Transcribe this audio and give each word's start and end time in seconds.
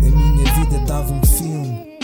A 0.00 0.10
minha 0.10 0.54
vida 0.54 0.78
dava 0.86 1.12
um 1.12 1.24
filme. 1.24 1.98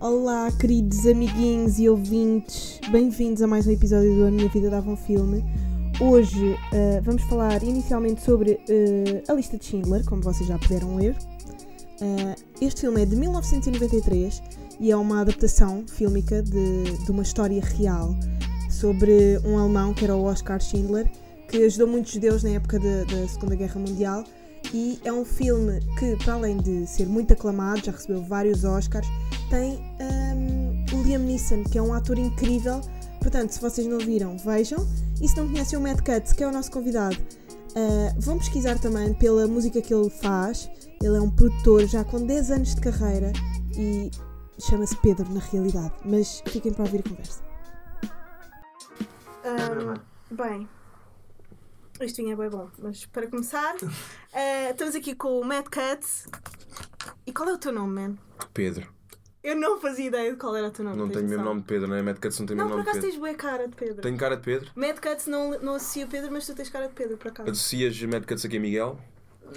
Olá, 0.00 0.52
queridos 0.52 1.06
amiguinhos 1.06 1.78
e 1.78 1.88
ouvintes, 1.88 2.80
bem-vindos 2.90 3.42
a 3.42 3.46
mais 3.46 3.66
um 3.66 3.72
episódio 3.72 4.14
do 4.14 4.26
A 4.26 4.30
Minha 4.30 4.48
Vida 4.48 4.70
Dava 4.70 4.90
um 4.90 4.96
Filme. 4.96 5.44
Hoje 6.00 6.56
eh, 6.72 7.00
vamos 7.02 7.22
falar 7.22 7.62
inicialmente 7.62 8.22
sobre 8.22 8.60
eh, 8.68 9.22
a 9.26 9.32
lista 9.32 9.56
de 9.56 9.64
Schindler, 9.64 10.04
como 10.04 10.20
vocês 10.22 10.46
já 10.46 10.58
puderam 10.58 10.94
ler. 10.96 11.16
Eh, 12.00 12.36
este 12.60 12.82
filme 12.82 13.02
é 13.02 13.06
de 13.06 13.16
1993 13.16 14.42
e 14.80 14.90
é 14.90 14.96
uma 14.96 15.20
adaptação 15.20 15.84
fílmica 15.86 16.42
de, 16.42 16.84
de 17.04 17.10
uma 17.10 17.22
história 17.22 17.62
real 17.62 18.14
sobre 18.70 19.38
um 19.44 19.58
alemão 19.58 19.94
que 19.94 20.04
era 20.04 20.14
o 20.14 20.24
Oscar 20.24 20.60
Schindler, 20.60 21.10
que 21.48 21.58
ajudou 21.64 21.86
muitos 21.88 22.12
judeus 22.12 22.42
na 22.42 22.50
época 22.50 22.78
da- 22.78 23.04
da 23.04 23.28
Segunda 23.28 23.54
Guerra 23.56 23.80
Mundial. 23.80 24.24
E 24.74 24.98
é 25.04 25.12
um 25.12 25.24
filme 25.24 25.80
que, 25.98 26.16
para 26.24 26.34
além 26.34 26.56
de 26.58 26.86
ser 26.86 27.06
muito 27.06 27.32
aclamado, 27.32 27.84
já 27.84 27.92
recebeu 27.92 28.22
vários 28.24 28.64
Oscars, 28.64 29.06
tem 29.48 29.78
hum, 30.00 30.84
o 30.92 31.02
Liam 31.04 31.20
Neeson, 31.22 31.62
que 31.62 31.78
é 31.78 31.82
um 31.82 31.94
ator 31.94 32.18
incrível. 32.18 32.80
Portanto, 33.20 33.50
se 33.52 33.60
vocês 33.60 33.86
não 33.86 33.98
viram, 33.98 34.36
vejam. 34.36 34.86
E 35.22 35.28
se 35.28 35.36
não 35.36 35.48
conhecem 35.48 35.78
o 35.78 35.82
Matt 35.82 36.00
Cutts, 36.00 36.32
que 36.32 36.42
é 36.42 36.48
o 36.48 36.52
nosso 36.52 36.70
convidado, 36.72 37.16
ah, 37.76 38.14
vão 38.18 38.38
pesquisar 38.38 38.78
também 38.80 39.14
pela 39.14 39.46
música 39.46 39.80
que 39.80 39.94
ele 39.94 40.10
faz. 40.10 40.68
Ele 41.02 41.16
é 41.16 41.20
um 41.20 41.30
produtor 41.30 41.86
já 41.86 42.02
com 42.04 42.26
10 42.26 42.50
anos 42.50 42.74
de 42.74 42.80
carreira 42.80 43.32
e 43.78 44.10
chama-se 44.58 44.96
Pedro 44.96 45.28
na 45.32 45.40
realidade. 45.40 45.92
Mas 46.04 46.42
fiquem 46.46 46.72
para 46.72 46.84
ouvir 46.84 47.00
a 47.00 47.08
conversa. 47.08 47.42
bem, 50.30 50.68
isto 52.00 52.16
vinha 52.16 52.36
bem 52.36 52.50
bom, 52.50 52.68
mas 52.78 53.06
para 53.06 53.26
começar, 53.28 53.74
ah, 54.34 54.70
estamos 54.70 54.94
aqui 54.94 55.14
com 55.14 55.40
o 55.40 55.44
Matt 55.44 55.66
Cutts. 55.68 56.26
E 57.26 57.32
qual 57.32 57.48
é 57.48 57.52
o 57.52 57.58
teu 57.58 57.72
nome, 57.72 57.94
man? 57.94 58.16
Pedro. 58.52 58.94
Eu 59.42 59.54
não 59.54 59.80
fazia 59.80 60.06
ideia 60.06 60.32
de 60.32 60.36
qual 60.36 60.56
era 60.56 60.66
o 60.66 60.70
teu 60.72 60.84
nome. 60.84 60.96
Não 60.96 61.08
tenho 61.08 61.22
mesmo 61.22 61.36
noção? 61.36 61.44
nome 61.50 61.60
de 61.60 61.66
Pedro, 61.68 61.86
não 61.86 61.94
é? 61.94 62.02
Mad 62.02 62.18
Cats 62.18 62.40
não 62.40 62.46
tem 62.46 62.56
Não, 62.56 62.64
mesmo 62.64 62.78
por 62.78 62.78
nome 62.78 62.84
de 62.84 62.90
acaso 62.90 63.06
Pedro. 63.06 63.20
tens 63.20 63.20
bué 63.20 63.34
cara 63.34 63.68
de 63.68 63.76
Pedro. 63.76 64.02
Tenho 64.02 64.16
cara 64.18 64.36
de 64.36 64.42
Pedro? 64.42 64.70
Mad 64.74 64.96
Cats 64.98 65.26
não, 65.28 65.58
não 65.60 65.74
associa 65.76 66.06
Pedro, 66.08 66.32
mas 66.32 66.46
tu 66.46 66.54
tens 66.56 66.68
cara 66.68 66.88
de 66.88 66.94
Pedro, 66.94 67.16
por 67.16 67.28
acaso. 67.28 67.48
Associas 67.48 68.02
Mad 68.02 68.24
Cats 68.24 68.44
aqui 68.44 68.56
a 68.56 68.60
Miguel? 68.60 68.98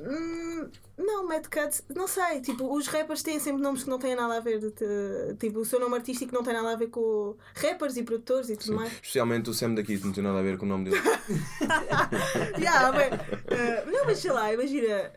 Hum, 0.04 0.70
não, 0.98 1.28
Mad 1.28 1.46
Cats, 1.48 1.84
não 1.96 2.08
sei. 2.08 2.42
Tipo, 2.42 2.74
os 2.76 2.88
rappers 2.88 3.24
têm 3.24 3.40
sempre 3.40 3.62
nomes 3.62 3.84
que 3.84 3.90
não 3.90 3.98
têm 4.00 4.16
nada 4.16 4.38
a 4.38 4.40
ver. 4.40 4.60
de- 4.60 5.36
tipo, 5.40 5.60
o 5.60 5.66
seu 5.66 5.80
nome 5.80 5.96
artístico 5.96 6.34
não 6.34 6.44
tem 6.44 6.54
nada 6.54 6.72
a 6.72 6.76
ver 6.76 6.88
com 6.88 7.36
rappers 7.56 7.96
e 7.98 8.04
produtores 8.04 8.50
e 8.50 8.58
tudo 8.58 8.76
mais. 8.76 8.92
Especialmente 8.94 9.50
o 9.50 9.54
Sam 9.54 9.74
daqui, 9.76 9.98
não 10.04 10.12
tem 10.12 10.24
nada 10.24 10.40
a 10.40 10.42
ver 10.44 10.58
com 10.58 10.66
o 10.66 10.70
nome 10.70 10.90
dele. 10.90 11.02
yeah, 12.60 12.92
bem, 12.92 13.10
eh, 13.48 13.86
não, 13.92 14.06
mas 14.06 14.20
sei 14.20 14.32
lá, 14.32 14.54
imagina. 14.54 15.12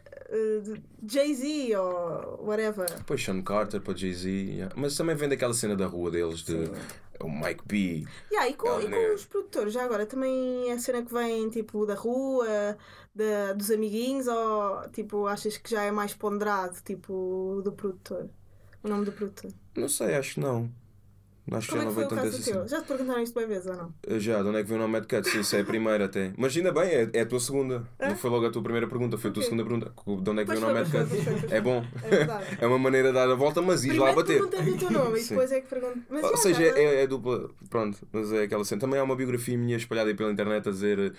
de- 0.63 0.83
Jay-Z 1.07 1.77
ou 1.77 2.47
whatever. 2.47 2.87
Depois 2.97 3.23
Sean 3.23 3.43
Carter 3.43 3.81
para 3.83 3.95
Jay-Z. 3.95 4.29
yeah. 4.31 4.73
Mas 4.77 4.97
também 4.97 5.15
vem 5.15 5.29
daquela 5.29 5.53
cena 5.53 5.77
da 5.77 5.85
rua 5.87 6.11
deles, 6.11 6.43
de 6.43 6.71
o 7.21 7.29
Mike 7.29 7.63
B. 7.67 8.05
Yeah, 8.33 8.49
e, 8.51 8.55
com, 8.55 8.81
e 8.81 8.87
é- 8.87 8.89
com 9.09 9.15
os 9.15 9.25
produtores, 9.27 9.73
já 9.75 9.85
agora, 9.85 10.07
também 10.07 10.71
é 10.71 10.73
a 10.73 10.79
cena 10.79 11.03
que 11.03 11.13
vem 11.13 11.51
tipo 11.51 11.85
da 11.85 11.95
rua, 11.95 12.47
da, 13.15 13.53
dos 13.53 13.71
amiguinhos, 13.71 14.27
ou 14.27 14.89
tipo, 14.91 15.27
achas 15.27 15.57
que 15.57 15.71
já 15.71 15.83
é 15.83 15.91
mais 15.91 16.15
ponderado, 16.15 16.81
tipo, 16.83 17.61
do 17.65 17.73
produtor? 17.73 18.29
O 18.83 18.89
nome 18.89 19.05
do 19.05 19.13
produtor. 19.13 19.53
Não 19.77 19.89
sei, 19.89 20.15
acho 20.15 20.35
que 20.35 20.41
não. 20.41 20.71
Acho 21.51 21.67
que 21.67 21.73
Como 21.73 21.83
já 21.83 21.83
é 21.83 21.85
não 21.85 22.03
que 22.03 22.09
foi 22.09 22.17
tanto 22.17 22.29
essa 22.29 22.43
cena. 22.43 22.69
Já 22.69 22.81
te 22.81 22.87
perguntaram 22.87 23.23
isto 23.23 23.35
bem 23.39 23.49
vezes 23.49 23.67
ou 23.67 23.77
não? 23.77 23.95
Já, 24.21 24.43
de 24.43 24.49
onde 24.49 24.59
é 24.59 24.63
que 24.63 24.69
veio 24.69 24.79
o 24.79 24.83
nome 24.83 24.93
Mad 24.93 25.07
Cats? 25.07 25.35
Isso 25.35 25.57
é 25.57 25.61
a 25.61 25.65
primeira 25.65 26.05
até. 26.05 26.33
Mas 26.37 26.57
ainda 26.57 26.73
bem, 26.73 26.85
é, 26.85 27.11
é 27.13 27.21
a 27.23 27.27
tua 27.27 27.41
segunda. 27.41 27.85
Não 28.01 28.17
foi 28.17 28.31
logo 28.31 28.47
a 28.47 28.51
tua 28.51 28.63
primeira 28.63 28.87
pergunta, 28.87 29.19
foi 29.19 29.31
a 29.31 29.33
tua 29.35 29.43
Ok. 29.43 29.51
segunda 29.51 29.69
pergunta. 29.69 30.23
De 30.23 30.31
onde 30.31 30.41
é 30.41 30.45
que 30.45 30.47
Pois 30.47 30.61
veio 30.61 30.71
o 30.71 30.75
nome 30.75 30.89
Mad 30.89 31.09
foi. 31.09 31.57
É 31.57 31.61
bom. 31.61 31.85
É. 32.05 32.63
É 32.63 32.67
uma 32.67 32.79
maneira 32.79 33.09
de 33.09 33.15
dar 33.15 33.29
a 33.29 33.35
volta, 33.35 33.61
mas 33.61 33.85
ir 33.85 33.95
lá 33.95 34.13
bater. 34.13 34.39
perguntas 34.39 34.69
o 34.69 34.79
teu 34.79 34.91
nome 34.93 35.19
e 35.19 35.23
Sim. 35.23 35.29
depois 35.31 35.53
é 35.53 35.61
que 35.61 35.69
pergunto. 35.69 35.99
Mas 36.09 36.23
Ou 36.23 36.31
já, 36.31 36.37
seja, 36.37 36.63
já, 36.63 36.79
é, 36.79 37.03
é 37.03 37.07
dupla. 37.09 37.51
Pronto, 37.69 37.99
mas 38.13 38.33
é 38.33 38.43
aquela 38.45 38.65
cena. 38.65 38.81
Também 38.81 39.01
há 39.01 39.03
uma 39.03 39.17
biografia 39.17 39.59
minha 39.59 39.77
espalhada 39.77 40.11
aí 40.11 40.15
pela 40.15 40.31
internet 40.31 40.69
a 40.69 40.71
dizer 40.73 40.99
eh, 40.99 41.13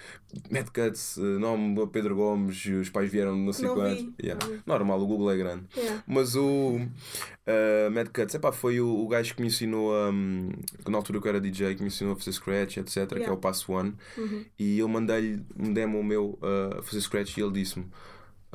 Mad 0.49 0.67
Cuts, 0.67 1.17
eh, 1.17 1.21
nome 1.21 1.85
Pedro 1.87 2.15
Gomes, 2.15 2.65
os 2.65 2.89
pais 2.89 3.11
vieram 3.11 3.35
não 3.35 3.51
sei 3.51 3.67
quantos. 3.67 4.05
Yeah. 4.21 4.45
Normal, 4.65 5.01
o 5.01 5.05
Google 5.05 5.31
é 5.31 5.37
grande. 5.37 5.63
Mas 6.07 6.35
o 6.35 6.79
eh, 7.45 7.89
Mad 7.89 8.07
Cuts, 8.07 8.35
epá, 8.35 8.51
foi 8.51 8.79
o, 8.79 8.87
o 8.87 9.07
gajo 9.07 9.35
que 9.35 9.41
me 9.41 9.47
ensinou 9.47 9.93
a. 9.93 10.12
Um, 10.13 10.49
na 10.91 10.97
altura 10.97 11.19
que 11.19 11.27
eu 11.27 11.29
era 11.29 11.41
DJ, 11.41 11.75
que 11.75 11.81
me 11.81 11.87
ensinou 11.87 12.13
a 12.13 12.15
fazer 12.15 12.31
scratch, 12.33 12.77
etc. 12.77 13.07
Que 13.07 13.15
é 13.15 13.17
Yeah. 13.19 13.33
o 13.33 13.37
Passo 13.37 13.71
One. 13.71 13.95
Uhum. 14.17 14.45
E 14.59 14.79
eu 14.79 14.87
mandei-lhe 14.87 15.43
um 15.59 15.73
demo 15.73 16.03
meu 16.03 16.37
eh, 16.41 16.79
a 16.79 16.81
fazer 16.83 17.01
scratch 17.01 17.37
e 17.37 17.41
ele 17.41 17.51
disse-me. 17.51 17.85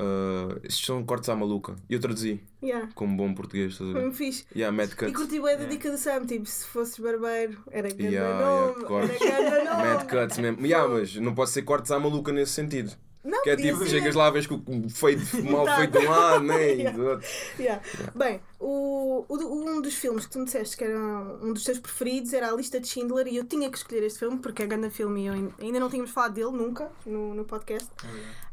eh, 0.01 0.59
estes 0.63 0.85
são 0.85 1.03
cortes 1.03 1.27
à 1.29 1.35
maluca. 1.35 1.75
E 1.89 1.93
eu 1.93 1.99
traduzi, 1.99 2.39
Yeah. 2.63 2.89
como 2.95 3.17
bom 3.17 3.33
português. 3.33 3.73
estás 3.73 3.89
a 3.89 3.93
Foi 3.93 4.01
ver? 4.01 4.07
um 4.07 4.13
fixe. 4.13 4.45
Yeah, 4.55 4.75
Mad 4.75 4.91
E 4.91 4.95
Cuts. 4.95 5.13
curti 5.13 5.41
bem 5.41 5.57
da 5.57 5.65
dica 5.65 5.91
do 5.91 5.97
Sam, 5.97 6.25
tipo, 6.25 6.45
se 6.45 6.65
fosses 6.67 6.97
barbeiro, 6.99 7.57
era 7.69 7.89
grande 7.89 8.13
Yeah, 8.15 8.39
nome, 8.45 8.71
yeah, 8.71 8.87
cortes. 8.87 9.21
era 9.21 9.49
grande 9.49 9.65
nome. 9.69 9.83
Mad 9.83 10.07
Cuts 10.09 10.37
mesmo. 10.37 10.65
Yeah, 10.65 10.87
mas 10.87 11.15
não 11.17 11.35
pode 11.35 11.49
ser 11.49 11.63
cortes 11.63 11.91
à 11.91 11.99
maluca 11.99 12.31
nesse 12.31 12.53
sentido. 12.53 12.93
Não, 13.21 13.41
Que 13.43 13.49
é 13.49 13.55
tipo, 13.57 13.79
ser. 13.79 13.87
chegas 13.89 14.15
lá, 14.15 14.29
vês 14.29 14.47
que 14.47 14.53
o 14.53 14.89
feito, 14.89 15.21
mal 15.43 15.65
Tá. 15.65 15.75
feito 15.77 15.99
de 15.99 16.07
um 16.07 16.09
lado, 16.09 16.43
né? 16.45 16.71
Yeah. 16.71 16.97
do 16.97 17.05
outro. 17.05 17.27
Yeah. 17.59 17.83
Bem, 18.15 18.41
o, 18.59 19.25
o, 19.27 19.69
um 19.69 19.81
dos 19.81 19.93
filmes 19.95 20.25
que 20.25 20.31
tu 20.31 20.39
me 20.39 20.45
disseste 20.45 20.77
que 20.77 20.85
era 20.85 20.97
um 20.97 21.51
dos 21.51 21.63
teus 21.65 21.79
preferidos 21.79 22.31
era 22.31 22.49
a 22.49 22.55
lista 22.55 22.79
de 22.79 22.87
Schindler 22.87 23.27
e 23.27 23.35
eu 23.35 23.43
tinha 23.43 23.69
que 23.69 23.77
escolher 23.77 24.03
este 24.03 24.19
filme 24.19 24.37
porque 24.39 24.63
é 24.63 24.67
grande 24.67 24.89
filme 24.89 25.23
e 25.23 25.27
eu 25.27 25.33
ain- 25.33 25.53
ainda 25.59 25.79
não 25.81 25.89
tínhamos 25.89 26.11
falado 26.11 26.33
dele 26.33 26.51
nunca 26.51 26.89
no, 27.05 27.33
no 27.35 27.43
podcast. 27.43 27.89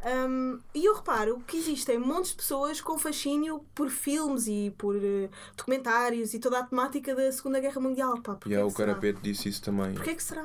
Um, 0.04 0.58
e 0.74 0.84
eu 0.84 0.94
reparo 0.94 1.40
que 1.46 1.56
existem 1.56 1.98
montes 1.98 2.30
de 2.32 2.36
pessoas 2.38 2.80
com 2.80 2.98
fascínio 2.98 3.64
por 3.74 3.88
filmes 3.88 4.46
e 4.46 4.74
por 4.76 4.96
eh, 4.96 5.28
documentários 5.56 6.34
e 6.34 6.38
toda 6.38 6.58
a 6.58 6.62
temática 6.64 7.14
da 7.14 7.30
Segunda 7.32 7.58
Guerra 7.60 7.80
Mundial. 7.80 8.20
Pá, 8.20 8.36
E 8.46 8.50
yeah, 8.50 8.68
que 8.68 8.74
o? 8.74 8.76
Carapete 8.76 9.20
disse 9.22 9.48
isso 9.48 9.62
também. 9.62 9.94
Porquê 9.94 10.14
que 10.14 10.22
será? 10.22 10.44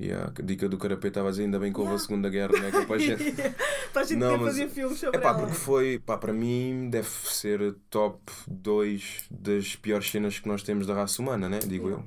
Yeah, 0.00 0.32
a 0.38 0.42
dica 0.42 0.68
do 0.68 0.78
Carapete 0.78 1.08
estava 1.08 1.30
a 1.30 1.32
ainda 1.32 1.58
bem 1.58 1.72
que 1.72 1.78
houve 1.80 1.90
a 1.90 1.94
Yeah. 1.94 2.06
Segunda 2.06 2.30
Guerra, 2.30 2.52
né? 2.60 2.70
Que 2.70 2.76
é 2.76 2.84
para 2.86 2.96
a 2.96 2.98
gente. 2.98 3.24
Para 3.92 4.02
a 4.02 4.04
gente 4.04 4.18
Não, 4.18 4.36
mas- 4.38 4.48
fazer 4.48 4.68
filmes 4.68 4.98
sobre 4.98 5.16
É 5.16 5.20
pá, 5.20 5.30
ela. 5.30 5.38
porque 5.40 5.54
foi, 5.54 5.98
pá, 5.98 6.16
para 6.18 6.32
mim 6.32 6.88
deve 6.90 7.08
ser 7.08 7.74
top 7.90 8.20
2 8.46 9.24
das 9.30 9.74
piores 9.76 10.08
cenas 10.10 10.38
que 10.38 10.46
nós 10.46 10.62
temos 10.62 10.86
da 10.86 10.94
raça 10.94 11.20
humana, 11.20 11.48
né? 11.48 11.58
Digo 11.66 11.88
eu. 11.88 12.04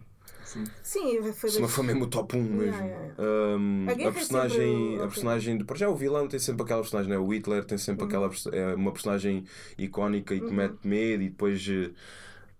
Sim, 0.83 1.31
foi 1.33 1.49
Se 1.49 1.59
não 1.61 1.67
for 1.67 1.81
mesmo 1.83 2.03
o 2.03 2.07
top 2.07 2.35
1 2.37 2.43
mesmo. 2.43 2.63
Yeah, 2.63 2.85
yeah, 2.85 3.13
Um, 3.57 3.85
A 3.87 3.91
a 3.91 3.93
é 3.93 4.11
personagem, 4.11 4.95
a 4.97 5.07
personagem 5.07 5.57
de, 5.57 5.63
para 5.63 5.77
já 5.77 5.89
o 5.89 5.95
vilão 5.95 6.27
tem 6.27 6.39
sempre 6.39 6.63
aquela 6.63 6.81
personagem, 6.81 7.09
né? 7.11 7.17
o 7.17 7.27
Hitler 7.33 7.63
tem 7.65 7.77
sempre 7.77 8.03
Uhum. 8.03 8.07
aquela 8.09 8.29
é 8.53 8.75
uma 8.75 8.91
personagem 8.91 9.45
icónica 9.77 10.35
e 10.35 10.41
que 10.41 10.53
mete 10.53 10.77
medo 10.85 11.23
e 11.23 11.29
depois 11.29 11.65
eh, 11.69 11.89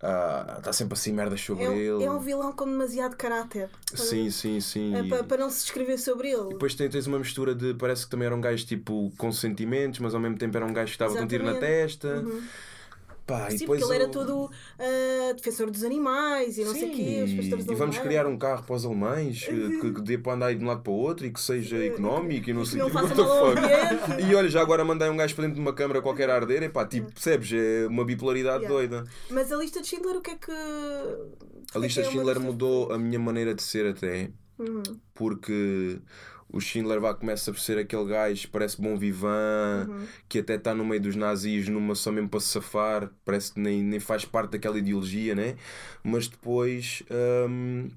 ah, 0.04 0.56
está 0.58 0.74
sempre 0.74 0.94
assim 0.94 1.12
merdas 1.14 1.42
sobre 1.42 1.64
É, 1.64 1.70
um- 1.70 1.76
ele. 1.76 2.04
é 2.06 2.12
um 2.12 2.20
vilão 2.20 2.52
com 2.54 2.66
demasiado 2.66 3.16
caráter. 3.16 3.70
Sim, 3.94 4.30
sim, 4.32 4.60
sim. 4.60 4.96
É, 4.96 5.02
E 5.02 5.10
para, 5.10 5.24
para 5.24 5.38
não 5.38 5.50
se 5.50 5.66
escrever 5.66 5.98
sobre 6.00 6.30
ele. 6.32 6.50
Depois 6.50 6.74
tem- 6.76 6.90
tens 6.90 7.08
uma 7.08 7.20
mistura 7.20 7.54
de 7.54 7.74
parece 7.74 8.06
que 8.06 8.12
também 8.12 8.26
era 8.26 8.36
um 8.36 8.42
gajo 8.42 8.66
tipo 8.66 9.12
com 9.18 9.32
sentimentos, 9.32 10.00
mas 10.00 10.14
ao 10.16 10.20
mesmo 10.22 10.38
tempo 10.38 10.56
era 10.58 10.66
um 10.66 10.74
gajo 10.74 10.88
que 10.88 10.92
estava 10.96 11.16
com 11.16 11.24
um 11.24 11.28
tiro 11.28 11.44
na 11.44 11.56
testa. 11.56 12.24
Pá, 13.26 13.48
e 13.52 13.60
Sim, 13.60 13.66
porque 13.68 13.84
ele 13.84 13.96
era 13.96 14.06
o- 14.08 14.12
todo 14.12 14.52
ah, 14.80 15.34
defensor 15.34 15.70
dos 15.72 15.84
animais 15.84 16.58
e 16.58 16.66
não 16.66 16.74
sei 16.74 16.90
o 16.90 16.92
quê, 16.92 17.22
os 17.24 17.30
Sim, 17.30 17.38
pastores 17.38 17.66
e 17.68 17.76
vamos 17.76 17.98
criar 18.00 18.26
um 18.28 18.38
carro 18.38 18.64
para 18.66 18.76
os 18.76 18.84
alemães 18.86 19.44
que, 19.46 19.80
que 19.92 20.02
dê 20.02 20.18
para 20.18 20.34
andar 20.34 20.54
de 20.56 20.64
um 20.64 20.68
lado 20.68 20.82
para 20.82 20.92
o 20.92 20.96
outro 20.96 21.26
e 21.26 21.32
que 21.32 21.40
seja 21.40 21.78
económico 21.86 22.50
e 22.50 22.54
não 22.54 22.64
e 22.64 22.66
sei 22.66 22.82
o 22.82 22.86
quê. 22.86 22.92
E 24.30 24.36
olha, 24.36 24.50
já 24.50 24.62
agora 24.62 24.84
mandei 24.84 25.10
um 25.10 25.16
gajo 25.18 25.34
para 25.36 25.44
dentro 25.44 25.56
de 25.56 25.62
uma 25.62 25.74
câmara 25.74 26.02
qualquer 26.02 26.30
a 26.30 26.36
arder, 26.36 26.64
epá, 26.64 26.86
tipo, 26.86 27.12
percebes? 27.14 27.52
É 27.54 27.88
uma 27.88 28.04
bipolaridade 28.04 28.64
Yeah. 28.64 28.70
doida. 28.76 29.04
Mas 29.30 29.52
a 29.52 29.56
lista 29.58 29.82
de 29.82 29.88
Schindler, 29.88 30.18
o 30.18 30.22
que 30.22 30.32
é 30.32 30.36
que. 30.36 30.52
A 31.74 31.80
lista 31.80 32.02
de 32.04 32.10
Schindler 32.10 32.40
mudou 32.40 32.92
a 32.92 32.98
minha 32.98 33.20
maneira 33.20 33.54
de 33.54 33.64
ser 33.64 33.86
até, 33.88 34.30
Uhum. 34.60 34.84
porque 35.16 36.00
o 36.52 36.60
Schindler 36.60 37.00
vai 37.00 37.14
começa 37.16 37.52
por 37.52 37.60
ser 37.60 37.78
aquele 37.78 38.06
gajo 38.06 38.50
parece 38.52 38.82
bom 38.82 38.98
vivan, 38.98 39.88
Uhum. 39.90 40.06
que 40.30 40.40
até 40.40 40.56
está 40.56 40.74
no 40.76 40.86
meio 40.86 41.02
dos 41.02 41.16
nazis 41.16 41.68
numa 41.68 41.96
só 41.96 42.12
mesmo 42.12 42.30
para 42.30 42.40
se 42.40 42.48
safar, 42.48 43.10
parece 43.26 43.54
que 43.54 43.60
nem, 43.60 43.82
nem 43.84 44.00
faz 44.00 44.26
parte 44.26 44.52
daquela 44.52 44.78
ideologia, 44.78 45.34
né? 45.36 45.56
Mas 46.04 46.28
depois, 46.28 47.04
hum, 47.50 47.90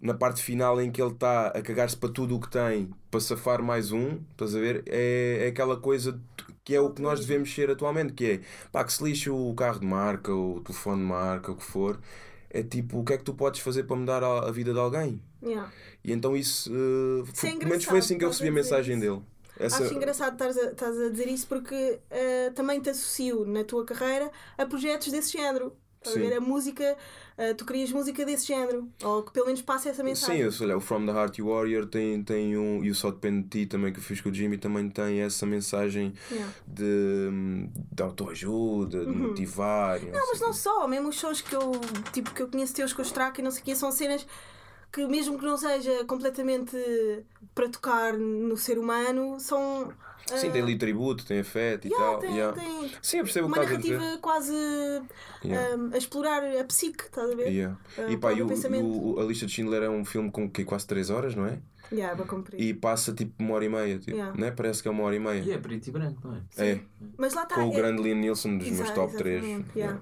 na 0.00 0.14
parte 0.14 0.42
final 0.42 0.80
em 0.80 0.90
que 0.90 1.00
ele 1.02 1.12
está 1.12 1.48
a 1.48 1.60
cagar-se 1.62 1.96
para 1.96 2.08
tudo 2.10 2.36
o 2.36 2.40
que 2.40 2.48
tem, 2.50 2.90
para 3.10 3.20
safar 3.20 3.62
mais 3.62 3.92
um, 3.92 4.18
estás 4.30 4.54
a 4.54 4.58
ver? 4.60 4.82
É, 4.86 5.44
é 5.44 5.48
aquela 5.48 5.76
coisa 5.76 6.18
que 6.64 6.74
é 6.74 6.80
o 6.80 6.90
que 6.90 7.02
nós 7.02 7.20
devemos 7.20 7.52
ser 7.52 7.70
atualmente, 7.70 8.12
que 8.12 8.24
é 8.24 8.40
pá, 8.70 8.84
que 8.84 8.92
se 8.92 9.02
lixe 9.02 9.28
o 9.30 9.52
carro 9.54 9.80
de 9.80 9.86
marca, 9.86 10.32
o 10.32 10.60
telefone 10.60 11.00
de 11.02 11.06
marca, 11.08 11.52
o 11.52 11.56
que 11.56 11.64
for. 11.64 11.98
É 12.52 12.62
tipo, 12.62 12.98
o 13.00 13.04
que 13.04 13.12
é 13.12 13.18
que 13.18 13.24
tu 13.24 13.34
podes 13.34 13.60
fazer 13.60 13.84
para 13.84 13.96
mudar 13.96 14.22
a, 14.24 14.48
a 14.48 14.50
vida 14.52 14.72
de 14.72 14.78
alguém? 14.78 15.22
Yeah. 15.42 15.70
E 16.04 16.12
então 16.12 16.36
isso, 16.36 16.70
uh, 16.72 17.24
Isso 17.32 17.46
é 17.46 17.50
pelo 17.56 17.68
menos 17.70 17.84
foi 17.84 17.98
assim 17.98 18.16
que 18.18 18.24
eu 18.24 18.28
recebi 18.30 18.48
a 18.48 18.60
estás 18.60 18.86
mensagem 18.86 18.96
isso. 18.98 19.06
dele. 19.06 19.22
Essa, 19.58 19.84
Acho 19.84 19.94
engraçado 19.94 20.32
estares 20.32 20.56
a, 20.56 20.70
estás 20.70 20.98
a 20.98 21.08
dizer 21.10 21.28
isso 21.28 21.46
porque 21.46 21.98
ah, 22.10 22.50
também 22.54 22.80
te 22.80 22.88
associo 22.88 23.44
na 23.44 23.62
tua 23.62 23.84
carreira 23.84 24.30
a 24.56 24.64
projetos 24.64 25.12
desse 25.12 25.32
género. 25.36 25.76
Estás 25.98 26.16
a 26.16 26.20
Sim. 26.20 26.26
ver? 26.30 26.36
A 26.36 26.40
música, 26.40 26.96
ah, 27.36 27.52
tu 27.54 27.66
querias 27.66 27.92
música 27.92 28.24
desse 28.24 28.46
género, 28.46 28.88
ou 29.04 29.22
que 29.22 29.32
pelo 29.34 29.44
menos 29.44 29.60
passe 29.60 29.90
essa 29.90 29.98
Sim, 29.98 30.04
mensagem. 30.08 30.40
eu 30.40 30.50
sei 30.50 30.66
lá, 30.66 30.76
o 30.78 30.80
From 30.80 31.04
the 31.04 31.12
Heart 31.12 31.38
You 31.40 31.48
Warrior 31.48 31.84
tem, 31.84 32.22
tem 32.24 32.56
um. 32.56 32.82
E 32.82 32.88
o 32.90 32.94
Só 32.94 33.10
Depende 33.10 33.42
de 33.42 33.48
Ti 33.50 33.66
também 33.66 33.92
que 33.92 33.98
eu 33.98 34.02
fiz 34.02 34.22
com 34.22 34.30
o 34.30 34.34
Jimmy 34.34 34.56
também 34.56 34.88
tem 34.88 35.20
essa 35.20 35.44
mensagem 35.44 36.14
Yeah. 36.30 36.54
de, 36.66 37.68
de 37.92 38.02
autoajuda, 38.02 39.04
de 39.04 39.12
motivar. 39.12 40.00
e 40.02 40.06
Uhum. 40.06 40.12
Não, 40.12 40.28
mas 40.30 40.40
não 40.40 40.52
só, 40.54 40.88
mesmo 40.88 41.08
os 41.10 41.16
sons 41.20 41.42
que 41.42 41.54
eu, 41.54 41.70
tipo, 42.14 42.32
que 42.32 42.40
eu 42.40 42.48
conheço 42.48 42.72
teus 42.74 42.94
com 42.94 43.02
os 43.02 43.12
track 43.12 43.40
e 43.40 43.44
não 43.44 43.50
sei 43.50 43.60
o 43.60 43.64
que, 43.64 43.74
são 43.76 43.92
cenas 43.92 44.26
que 44.92 45.06
mesmo 45.06 45.38
que 45.38 45.44
não 45.44 45.56
seja 45.56 46.04
completamente 46.04 46.76
para 47.54 47.68
tocar 47.68 48.12
no 48.16 48.56
ser 48.56 48.78
humano, 48.78 49.38
são. 49.40 49.92
Sim, 50.26 50.48
ah, 50.48 50.50
tem 50.52 50.62
ali 50.62 50.78
tributo, 50.78 51.24
tem 51.26 51.40
afeto 51.40 51.86
e 51.88 51.90
yeah, 51.90 52.10
tal. 52.10 52.20
tem, 52.20 52.34
yeah. 52.36 52.56
tem 52.60 52.90
Sim, 53.02 53.16
eu 53.18 53.24
percebo 53.24 53.46
o 53.46 53.48
uma 53.48 53.58
que 53.66 53.74
a 53.74 53.76
dizer. 53.76 53.94
narrativa 53.98 54.18
quase 54.20 54.54
Yeah. 55.42 55.74
ah, 55.90 55.94
a 55.94 55.98
explorar 55.98 56.42
a 56.44 56.64
psique, 56.64 57.04
estás 57.04 57.30
a 57.30 57.34
ver? 57.34 57.48
Yeah. 57.48 57.76
Ah, 57.98 58.02
e 58.12 58.16
pá, 58.16 58.28
o 58.32 58.36
e 58.36 58.42
o, 58.42 59.14
o- 59.16 59.20
a 59.20 59.24
lista 59.24 59.46
de 59.46 59.52
Schindler 59.52 59.82
é 59.82 59.88
um 59.90 60.04
filme 60.04 60.30
com 60.30 60.48
que, 60.48 60.64
quase 60.64 60.86
3 60.86 61.10
horas, 61.10 61.34
não 61.34 61.46
é? 61.46 61.58
Yeah, 61.92 62.22
cumprir. 62.24 62.60
E 62.60 62.72
passa 62.72 63.12
tipo 63.12 63.32
uma 63.42 63.54
hora 63.54 63.64
e 63.64 63.68
meia, 63.68 63.98
tipo, 63.98 64.12
Yeah. 64.12 64.38
né? 64.38 64.50
Parece 64.52 64.80
que 64.82 64.86
é 64.86 64.90
uma 64.92 65.02
hora 65.02 65.16
e 65.16 65.18
meia. 65.18 65.40
E 65.42 65.50
é 65.50 65.58
preto 65.58 65.88
e 65.88 65.90
branco, 65.90 66.20
não 66.28 66.36
é? 66.36 66.40
É, 66.70 66.80
Mas 67.18 67.34
lá 67.34 67.42
está. 67.42 67.56
com 67.56 67.68
o 67.68 67.72
é- 67.72 67.76
grande 67.76 68.00
Liam 68.02 68.16
Neeson 68.18 68.56
dos 68.58 68.68
meus 68.68 68.80
Exa- 68.82 68.92
top 68.94 69.16
3. 69.16 69.42
exatamente, 69.42 69.78
yeah. 69.78 70.00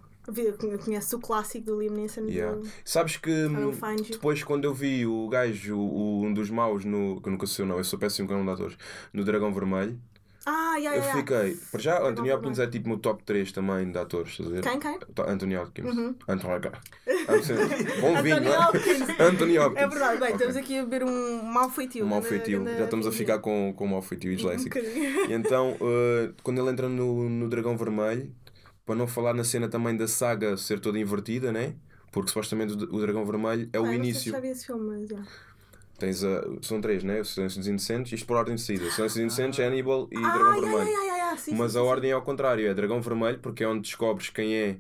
Conheço 0.85 1.17
o 1.17 1.21
clássico 1.21 1.65
do 1.67 1.81
Liam 1.81 1.95
Neeson. 1.95 2.23
do- 2.23 2.29
Yeah. 2.31 2.61
Sabes 2.85 3.17
que 3.17 3.31
hum, 3.31 3.73
depois 4.11 4.43
quando 4.45 4.65
eu 4.65 4.75
vi 4.75 5.07
o 5.07 5.29
gajo, 5.29 5.77
o, 5.79 6.23
um 6.25 6.33
dos 6.35 6.51
maus, 6.51 6.85
no, 6.85 7.21
que 7.21 7.31
nunca 7.31 7.47
sei 7.47 7.65
o 7.65 7.69
nome, 7.69 7.81
eu 7.81 7.85
sou 7.85 7.99
péssimo 7.99 8.29
com 8.29 8.35
o 8.35 8.37
nome 8.39 8.49
de 8.49 8.55
atores, 8.55 8.77
no 9.13 9.25
Dragão 9.25 9.53
Vermelho, 9.53 9.99
Ah, 10.47 10.77
yeah, 10.77 10.97
eu 10.97 11.03
yeah, 11.03 11.21
yeah. 11.21 11.21
fiquei. 11.53 11.67
Para 11.71 11.81
já, 11.81 12.03
Anthony 12.07 12.33
Hopkins 12.33 12.59
é 12.59 12.67
tipo 12.67 12.87
o 12.87 12.89
meu 12.91 12.99
top 12.99 13.23
3 13.25 13.53
também 13.53 13.91
de 13.91 13.99
atores, 13.99 14.31
estás 14.33 14.49
a 14.49 14.53
ver? 14.53 14.63
Quem, 14.63 14.79
quem? 14.81 14.99
Tá, 15.15 15.31
Anthony 15.31 15.57
Hopkins. 15.57 15.95
Uhum. 15.95 16.15
Anthony 16.27 16.55
Hopkins. 16.55 16.79
Bom 18.01 18.23
vinho, 18.23 18.37
Anthony 18.37 18.41
não 18.49 18.55
é? 18.55 18.59
Hopkins. 18.67 19.01
Anthony 19.21 19.59
Hopkins. 19.59 19.83
É 19.83 19.89
verdade, 19.89 20.21
bem, 20.21 20.29
Ok. 20.29 20.35
estamos 20.37 20.57
aqui 20.57 20.79
a 20.79 20.85
beber 20.85 21.05
um 21.05 21.43
mau 21.43 21.69
feitio. 21.71 22.05
Um 22.05 22.09
mau 22.09 22.23
feitio. 22.23 22.65
Já 22.65 22.85
estamos 22.85 23.07
a 23.07 23.13
ficar 23.13 23.39
com, 23.41 23.73
com 23.77 23.85
um 23.85 23.89
mau 23.89 24.03
feitio 24.03 24.31
e 24.31 24.35
Um 24.35 24.37
disléxico. 24.37 24.79
E 24.79 25.33
então, 25.33 25.73
uh, 25.73 26.33
quando 26.43 26.61
ele 26.61 26.71
entra 26.71 26.89
no, 26.89 27.29
no 27.29 27.49
Dragão 27.49 27.77
Vermelho, 27.77 28.33
para 28.89 28.97
não 28.97 29.07
falar 29.07 29.35
na 29.35 29.45
cena 29.45 29.69
também 29.69 29.95
da 29.95 30.09
saga 30.09 30.57
ser 30.57 30.81
toda 30.81 30.99
invertida, 30.99 31.53
né? 31.53 31.75
Porque 32.11 32.31
supostamente 32.31 32.73
o, 32.73 32.97
o 32.97 33.01
Dragão 33.01 33.25
Vermelho 33.27 33.69
é 33.71 33.79
o 33.79 33.85
Ah, 33.85 33.95
início. 33.95 34.33
já 34.33 34.41
vi 34.41 34.49
esse 34.49 34.65
filme, 34.67 34.87
mas 35.01 35.09
já. 35.11 35.23
Tens 35.99 36.25
a, 36.25 36.43
são 36.63 36.81
três, 36.81 37.05
né? 37.05 37.21
O 37.21 37.25
Silêncio 37.25 37.59
dos 37.59 37.69
Inocentes, 37.69 38.13
isto 38.13 38.27
por 38.27 38.37
ordem 38.39 38.55
de 38.55 38.63
saída. 38.63 38.85
Silêncio 38.85 39.07
dos 39.09 39.17
Inocentes, 39.17 39.59
Hannibal 39.61 40.09
e 40.11 40.17
Ah, 40.17 40.33
Dragão 40.33 40.61
Vermelho. 40.61 40.87
sim, 41.37 41.57
Mas 41.57 41.73
sim, 41.73 41.79
a 41.79 41.83
sim, 41.83 41.89
ordem 41.91 42.11
é 42.11 42.15
ao 42.15 42.23
contrário, 42.23 42.67
é 42.67 42.73
Dragão 42.75 43.03
Vermelho, 43.03 43.39
porque 43.41 43.63
é 43.65 43.69
onde 43.69 43.83
descobres 43.83 44.31
quem 44.31 44.55
é 44.57 44.79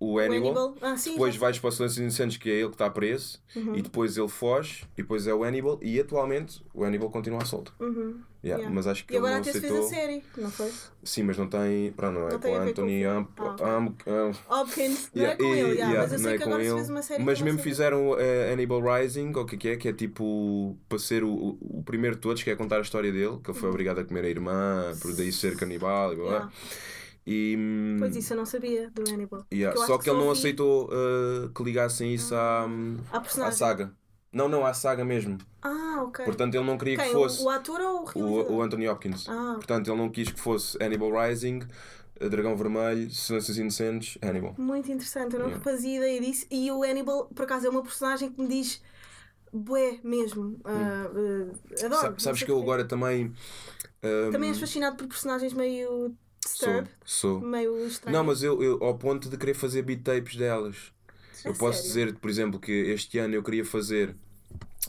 o 0.00 0.06
sim. 0.06 0.12
O 0.14 0.18
Hannibal. 0.18 0.48
Hannibal. 0.48 0.74
Ah, 0.80 0.96
sim, 0.96 1.12
Depois 1.12 1.34
já 1.34 1.40
vais 1.40 1.58
para 1.58 1.68
o 1.68 1.72
Silêncio 1.72 1.96
dos 2.02 2.16
Inocentes, 2.16 2.36
que 2.38 2.50
é 2.50 2.54
ele 2.54 2.68
que 2.68 2.74
está 2.74 2.88
preso, 2.90 3.38
Uhum. 3.54 3.74
e 3.76 3.82
depois 3.82 4.16
ele 4.16 4.28
foge, 4.28 4.84
e 4.96 5.02
depois 5.02 5.26
é 5.26 5.34
o 5.34 5.44
Hannibal, 5.44 5.78
e 5.82 6.00
atualmente 6.00 6.62
o 6.74 6.82
Hannibal 6.84 7.10
continua 7.10 7.44
solto. 7.44 7.72
Uhum. 7.78 8.20
Yeah, 8.42 8.58
Yeah. 8.62 8.74
Mas 8.74 8.86
acho 8.86 9.04
que 9.04 9.12
E 9.12 9.18
agora 9.18 9.36
até 9.36 9.52
se 9.52 9.60
fez 9.60 9.64
aceitou. 9.70 9.86
a 9.86 9.90
série, 9.90 10.24
não 10.38 10.50
foi? 10.50 10.72
Sim, 11.04 11.24
mas 11.24 11.36
não 11.36 11.46
tem. 11.46 11.92
Pronto, 11.92 12.14
não 12.14 12.26
é 12.26 12.32
Não 12.32 12.40
com 12.40 12.48
ver 12.48 12.56
com 12.56 12.62
Anthony 12.70 13.00
filme. 13.02 13.04
Am- 13.04 13.28
Ah, 13.36 13.44
ok. 13.52 13.66
Am- 13.66 13.96
Am- 14.06 14.60
Hopkins, 14.62 15.10
não 15.14 15.22
Yeah, 15.22 15.32
é 15.32 15.36
com 15.36 15.54
ele, 15.54 15.74
yeah, 15.74 15.98
mas 16.00 16.12
eu 16.14 16.18
sei 16.18 16.28
é 16.28 16.38
que 16.38 16.44
com 16.44 16.48
agora 16.48 16.62
se 16.64 16.68
ele. 16.70 16.76
fez 16.78 16.88
uma 16.88 17.02
série. 17.02 17.22
Mas 17.22 17.38
com 17.38 17.44
mesmo 17.44 17.58
fizeram 17.60 18.16
eh, 18.18 18.50
Hannibal 18.54 18.80
Rising, 18.80 19.32
ou 19.36 19.42
o 19.42 19.44
que 19.46 19.58
que 19.58 19.68
é, 19.68 19.76
que 19.76 19.88
é 19.88 19.92
tipo 19.92 20.74
para 20.88 20.98
ser 20.98 21.22
o, 21.22 21.28
o- 21.30 21.58
o 21.80 21.82
primeiro 21.84 22.16
de 22.16 22.22
todos, 22.22 22.42
que 22.42 22.48
é 22.48 22.56
contar 22.56 22.78
a 22.78 22.80
história 22.80 23.12
dele, 23.12 23.38
que 23.44 23.50
ele 23.50 23.58
foi 23.58 23.68
obrigado 23.68 23.98
a 23.98 24.04
comer 24.06 24.24
a 24.24 24.28
irmã, 24.30 24.90
por 25.02 25.14
daí 25.14 25.30
ser 25.30 25.54
canibal 25.56 26.14
e 26.14 26.16
blá 26.16 26.28
blá. 26.30 26.52
E, 27.26 27.54
hum, 27.58 27.96
Pois 27.98 28.16
isso 28.16 28.32
eu 28.32 28.36
não 28.38 28.46
sabia 28.46 28.90
do 28.90 29.02
Hannibal. 29.02 29.44
yeah, 29.52 29.76
Só 29.76 29.94
acho 29.94 30.02
que 30.02 30.10
ele 30.10 30.18
não 30.18 30.32
vi 30.32 30.38
aceitou 30.38 30.88
eh, 30.92 31.50
que 31.54 31.62
ligassem 31.62 32.14
isso 32.14 32.34
à, 32.34 32.64
A 33.12 33.16
à 33.16 33.20
personagem. 33.20 33.56
saga. 33.58 33.94
Não, 34.32 34.48
não, 34.48 34.64
à 34.64 34.72
saga 34.72 35.04
mesmo. 35.04 35.38
Ah, 35.62 36.02
ok. 36.04 36.24
Portanto, 36.24 36.54
ele 36.54 36.64
não 36.64 36.78
queria 36.78 36.96
Quem? 36.96 37.06
que 37.06 37.12
fosse 37.12 37.42
O, 37.42 37.46
o 37.46 37.50
ator 37.50 37.80
ou 37.80 38.02
o 38.02 38.04
realizador? 38.04 38.52
o, 38.52 38.56
o 38.56 38.62
Anthony 38.62 38.88
Hopkins. 38.88 39.28
Ah, 39.28 39.54
Portanto, 39.56 39.88
ele 39.90 39.96
não 39.98 40.08
quis 40.08 40.30
que 40.30 40.40
fosse 40.40 40.78
Hannibal 40.82 41.10
Rising, 41.12 41.60
eh, 42.18 42.28
Dragão 42.28 42.56
Vermelho, 42.56 43.10
Silêncios 43.10 43.58
Inocentes, 43.58 44.16
Hannibal. 44.22 44.54
muito 44.56 44.90
interessante, 44.90 45.34
eu 45.34 45.40
não 45.40 45.48
Yeah. 45.48 45.64
fazia 45.64 45.96
ideia 45.98 46.20
disso. 46.20 46.46
E 46.50 46.70
o 46.70 46.82
Hannibal, 46.84 47.26
por 47.26 47.42
acaso, 47.42 47.66
é 47.66 47.70
uma 47.70 47.82
personagem 47.82 48.30
que 48.32 48.40
me 48.40 48.48
diz 48.48 48.80
bué 49.52 49.98
mesmo. 50.04 50.60
Ah, 50.64 50.70
ah, 50.70 51.84
adoro. 51.86 52.00
Sa- 52.00 52.14
sabes 52.18 52.42
que 52.44 52.50
eu 52.50 52.60
agora 52.62 52.84
também. 52.84 53.32
ahm, 54.02 54.30
Também 54.32 54.48
és 54.50 54.58
fascinado 54.60 54.96
por 54.96 55.08
personagens 55.08 55.52
meio 55.52 56.16
disturb, 56.44 56.88
sou. 57.04 57.40
meio 57.40 57.86
estranho. 57.86 58.16
Não, 58.16 58.24
mas 58.24 58.42
eu, 58.42 58.62
eu 58.62 58.82
ao 58.82 58.96
ponto 58.96 59.28
de 59.28 59.36
querer 59.36 59.54
fazer 59.54 59.82
beat 59.82 60.02
tapes 60.02 60.36
delas. 60.36 60.92
Eu 61.44 61.52
A 61.52 61.54
posso 61.54 61.82
sério? 61.88 62.06
dizer, 62.12 62.14
por 62.20 62.30
exemplo, 62.30 62.60
que 62.60 62.72
este 62.72 63.18
ano 63.18 63.34
eu 63.34 63.42
queria 63.42 63.64
fazer. 63.64 64.14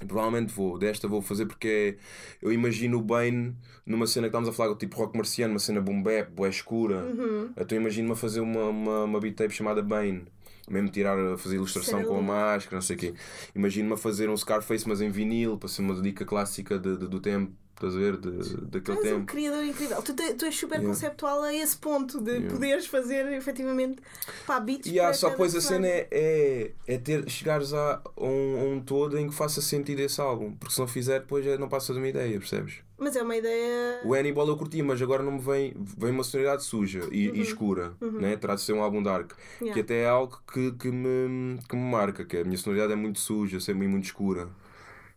Provavelmente 0.07 0.53
vou, 0.53 0.79
desta 0.79 1.07
vou 1.07 1.21
fazer 1.21 1.45
porque 1.45 1.97
é, 1.99 2.45
eu 2.45 2.51
imagino 2.51 2.97
o 2.97 3.01
Bane 3.01 3.55
numa 3.85 4.07
cena 4.07 4.27
que 4.27 4.29
estávamos 4.29 4.49
a 4.49 4.53
falar, 4.57 4.75
tipo 4.75 4.95
rock 4.97 5.15
marciano, 5.15 5.53
uma 5.53 5.59
cena 5.59 5.81
boom 5.81 6.01
bap, 6.01 6.31
boa 6.31 6.49
escura. 6.49 7.03
Uhum. 7.03 7.49
Então 7.57 7.77
imagino-me 7.77 8.13
a 8.13 8.15
fazer 8.15 8.39
uma, 8.39 8.65
uma, 8.69 9.03
uma 9.03 9.19
beat 9.19 9.35
tape 9.35 9.53
chamada 9.53 9.81
Bane. 9.83 10.25
Mesmo 10.69 10.89
tirar, 10.89 11.19
a 11.19 11.37
fazer 11.37 11.55
ilustração 11.55 12.03
com 12.03 12.17
a 12.17 12.21
máscara, 12.21 12.75
não 12.77 12.81
sei 12.81 12.95
o 12.95 12.99
quê. 12.99 13.13
Imagino-me 13.53 13.93
a 13.93 13.97
fazer 13.97 14.29
um 14.29 14.37
Scarface, 14.37 14.87
mas 14.87 15.01
em 15.01 15.09
vinil, 15.09 15.57
para 15.57 15.67
ser 15.67 15.81
uma 15.81 16.01
dica 16.01 16.23
clássica 16.25 16.79
de, 16.79 16.97
de- 16.97 17.07
do 17.07 17.19
tempo, 17.19 17.51
estás 17.85 17.95
a 17.95 17.99
ver? 17.99 18.17
De, 18.17 18.31
Tu 18.31 18.61
daquele 18.67 18.97
és 18.99 19.05
um 19.07 19.15
tempo. 19.19 19.25
criador 19.25 19.63
incrível. 19.63 20.01
Tu, 20.01 20.13
te- 20.13 20.33
tu 20.35 20.45
és 20.45 20.55
super 20.55 20.75
Yeah. 20.79 20.87
conceptual 20.93 21.43
a 21.43 21.53
esse 21.53 21.77
ponto 21.77 22.21
de 22.21 22.41
poderes 22.41 22.87
fazer 22.87 23.31
efetivamente 23.33 24.01
pá, 24.47 24.59
beats 24.59 24.91
para 24.91 25.13
só 25.13 25.29
depois 25.29 25.55
a 25.55 25.61
cena 25.61 25.87
é, 25.87 26.07
é, 26.11 26.71
é 26.87 26.97
ter, 26.97 27.29
chegares 27.29 27.73
a, 27.73 28.01
um, 28.17 28.73
um 28.73 28.81
todo 28.81 29.17
em 29.17 29.27
que 29.27 29.33
faça 29.35 29.61
sentido 29.61 29.99
esse 29.99 30.19
álbum. 30.21 30.53
Porque 30.55 30.73
se 30.73 30.79
não 30.79 30.87
fizer, 30.87 31.19
depois 31.19 31.43
já 31.45 31.57
não 31.57 31.67
passa 31.69 31.91
de 31.93 31.99
uma 31.99 32.07
ideia, 32.07 32.37
percebes? 32.39 32.75
Mas 32.97 33.15
é 33.15 33.23
uma 33.23 33.35
ideia. 33.35 33.99
O 34.05 34.13
Hannibal 34.13 34.47
eu 34.47 34.55
curti, 34.57 34.81
mas 34.83 35.01
agora 35.01 35.23
não 35.23 35.31
me 35.31 35.39
vem, 35.39 35.73
vem 35.75 36.11
uma 36.11 36.23
sonoridade 36.23 36.63
suja 36.63 36.99
e, 37.11 37.29
Uhum. 37.29 37.35
e 37.35 37.41
escura, 37.41 37.93
né? 37.99 38.35
terá 38.37 38.53
de 38.53 38.61
ser 38.61 38.73
um 38.73 38.81
álbum 38.83 39.01
dark, 39.01 39.31
Yeah. 39.59 39.73
que 39.73 39.79
até 39.79 40.03
é 40.03 40.07
algo 40.07 40.39
que, 40.53 40.71
que, 40.73 40.91
me, 40.91 41.57
que 41.67 41.75
me 41.75 41.81
marca, 41.91 42.23
que 42.23 42.37
a 42.37 42.43
minha 42.43 42.57
sonoridade 42.57 42.93
é 42.93 42.95
muito 42.95 43.19
suja, 43.19 43.59
sempre 43.59 43.87
muito 43.87 44.03
escura. 44.05 44.49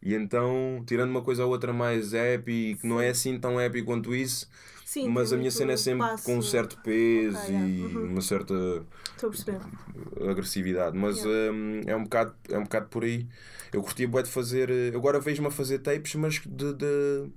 E 0.05 0.15
então, 0.15 0.85
tirando 0.87 1.11
uma 1.11 1.23
coisa 1.23 1.45
ou 1.45 1.51
outra 1.51 1.73
mais 1.73 2.13
happy, 2.15 2.77
que 2.81 2.87
não 2.87 3.01
é 3.01 3.09
assim 3.09 3.39
tão 3.39 3.59
happy 3.59 3.83
quanto 3.83 4.15
isso, 4.15 4.49
Sim, 4.85 5.09
mas 5.09 5.33
a 5.33 5.37
minha 5.37 5.51
cena 5.51 5.73
é 5.73 5.77
sempre 5.77 6.07
passo. 6.07 6.25
com 6.25 6.37
um 6.37 6.43
certo 6.43 6.79
peso 6.79 7.39
Ok, 7.39 7.51
yeah. 7.55 7.67
e 7.69 7.97
Uhum. 7.97 8.13
uma 8.13 8.21
certa 8.21 8.55
agressividade, 10.31 10.97
mas 10.97 11.25
hum, 11.25 11.81
é, 11.87 11.97
um 11.97 12.05
bocado, 12.05 12.35
é 12.49 12.59
um 12.59 12.65
bocado 12.65 12.87
por 12.89 13.05
aí. 13.05 13.27
Eu 13.73 13.83
curtia 13.83 14.07
bué 14.09 14.23
de 14.23 14.31
fazer. 14.31 14.71
eh, 14.71 14.93
Agora 14.95 15.19
vejo-me 15.21 15.49
a 15.49 15.51
fazer 15.51 15.79
tapes, 15.81 16.15
mas 16.15 16.41
de. 16.47 16.75
de 16.75 17.31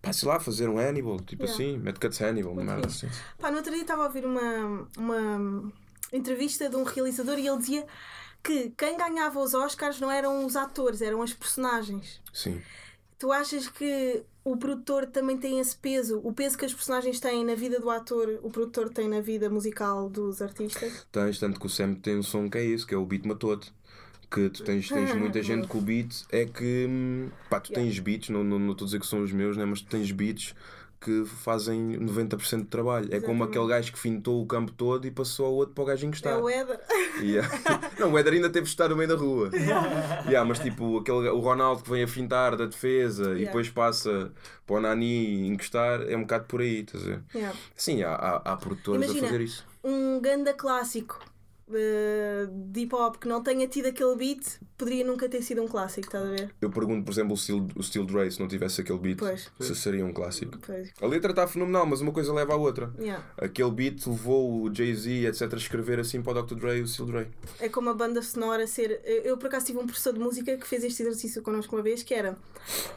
pá, 0.00 0.12
sei 0.12 0.28
lá, 0.28 0.40
fazer 0.40 0.68
um 0.68 0.78
Hannibal, 0.78 1.18
tipo 1.20 1.44
Yeah. 1.44 1.52
assim, 1.62 1.78
Mad 1.78 1.98
Cuts 1.98 2.20
Hannibal, 2.20 2.52
uma 2.52 2.64
merda 2.64 2.86
assim. 2.86 3.08
Pá, 3.38 3.50
no 3.50 3.56
outro 3.58 3.72
dia 3.72 3.82
estava 3.82 4.02
a 4.02 4.06
ouvir 4.06 4.24
uma, 4.24 4.88
uma 4.96 5.72
entrevista 6.12 6.68
de 6.68 6.76
um 6.76 6.84
realizador 6.84 7.38
e 7.38 7.46
ele 7.46 7.58
dizia 7.58 7.86
que 8.44 8.70
quem 8.76 8.98
ganhava 8.98 9.40
os 9.40 9.54
Oscars 9.54 9.98
não 9.98 10.10
eram 10.10 10.44
os 10.44 10.54
atores, 10.54 11.00
eram 11.00 11.22
as 11.22 11.32
personagens. 11.32 12.20
Sim. 12.32 12.60
Tu 13.18 13.32
achas 13.32 13.68
que 13.68 14.22
o 14.44 14.56
produtor 14.56 15.06
também 15.06 15.38
tem 15.38 15.58
esse 15.58 15.74
peso? 15.74 16.20
O 16.22 16.32
peso 16.32 16.58
que 16.58 16.66
as 16.66 16.74
personagens 16.74 17.18
têm 17.18 17.42
na 17.42 17.54
vida 17.54 17.80
do 17.80 17.88
ator, 17.88 18.38
o 18.42 18.50
produtor 18.50 18.90
tem 18.90 19.08
na 19.08 19.20
vida 19.20 19.48
musical 19.48 20.10
dos 20.10 20.42
artistas? 20.42 21.06
Tens, 21.10 21.38
tanto 21.38 21.58
que 21.58 21.66
o 21.66 21.70
Sam 21.70 21.94
tem 21.94 22.18
um 22.18 22.22
som 22.22 22.50
que 22.50 22.58
é 22.58 22.64
isso, 22.64 22.86
que 22.86 22.94
é 22.94 22.98
o 22.98 23.06
beat 23.06 23.24
matou-te. 23.24 23.72
Que 24.30 24.50
tu 24.50 24.64
tens, 24.64 24.88
tens 24.88 25.14
muita 25.14 25.42
gente 25.42 25.66
que 25.68 25.76
o 25.76 25.80
beat 25.80 26.24
é 26.30 26.44
que. 26.44 26.86
hum, 26.88 27.30
Pá, 27.48 27.60
tu 27.60 27.72
tens 27.72 27.98
beats, 27.98 28.28
não 28.28 28.42
estou 28.42 28.58
não, 28.58 28.72
estou 28.72 28.84
a 28.84 28.86
dizer 28.86 29.00
que 29.00 29.06
são 29.06 29.22
os 29.22 29.32
meus, 29.32 29.56
né, 29.56 29.64
mas 29.64 29.80
tu 29.80 29.88
tens 29.88 30.10
beats 30.10 30.54
que 31.04 31.24
fazem 31.24 31.98
90% 31.98 32.58
de 32.62 32.64
trabalho. 32.64 33.06
É 33.06 33.20
como 33.20 33.44
Exatamente. 33.44 33.48
aquele 33.50 33.66
gajo 33.68 33.92
que 33.92 33.98
fintou 33.98 34.42
o 34.42 34.46
campo 34.46 34.72
todo 34.72 35.06
e 35.06 35.10
passou 35.10 35.46
ao 35.46 35.52
outro 35.54 35.74
para 35.74 35.82
o 35.82 35.86
gajo 35.86 36.06
encostar. 36.06 36.32
É 36.32 36.36
o 36.36 36.48
Éder. 36.48 36.80
Yeah. 37.22 37.48
Não, 38.00 38.12
o 38.12 38.18
Éder 38.18 38.32
ainda 38.32 38.50
teve 38.50 38.64
de 38.64 38.70
estar 38.70 38.88
no 38.88 38.96
meio 38.96 39.08
da 39.08 39.14
rua. 39.14 39.50
Yeah, 40.26 40.44
mas 40.44 40.58
tipo, 40.58 40.98
aquele, 40.98 41.28
o 41.28 41.38
Ronaldo 41.38 41.82
que 41.82 41.90
vem 41.90 42.02
a 42.02 42.08
fintar 42.08 42.56
da 42.56 42.66
defesa 42.66 43.24
e 43.24 43.44
Yeah. 43.44 43.46
depois 43.46 43.68
passa 43.70 44.32
para 44.66 44.76
o 44.76 44.80
Nani 44.80 45.46
encostar, 45.48 46.02
é 46.08 46.16
um 46.16 46.22
bocado 46.22 46.44
por 46.46 46.60
aí, 46.60 46.80
estás 46.80 47.04
a 47.04 47.06
ver? 47.06 47.22
Yeah. 47.34 47.56
Sim, 47.76 48.02
há, 48.02 48.14
há, 48.14 48.52
há 48.52 48.56
produtores 48.56 49.04
Imagina. 49.04 49.26
a 49.26 49.30
fazer 49.30 49.44
isso. 49.44 49.64
Um 49.84 50.20
ganda 50.20 50.54
clássico 50.54 51.20
eh, 51.72 52.46
de 52.50 52.80
hip 52.80 52.94
hop 52.94 53.16
que 53.16 53.28
não 53.28 53.42
tenha 53.42 53.66
tido 53.66 53.86
aquele 53.86 54.14
beat 54.16 54.60
poderia 54.76 55.04
nunca 55.04 55.28
ter 55.28 55.42
sido 55.42 55.62
um 55.62 55.68
clássico, 55.68 56.06
estás 56.06 56.24
a 56.24 56.30
ver? 56.30 56.54
Eu 56.60 56.70
pergunto, 56.70 57.04
por 57.04 57.12
exemplo, 57.12 57.32
o 57.34 57.36
Steel, 57.36 57.66
o 57.76 57.82
Steel 57.82 58.04
Dre, 58.04 58.30
se 58.30 58.40
não 58.40 58.48
tivesse 58.48 58.80
aquele 58.80 58.98
beat, 58.98 59.18
Pois. 59.18 59.50
se 59.60 59.74
seria 59.74 60.04
um 60.04 60.12
clássico. 60.12 60.58
Pois. 60.58 60.92
A 61.00 61.06
letra 61.06 61.30
está 61.30 61.46
fenomenal, 61.46 61.86
mas 61.86 62.00
uma 62.00 62.12
coisa 62.12 62.32
leva 62.32 62.54
à 62.54 62.56
outra. 62.56 62.92
Yeah. 62.98 63.24
Aquele 63.36 63.70
beat 63.70 64.06
levou 64.06 64.62
o 64.64 64.74
Jay-Z, 64.74 65.26
etc., 65.26 65.52
a 65.52 65.56
escrever 65.56 66.00
assim 66.00 66.20
para 66.20 66.40
o 66.40 66.42
Dr. 66.42 66.54
Dre 66.56 66.78
e 66.78 66.82
o 66.82 66.88
Steel 66.88 67.06
Dre. 67.06 67.28
É 67.60 67.68
como 67.68 67.88
a 67.90 67.94
banda 67.94 68.20
sonora 68.20 68.66
ser. 68.66 69.00
Eu, 69.04 69.22
eu, 69.22 69.38
por 69.38 69.46
acaso 69.46 69.66
tive 69.66 69.78
um 69.78 69.86
professor 69.86 70.12
de 70.12 70.18
música 70.18 70.56
que 70.56 70.66
fez 70.66 70.82
este 70.84 71.02
exercício 71.02 71.42
connosco 71.42 71.74
uma 71.76 71.82
vez, 71.82 72.02
que 72.02 72.12
era 72.12 72.36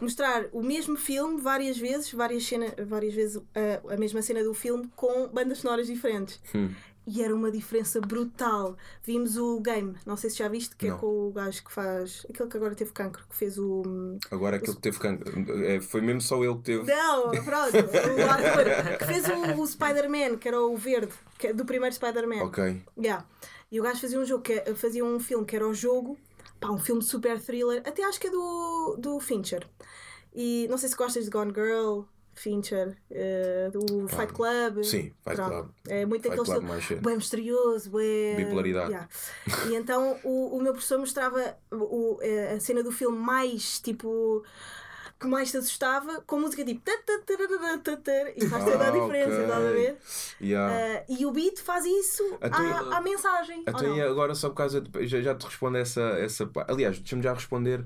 mostrar 0.01 0.47
o 0.51 0.61
mesmo 0.63 0.97
filme 0.97 1.39
várias 1.39 1.77
vezes, 1.77 2.11
várias, 2.11 2.43
cena, 2.43 2.73
várias 2.87 3.13
vezes 3.13 3.41
a, 3.53 3.93
a 3.93 3.97
mesma 3.97 4.21
cena 4.21 4.43
do 4.43 4.53
filme 4.53 4.89
com 4.95 5.27
bandas 5.27 5.59
sonoras 5.59 5.87
diferentes. 5.87 6.39
Hum. 6.53 6.69
E 7.09 7.23
era 7.23 7.33
uma 7.33 7.49
diferença 7.49 8.01
brutal. 8.01 8.75
Vimos 9.01 9.37
o 9.37 9.61
game, 9.61 9.95
não 10.05 10.17
sei 10.17 10.29
se 10.29 10.37
já 10.39 10.49
viste, 10.49 10.75
que 10.75 10.87
Não. 10.89 10.97
é 10.97 10.99
com 10.99 11.27
o 11.29 11.31
gajo 11.31 11.63
que 11.63 11.71
faz. 11.71 12.25
aquele 12.29 12.49
que 12.49 12.57
agora 12.57 12.75
teve 12.75 12.91
cancro, 12.91 13.25
que 13.29 13.35
fez 13.35 13.57
o. 13.57 13.81
Agora 14.29 14.57
aquele 14.57 14.75
que 14.75 14.81
teve 14.81 14.99
cancro. 14.99 15.63
é, 15.65 15.79
Foi 15.79 16.01
mesmo 16.01 16.19
só 16.19 16.43
ele 16.43 16.55
que 16.55 16.63
teve. 16.63 16.83
Não, 16.93 17.29
pronto, 17.45 17.75
o 17.77 18.29
ator 18.29 18.97
que 18.99 19.05
fez 19.05 19.25
o, 19.29 19.61
o 19.61 19.65
Spider-Man, 19.65 20.37
que 20.37 20.47
era 20.49 20.61
o 20.61 20.75
verde, 20.75 21.13
que 21.39 21.47
é 21.47 21.53
do 21.53 21.63
primeiro 21.63 21.95
Spider-Man. 21.95 22.43
Ok. 22.43 22.83
Yeah. 22.99 23.25
E 23.71 23.79
o 23.79 23.83
gajo 23.83 24.01
fazia 24.01 24.19
um 24.19 24.25
jogo, 24.25 24.43
que 24.43 24.53
é- 24.53 24.75
fazia 24.75 25.03
um 25.05 25.17
filme 25.19 25.45
que 25.45 25.55
era 25.55 25.65
o 25.67 25.73
jogo, 25.73 26.17
pá, 26.59 26.69
um 26.71 26.77
filme 26.77 27.01
super 27.01 27.39
thriller, 27.39 27.81
até 27.85 28.03
acho 28.03 28.19
que 28.19 28.27
é 28.27 28.31
do, 28.31 28.97
do 28.99 29.19
Fincher. 29.21 29.65
E 30.35 30.67
não 30.69 30.77
sei 30.77 30.89
se 30.89 30.95
gostas 30.95 31.23
de 31.25 31.31
Gone 31.31 31.53
Girl, 31.53 32.01
Fincher, 32.39 32.95
eh, 33.11 33.69
do 33.71 34.07
Fight 34.07 34.33
Club. 34.33 34.83
Sim, 34.83 35.13
Fight 35.23 35.35
Pronto. 35.35 35.49
Club. 35.51 35.69
É 35.87 36.05
muito 36.05 36.23
Fight 36.23 36.33
aquele 36.39 36.45
Club 36.59 36.77
estilo 36.79 37.01
bem 37.01 37.15
misterioso, 37.17 37.89
bem. 37.91 38.35
Bipolaridade. 38.37 38.89
Yeah. 38.91 39.09
E 39.69 39.75
então 39.75 40.19
o, 40.23 40.57
o 40.57 40.61
meu 40.61 40.73
professor 40.73 40.99
mostrava 40.99 41.57
o, 41.71 42.19
eh, 42.21 42.53
a 42.53 42.59
cena 42.59 42.83
do 42.83 42.91
filme 42.91 43.17
mais 43.17 43.79
tipo. 43.79 44.43
que 45.19 45.25
mais 45.27 45.49
te 45.49 45.57
assustava, 45.57 46.21
com 46.27 46.39
música 46.39 46.63
tipo. 46.63 46.81
E 48.35 48.47
faz 48.47 48.63
toda 48.63 48.83
a 48.83 48.87
Ah, 48.87 48.91
diferença, 48.91 49.41
estás 49.41 49.65
a 49.65 49.71
ver? 49.71 49.97
Eh, 50.71 51.05
e 51.09 51.25
o 51.25 51.31
beat 51.31 51.57
faz 51.59 51.85
isso 51.85 52.37
Até- 52.39 52.55
à, 52.55 52.97
à 52.97 53.01
mensagem. 53.01 53.63
Até 53.65 54.01
agora 54.03 54.35
só 54.35 54.49
por 54.49 54.55
causa 54.57 54.79
de, 54.79 55.07
já, 55.07 55.19
já 55.21 55.33
te 55.33 55.45
respondo 55.45 55.77
essa, 55.77 56.01
essa 56.19 56.47
Aliás, 56.67 56.99
deixa-me 56.99 57.23
já 57.23 57.33
responder 57.33 57.83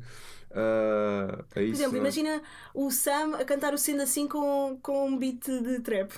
ah, 0.55 1.39
a 1.39 1.53
Por 1.53 1.63
isso. 1.63 1.81
exemplo, 1.81 1.97
imagina 1.97 2.41
o 2.73 2.91
Sam 2.91 3.35
a 3.35 3.45
cantar 3.45 3.73
o 3.73 3.77
sendo 3.77 4.01
assim 4.01 4.27
com, 4.27 4.77
com 4.81 5.07
um 5.07 5.17
beat 5.17 5.45
de 5.45 5.79
trap. 5.79 6.13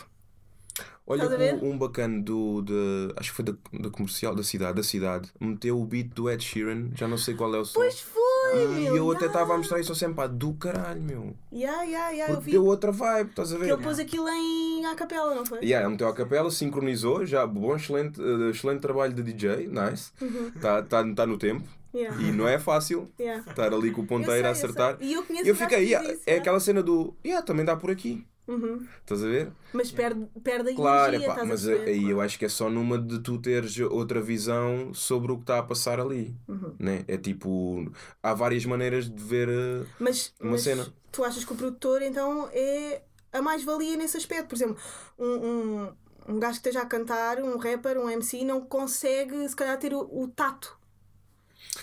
Olha 1.06 1.28
um, 1.62 1.78
bacana 1.78 2.22
do. 2.22 2.62
De, 2.62 3.14
acho 3.18 3.32
que 3.32 3.36
foi 3.36 3.46
da, 3.46 3.54
da 3.74 3.90
comercial, 3.90 4.34
da 4.34 4.44
cidade, 4.44 4.76
da 4.76 4.84
cidade, 4.84 5.30
meteu 5.38 5.78
o 5.78 5.86
beat 5.86 6.08
do 6.14 6.30
Ed 6.30 6.42
Sheeran, 6.42 6.92
já 6.96 7.10
não 7.10 7.18
sei 7.18 7.36
qual 7.36 7.54
é 7.54 7.60
o 7.60 7.66
som. 7.66 7.74
Pois 7.74 8.00
foi, 8.00 8.64
e 8.64 8.68
meu. 8.68 8.96
eu 8.96 9.12
até 9.12 9.26
yeah. 9.26 9.28
estava 9.28 9.54
a 9.54 9.58
mostrar 9.58 9.82
isso 9.82 9.92
ao 9.92 9.98
sempre, 9.98 10.16
pá, 10.16 10.28
do 10.28 10.54
caralho, 10.54 11.02
meu. 11.02 11.36
Yeah, 11.52 11.84
yeah, 11.84 12.10
yeah, 12.12 12.34
eu 12.34 12.40
vi. 12.40 12.52
deu 12.52 12.66
outra 12.66 12.94
vibe, 12.94 13.32
estás 13.32 13.52
a 13.52 13.58
ver? 13.58 13.66
Que 13.66 13.74
ele 13.74 13.84
pôs 13.84 14.00
aquilo 14.00 14.30
em 14.30 14.86
à 14.86 14.96
capela, 14.96 15.36
não 15.36 15.46
foi? 15.46 15.60
Yeah, 15.60 15.86
ele 15.86 15.92
meteu 15.92 16.08
a 16.08 16.14
capela, 16.14 16.50
sincronizou, 16.50 17.26
já 17.26 17.46
bom, 17.46 17.76
excelente, 17.76 18.22
eh, 18.22 18.52
excelente 18.52 18.80
trabalho 18.80 19.14
de 19.14 19.22
DJ, 19.22 19.68
nice. 19.68 20.14
Está 20.56 20.82
tá, 20.84 21.04
tá 21.14 21.28
no 21.28 21.38
tempo. 21.38 21.68
Yeah. 21.94 22.22
E 22.22 22.32
não 22.32 22.48
é 22.48 22.58
fácil 22.58 23.12
Yeah. 23.20 23.44
estar 23.50 23.74
ali 23.74 23.92
com 23.92 24.02
o 24.02 24.08
ponteiro 24.08 24.34
a 24.34 24.38
Eu 24.38 24.46
eu 24.46 24.52
acertar. 24.52 24.98
sei. 24.98 25.08
E 25.08 25.14
eu 25.14 25.24
conheço 25.24 25.48
eu 25.48 25.56
fiquei, 25.56 25.78
que 25.86 25.92
yeah, 25.92 26.12
isso, 26.12 26.22
é 26.26 26.38
aquela 26.38 26.60
cena 26.60 26.82
do, 26.82 27.16
yeah, 27.26 27.46
também 27.46 27.64
dá 27.66 27.76
por 27.76 27.92
aqui. 27.92 28.26
Uhum. 28.46 28.86
Estás 29.00 29.24
a 29.24 29.28
ver? 29.28 29.52
Mas 29.72 29.90
perde, 29.90 30.28
perde 30.44 30.72
a 30.72 30.76
Claro, 30.76 31.14
energia, 31.16 31.32
epá, 31.34 31.46
mas 31.46 31.66
aí 31.66 32.10
eu 32.10 32.20
acho 32.20 32.38
que 32.38 32.44
é 32.44 32.50
só 32.50 32.70
numa 32.70 32.98
de 32.98 33.20
tu 33.20 33.38
teres 33.38 33.80
outra 33.80 34.20
visão 34.22 34.94
sobre 34.94 35.32
o 35.32 35.38
que 35.38 35.44
está 35.44 35.60
a 35.60 35.64
passar 35.64 35.98
ali. 36.00 36.36
Uhum. 36.48 36.74
Né? 36.78 37.06
É 37.08 37.16
tipo, 37.18 37.90
há 38.22 38.34
várias 38.34 38.66
maneiras 38.66 39.10
de 39.10 39.24
ver. 39.24 39.48
eh, 39.48 39.86
Mas, 39.98 40.34
uma 40.42 40.52
mas 40.52 40.62
cena. 40.64 40.86
tu 41.12 41.24
achas 41.24 41.46
que 41.46 41.54
o 41.54 41.56
produtor 41.56 42.02
então 42.02 42.50
é 42.52 43.02
a 43.32 43.42
mais-valia 43.42 43.96
nesse 43.96 44.18
aspecto? 44.18 44.48
Por 44.50 44.56
exemplo, 44.56 44.78
um, 45.18 45.26
um, 45.26 45.94
um 46.36 46.40
gajo 46.40 46.60
que 46.60 46.68
esteja 46.68 46.82
a 46.82 46.86
cantar, 46.86 47.40
um 47.42 47.58
rapper, 47.58 47.98
um 47.98 48.10
MC, 48.10 48.44
não 48.44 48.60
consegue 48.60 49.48
se 49.48 49.56
calhar 49.56 49.78
ter 49.80 49.94
o, 49.94 50.00
o 50.02 50.28
tato 50.28 50.78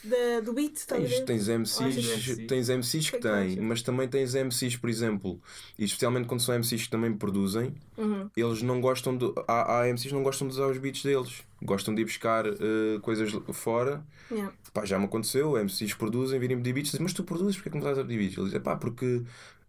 da, 0.05 0.41
do 0.41 0.53
beat, 0.53 0.77
a 0.91 0.95
Tens, 0.97 1.21
tens 1.21 1.49
MCs, 1.49 1.97
MC. 2.29 2.47
tens 2.47 2.69
MCs 2.69 3.11
que 3.11 3.17
que 3.17 3.23
que 3.23 3.29
têm, 3.29 3.61
mas 3.61 3.83
também 3.83 4.07
tens 4.09 4.35
MCs, 4.35 4.77
por 4.77 4.89
exemplo, 4.91 5.41
e 5.79 5.85
especialmente 5.85 6.27
quando 6.29 6.41
são 6.41 6.55
MCs 6.55 6.85
que 6.85 6.91
também 6.91 7.13
produzem, 7.13 7.75
Uhum. 7.97 8.31
eles 8.37 8.63
não 8.63 8.81
gostam 8.81 9.17
de. 9.17 9.33
Há, 9.47 9.81
há 9.83 9.89
MCs 9.89 10.09
que 10.09 10.15
não 10.15 10.23
gostam 10.23 10.49
de 10.49 10.55
usar 10.55 10.67
os 10.69 10.79
beats 10.79 11.03
deles, 11.03 11.43
gostam 11.63 11.95
de 11.95 12.03
ir 12.03 12.05
buscar 12.05 12.47
eh, 12.47 12.99
coisas 13.03 13.31
fora. 13.53 14.05
Yeah. 14.31 14.53
Pá, 14.73 14.85
já 14.85 14.99
me 14.99 15.07
aconteceu, 15.07 15.57
MCs 15.57 15.95
produzem, 15.95 16.39
virem 16.39 16.57
pedir 16.59 16.73
beats, 16.73 16.93
dizem, 16.93 17.03
mas 17.03 17.13
tu 17.13 17.25
produzes, 17.25 17.57
porque 17.57 17.69
é 17.69 17.73
que 17.73 17.79
não 17.79 17.83
estás 17.85 17.99
a 17.99 18.03
pedir 18.03 18.19
beats? 18.19 18.39
Ele 18.39 18.51
diz, 18.51 18.63
pá, 18.63 18.77
porque 18.77 19.23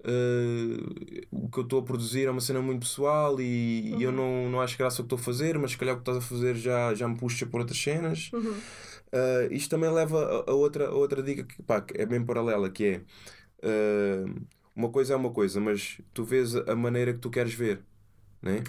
eh, 0.03 1.25
o 1.31 1.49
que 1.49 1.59
eu 1.59 1.63
estou 1.63 1.79
a 1.79 1.83
produzir 1.83 2.25
é 2.25 2.31
uma 2.31 2.41
cena 2.41 2.61
muito 2.61 2.81
pessoal 2.81 3.39
e, 3.39 3.95
e 3.97 4.03
eu 4.03 4.11
não, 4.11 4.49
não 4.49 4.61
acho 4.61 4.77
graça 4.77 5.01
o 5.01 5.05
que 5.05 5.13
estou 5.13 5.19
a 5.19 5.21
fazer, 5.21 5.57
mas 5.59 5.71
se 5.71 5.77
calhar 5.77 5.95
o 5.95 5.97
que 5.97 6.01
estás 6.01 6.17
a 6.17 6.21
fazer 6.21 6.55
já, 6.55 6.93
já 6.93 7.07
me 7.07 7.17
puxa 7.17 7.45
por 7.45 7.59
outras 7.61 7.81
cenas. 7.81 8.31
Uhum. 8.33 8.55
Eh, 9.11 9.49
isto 9.51 9.69
também 9.69 9.91
leva 9.91 10.43
a, 10.47 10.51
a 10.51 10.53
outra, 10.53 10.87
a 10.87 10.93
outra 10.93 11.21
dica 11.21 11.43
que 11.43 11.61
pá, 11.63 11.81
que 11.81 11.99
é 11.99 12.05
bem 12.05 12.23
paralela, 12.25 12.69
que 12.69 12.85
é 12.85 13.01
eh, 13.61 14.25
uma 14.75 14.89
coisa 14.89 15.13
é 15.13 15.17
uma 15.17 15.31
coisa, 15.31 15.59
mas 15.59 15.99
tu 16.13 16.23
vês 16.23 16.55
a 16.55 16.75
maneira 16.75 17.13
que 17.13 17.19
tu 17.19 17.29
queres 17.29 17.53
ver. 17.53 17.81
Né? 18.41 18.63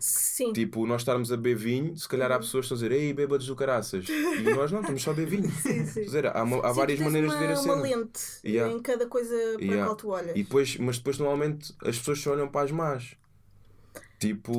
Sim. 0.00 0.52
Tipo, 0.54 0.86
nós 0.86 1.02
estarmos 1.02 1.30
a 1.30 1.36
beber 1.36 1.56
vinho, 1.56 1.96
se 1.96 2.08
calhar 2.08 2.32
há 2.32 2.38
pessoas 2.38 2.66
que 2.66 2.72
estão 2.74 2.86
a 2.86 2.88
dizer, 2.88 3.00
ei, 3.00 3.12
bêbados 3.12 3.46
do 3.46 3.54
caraças. 3.54 4.06
E 4.40 4.42
nós 4.42 4.72
não, 4.72 4.80
estamos 4.80 5.02
só 5.02 5.10
a 5.10 5.14
beber 5.14 5.40
vinho. 5.42 5.52
Sim, 5.52 5.84
sim. 5.86 6.02
Dizer, 6.02 6.26
há, 6.34 6.42
uma- 6.42 6.64
há 6.66 6.70
Sim, 6.70 6.74
várias 6.76 6.98
maneiras 7.00 7.30
uma, 7.30 7.38
de 7.38 7.46
ver 7.46 7.52
a 7.52 7.60
uma 7.60 7.74
cena. 7.74 7.82
lente 7.82 8.20
Yeah. 8.44 8.74
em 8.74 8.80
cada 8.80 9.06
coisa 9.06 9.36
para 9.54 9.64
Yeah. 9.64 9.82
a 9.82 9.86
qual 9.86 9.96
tu 9.96 10.08
olhas. 10.08 10.30
E 10.34 10.42
depois, 10.42 10.76
mas 10.78 10.96
depois 10.98 11.18
normalmente 11.18 11.74
as 11.84 11.98
pessoas 11.98 12.18
só 12.20 12.32
olham 12.32 12.48
para 12.48 12.64
as 12.64 12.70
más. 12.72 13.14
Tipo. 14.18 14.52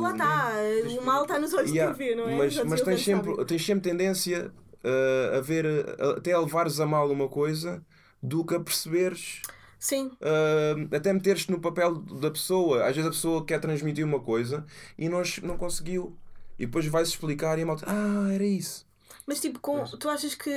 Lá 0.00 0.12
está, 0.12 0.52
o 1.00 1.04
mal 1.04 1.22
está 1.22 1.38
nos 1.38 1.52
olhos 1.52 1.70
Yeah, 1.70 1.92
de 1.92 1.98
quem 1.98 2.08
vê, 2.08 2.14
não 2.14 2.28
é? 2.28 2.36
Mas, 2.36 2.56
mas 2.64 2.80
tens, 2.82 3.04
sempre, 3.04 3.44
tens 3.44 3.64
sempre 3.64 3.90
tendência 3.90 4.52
uh, 4.84 5.36
a 5.36 5.40
ver, 5.40 5.64
uh, 5.66 6.10
até 6.16 6.32
a 6.32 6.40
levares 6.40 6.78
a 6.80 6.86
mal 6.86 7.10
uma 7.10 7.28
coisa 7.28 7.84
do 8.22 8.44
que 8.44 8.54
a 8.54 8.60
perceberes, 8.60 9.42
Sim, 9.78 10.06
uh, 10.20 10.94
até 10.96 11.12
meteres-te 11.12 11.50
no 11.52 11.60
papel 11.60 11.94
da 12.00 12.30
pessoa. 12.30 12.84
Às 12.86 12.96
vezes 12.96 13.06
a 13.06 13.12
pessoa 13.12 13.44
quer 13.44 13.60
transmitir 13.60 14.04
uma 14.04 14.20
coisa 14.20 14.66
e 14.98 15.08
nós 15.08 15.38
não 15.42 15.56
conseguiu. 15.56 16.16
E 16.58 16.66
depois 16.66 16.84
vais 16.86 17.08
explicar 17.08 17.58
e 17.58 17.62
a 17.62 17.66
malta, 17.66 17.84
ah, 17.88 18.32
era 18.32 18.44
isso. 18.44 18.84
mas 19.26 19.40
tipo, 19.40 19.60
com, 19.60 19.84
tu 19.84 20.08
achas 20.08 20.34
que 20.34 20.50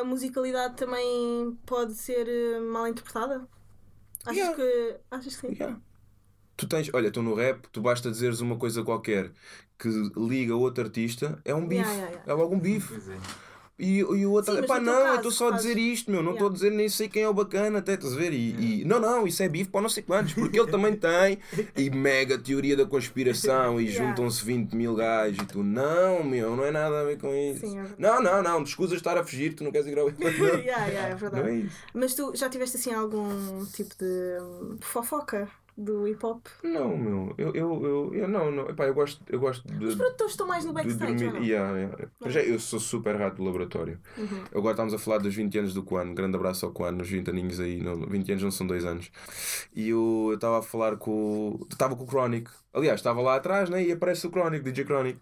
a 0.00 0.04
musicalidade 0.04 0.74
também 0.76 1.56
pode 1.64 1.94
ser 1.94 2.26
eh, 2.28 2.58
mal 2.60 2.88
interpretada? 2.88 3.46
Achas 4.24 4.36
Yeah. 4.36 4.56
que. 4.56 4.96
Achas 5.10 5.36
que 5.36 5.46
sim? 5.48 5.52
Yeah. 5.54 5.80
Tu 6.56 6.66
tens, 6.68 6.90
olha, 6.92 7.10
tu 7.12 7.22
no 7.22 7.34
rap, 7.34 7.68
tu 7.72 7.80
basta 7.80 8.10
dizeres 8.10 8.40
uma 8.40 8.56
coisa 8.56 8.82
qualquer 8.82 9.30
que 9.78 9.88
liga 10.16 10.56
outro 10.56 10.84
artista, 10.84 11.40
é 11.44 11.54
um 11.54 11.66
bife. 11.66 11.82
Yeah, 11.82 11.92
yeah, 11.94 12.10
yeah. 12.12 12.32
É 12.32 12.34
logo 12.34 12.54
um 12.54 12.60
bife. 12.60 12.94
É. 13.78 13.82
E, 13.82 13.98
e 13.98 14.26
o 14.26 14.30
outro, 14.30 14.54
Sim, 14.54 14.60
não, 14.82 14.92
eu 14.92 15.02
caso, 15.04 15.16
estou 15.16 15.30
só 15.32 15.48
a 15.48 15.56
dizer 15.56 15.76
isto, 15.76 16.10
meu, 16.10 16.22
não 16.22 16.32
estou 16.32 16.46
Yeah. 16.46 16.54
a 16.54 16.54
dizer 16.54 16.70
nem 16.76 16.88
sei 16.88 17.08
quem 17.08 17.22
é 17.24 17.28
o 17.28 17.34
bacana, 17.34 17.80
até 17.80 17.94
estás 17.94 18.12
a 18.12 18.16
ver? 18.16 18.32
E, 18.32 18.80
e- 18.80 18.84
não, 18.84 19.00
não, 19.00 19.26
isso 19.26 19.42
é 19.42 19.48
bife 19.48 19.68
para 19.70 19.80
não 19.80 19.88
sei 19.88 20.02
quantos, 20.02 20.32
porque 20.34 20.58
ele 20.60 20.70
também 20.70 20.94
tem, 20.94 21.38
e 21.76 21.90
mega 21.90 22.38
teoria 22.38 22.76
da 22.76 22.86
conspiração, 22.86 23.80
e 23.80 23.86
Yeah. 23.88 24.08
juntam-se 24.10 24.44
20 24.44 24.74
mil 24.74 24.94
gajos, 24.94 25.38
e 25.42 25.46
tu, 25.46 25.62
não, 25.62 26.22
meu, 26.22 26.54
não 26.56 26.64
é 26.64 26.70
nada 26.70 27.00
a 27.00 27.04
ver 27.04 27.18
com 27.18 27.34
isso. 27.34 27.60
Sim, 27.66 27.78
é 27.78 27.84
não, 27.98 28.22
não, 28.22 28.42
não, 28.42 28.62
te 28.62 28.68
escusas 28.68 28.92
de 28.92 28.96
estar 28.98 29.18
a 29.18 29.24
fugir, 29.24 29.54
tu 29.54 29.64
não 29.64 29.72
queres 29.72 29.86
ir 29.88 29.98
ao. 29.98 30.08
yeah, 30.20 30.86
yeah, 30.86 31.08
é 31.08 31.14
verdade. 31.16 31.50
É. 31.66 31.66
Mas 31.92 32.14
tu 32.14 32.32
já 32.34 32.48
tiveste 32.48 32.76
assim 32.76 32.92
algum 32.92 33.64
tipo 33.66 33.94
de 33.98 34.38
fofoca 34.80 35.48
do 35.76 36.06
hip 36.06 36.24
hop? 36.24 36.46
Não, 36.62 36.96
meu, 36.96 37.34
eu, 37.36 37.52
eu, 37.54 37.84
eu, 37.84 38.14
eu 38.14 38.28
não, 38.28 38.50
não, 38.50 38.68
epá, 38.68 38.86
eu 38.86 38.94
gosto, 38.94 39.22
eu 39.28 39.40
gosto 39.40 39.66
de. 39.66 39.84
Os 39.84 39.94
produtores 39.94 40.32
estão 40.32 40.46
mais 40.46 40.64
no 40.64 40.70
de 40.70 40.74
backstage, 40.74 41.14
dormir. 41.14 41.26
ou 41.26 41.32
não? 41.34 41.42
Yeah, 41.42 41.78
yeah. 41.78 42.08
Já, 42.26 42.40
eu 42.40 42.58
sou 42.60 42.78
super 42.78 43.16
rato 43.16 43.36
do 43.36 43.44
laboratório. 43.44 43.98
Uhum. 44.16 44.44
Agora 44.54 44.72
estamos 44.72 44.94
a 44.94 44.98
falar 44.98 45.18
dos 45.18 45.34
20 45.34 45.58
anos 45.58 45.74
do 45.74 45.82
Quan. 45.82 46.14
Grande 46.14 46.36
abraço 46.36 46.64
ao 46.64 46.72
Quan, 46.72 46.92
nos 46.92 47.08
20 47.08 47.30
aninhos 47.30 47.60
aí. 47.60 47.82
Não, 47.82 48.06
20 48.06 48.32
anos 48.32 48.44
não 48.44 48.50
são 48.50 48.66
2 48.66 48.84
anos. 48.84 49.10
E 49.74 49.88
eu 49.88 50.32
estava 50.34 50.60
a 50.60 50.62
falar 50.62 50.96
com. 50.96 51.58
Estava 51.70 51.96
com 51.96 52.04
o 52.04 52.06
Chronic. 52.06 52.50
Aliás, 52.72 53.00
estava 53.00 53.20
lá 53.20 53.36
atrás 53.36 53.68
né? 53.70 53.84
e 53.84 53.92
aparece 53.92 54.26
o 54.26 54.30
Chronic, 54.30 54.64
DJ 54.64 54.84
Chronic. 54.84 55.18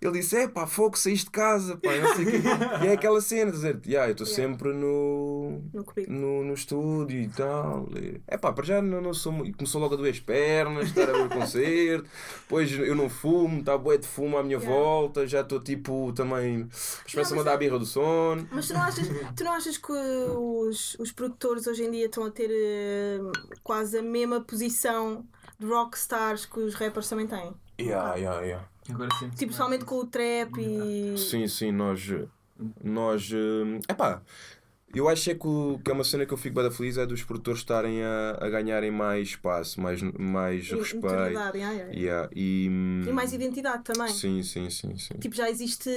Ele 0.00 0.12
disse: 0.20 0.36
É 0.36 0.46
pá, 0.46 0.66
fogo, 0.66 0.96
saíste 0.96 1.24
de 1.26 1.32
casa. 1.32 1.76
Pá, 1.76 1.90
não 1.96 2.14
sei 2.14 2.24
o 2.24 2.30
quê. 2.30 2.38
E 2.84 2.86
é 2.86 2.92
aquela 2.92 3.20
cena, 3.20 3.50
dizer 3.50 3.80
yeah, 3.86 4.08
eu 4.08 4.12
estou 4.12 4.26
Yeah. 4.26 4.48
sempre 4.52 4.72
no. 4.72 5.60
No. 5.72 5.84
No, 6.06 6.44
no 6.44 6.54
estúdio 6.54 7.20
e 7.20 7.28
tal. 7.28 7.88
É 8.26 8.36
pá, 8.36 8.52
para 8.52 8.64
já 8.64 8.80
não, 8.80 9.00
não 9.00 9.12
sou 9.12 9.32
muito. 9.32 9.56
Começou 9.58 9.80
logo 9.80 9.94
a 9.94 9.96
doer 9.96 10.12
as 10.12 10.20
pernas, 10.20 10.88
estar 10.88 11.08
a 11.08 11.12
ver 11.12 11.26
o 11.26 11.28
concerto. 11.28 12.08
Depois 12.42 12.70
eu 12.70 12.94
não 12.94 13.08
fumo, 13.08 13.60
está 13.60 13.76
bué 13.76 13.96
de 13.98 14.06
fumo 14.06 14.38
à 14.38 14.42
minha 14.42 14.58
Yeah. 14.58 14.76
volta. 14.76 15.26
Já 15.26 15.40
estou 15.40 15.60
tipo 15.60 16.12
também. 16.14 16.68
Mas 17.14 17.32
a 17.32 17.42
dar 17.42 17.54
a 17.54 17.56
birra 17.56 17.78
do 17.78 17.86
sono. 17.86 18.48
Mas 18.52 18.68
tu 18.68 18.74
não 18.74 18.82
achas, 18.82 19.08
tu 19.36 19.44
não 19.44 19.52
achas 19.52 19.76
que 19.76 19.92
os, 19.92 20.96
os 20.98 21.12
produtores 21.12 21.66
hoje 21.66 21.84
em 21.84 21.90
dia 21.90 22.06
estão 22.06 22.24
a 22.24 22.30
ter 22.30 22.50
eh, 22.50 23.18
quase 23.62 23.98
a 23.98 24.02
mesma 24.02 24.40
posição 24.40 25.24
de 25.58 25.66
rockstars 25.66 26.46
que 26.46 26.60
os 26.60 26.74
rappers 26.74 27.08
também 27.08 27.26
têm? 27.26 27.52
Yeah, 27.80 28.16
yeah, 28.16 28.40
yeah. 28.42 28.68
Agora 28.90 29.08
sim. 29.18 29.28
Tipo, 29.30 29.52
somente 29.52 29.84
com 29.84 29.96
o 29.96 30.06
trap 30.06 30.58
e. 30.58 31.16
Sim, 31.18 31.46
sim, 31.48 31.70
nós. 31.72 32.00
Nós. 32.82 33.30
É 33.88 33.94
pá. 33.94 34.22
Eu 34.94 35.06
acho 35.06 35.30
é 35.30 35.34
que, 35.34 35.46
o- 35.46 35.78
que 35.84 35.90
é 35.90 35.94
uma 35.94 36.02
cena 36.02 36.24
que 36.24 36.32
eu 36.32 36.38
fico 36.38 36.56
bem 36.60 36.70
feliz 36.70 36.96
é 36.96 37.04
dos 37.04 37.22
produtores 37.22 37.60
estarem 37.60 38.02
a, 38.02 38.38
a 38.40 38.48
ganharem 38.48 38.90
mais 38.90 39.28
espaço, 39.28 39.78
mais, 39.82 40.00
mais 40.02 40.64
e- 40.68 40.74
respeito. 40.74 41.06
yeah, 41.06 41.52
yeah. 41.54 41.92
Yeah, 41.92 42.30
e, 42.34 42.64
E 43.06 43.12
mais 43.12 43.34
identidade 43.34 43.84
também. 43.84 44.08
Sim, 44.08 44.42
sim, 44.42 44.70
sim, 44.70 44.96
sim. 44.96 45.14
Tipo, 45.20 45.36
já 45.36 45.50
existe 45.50 45.90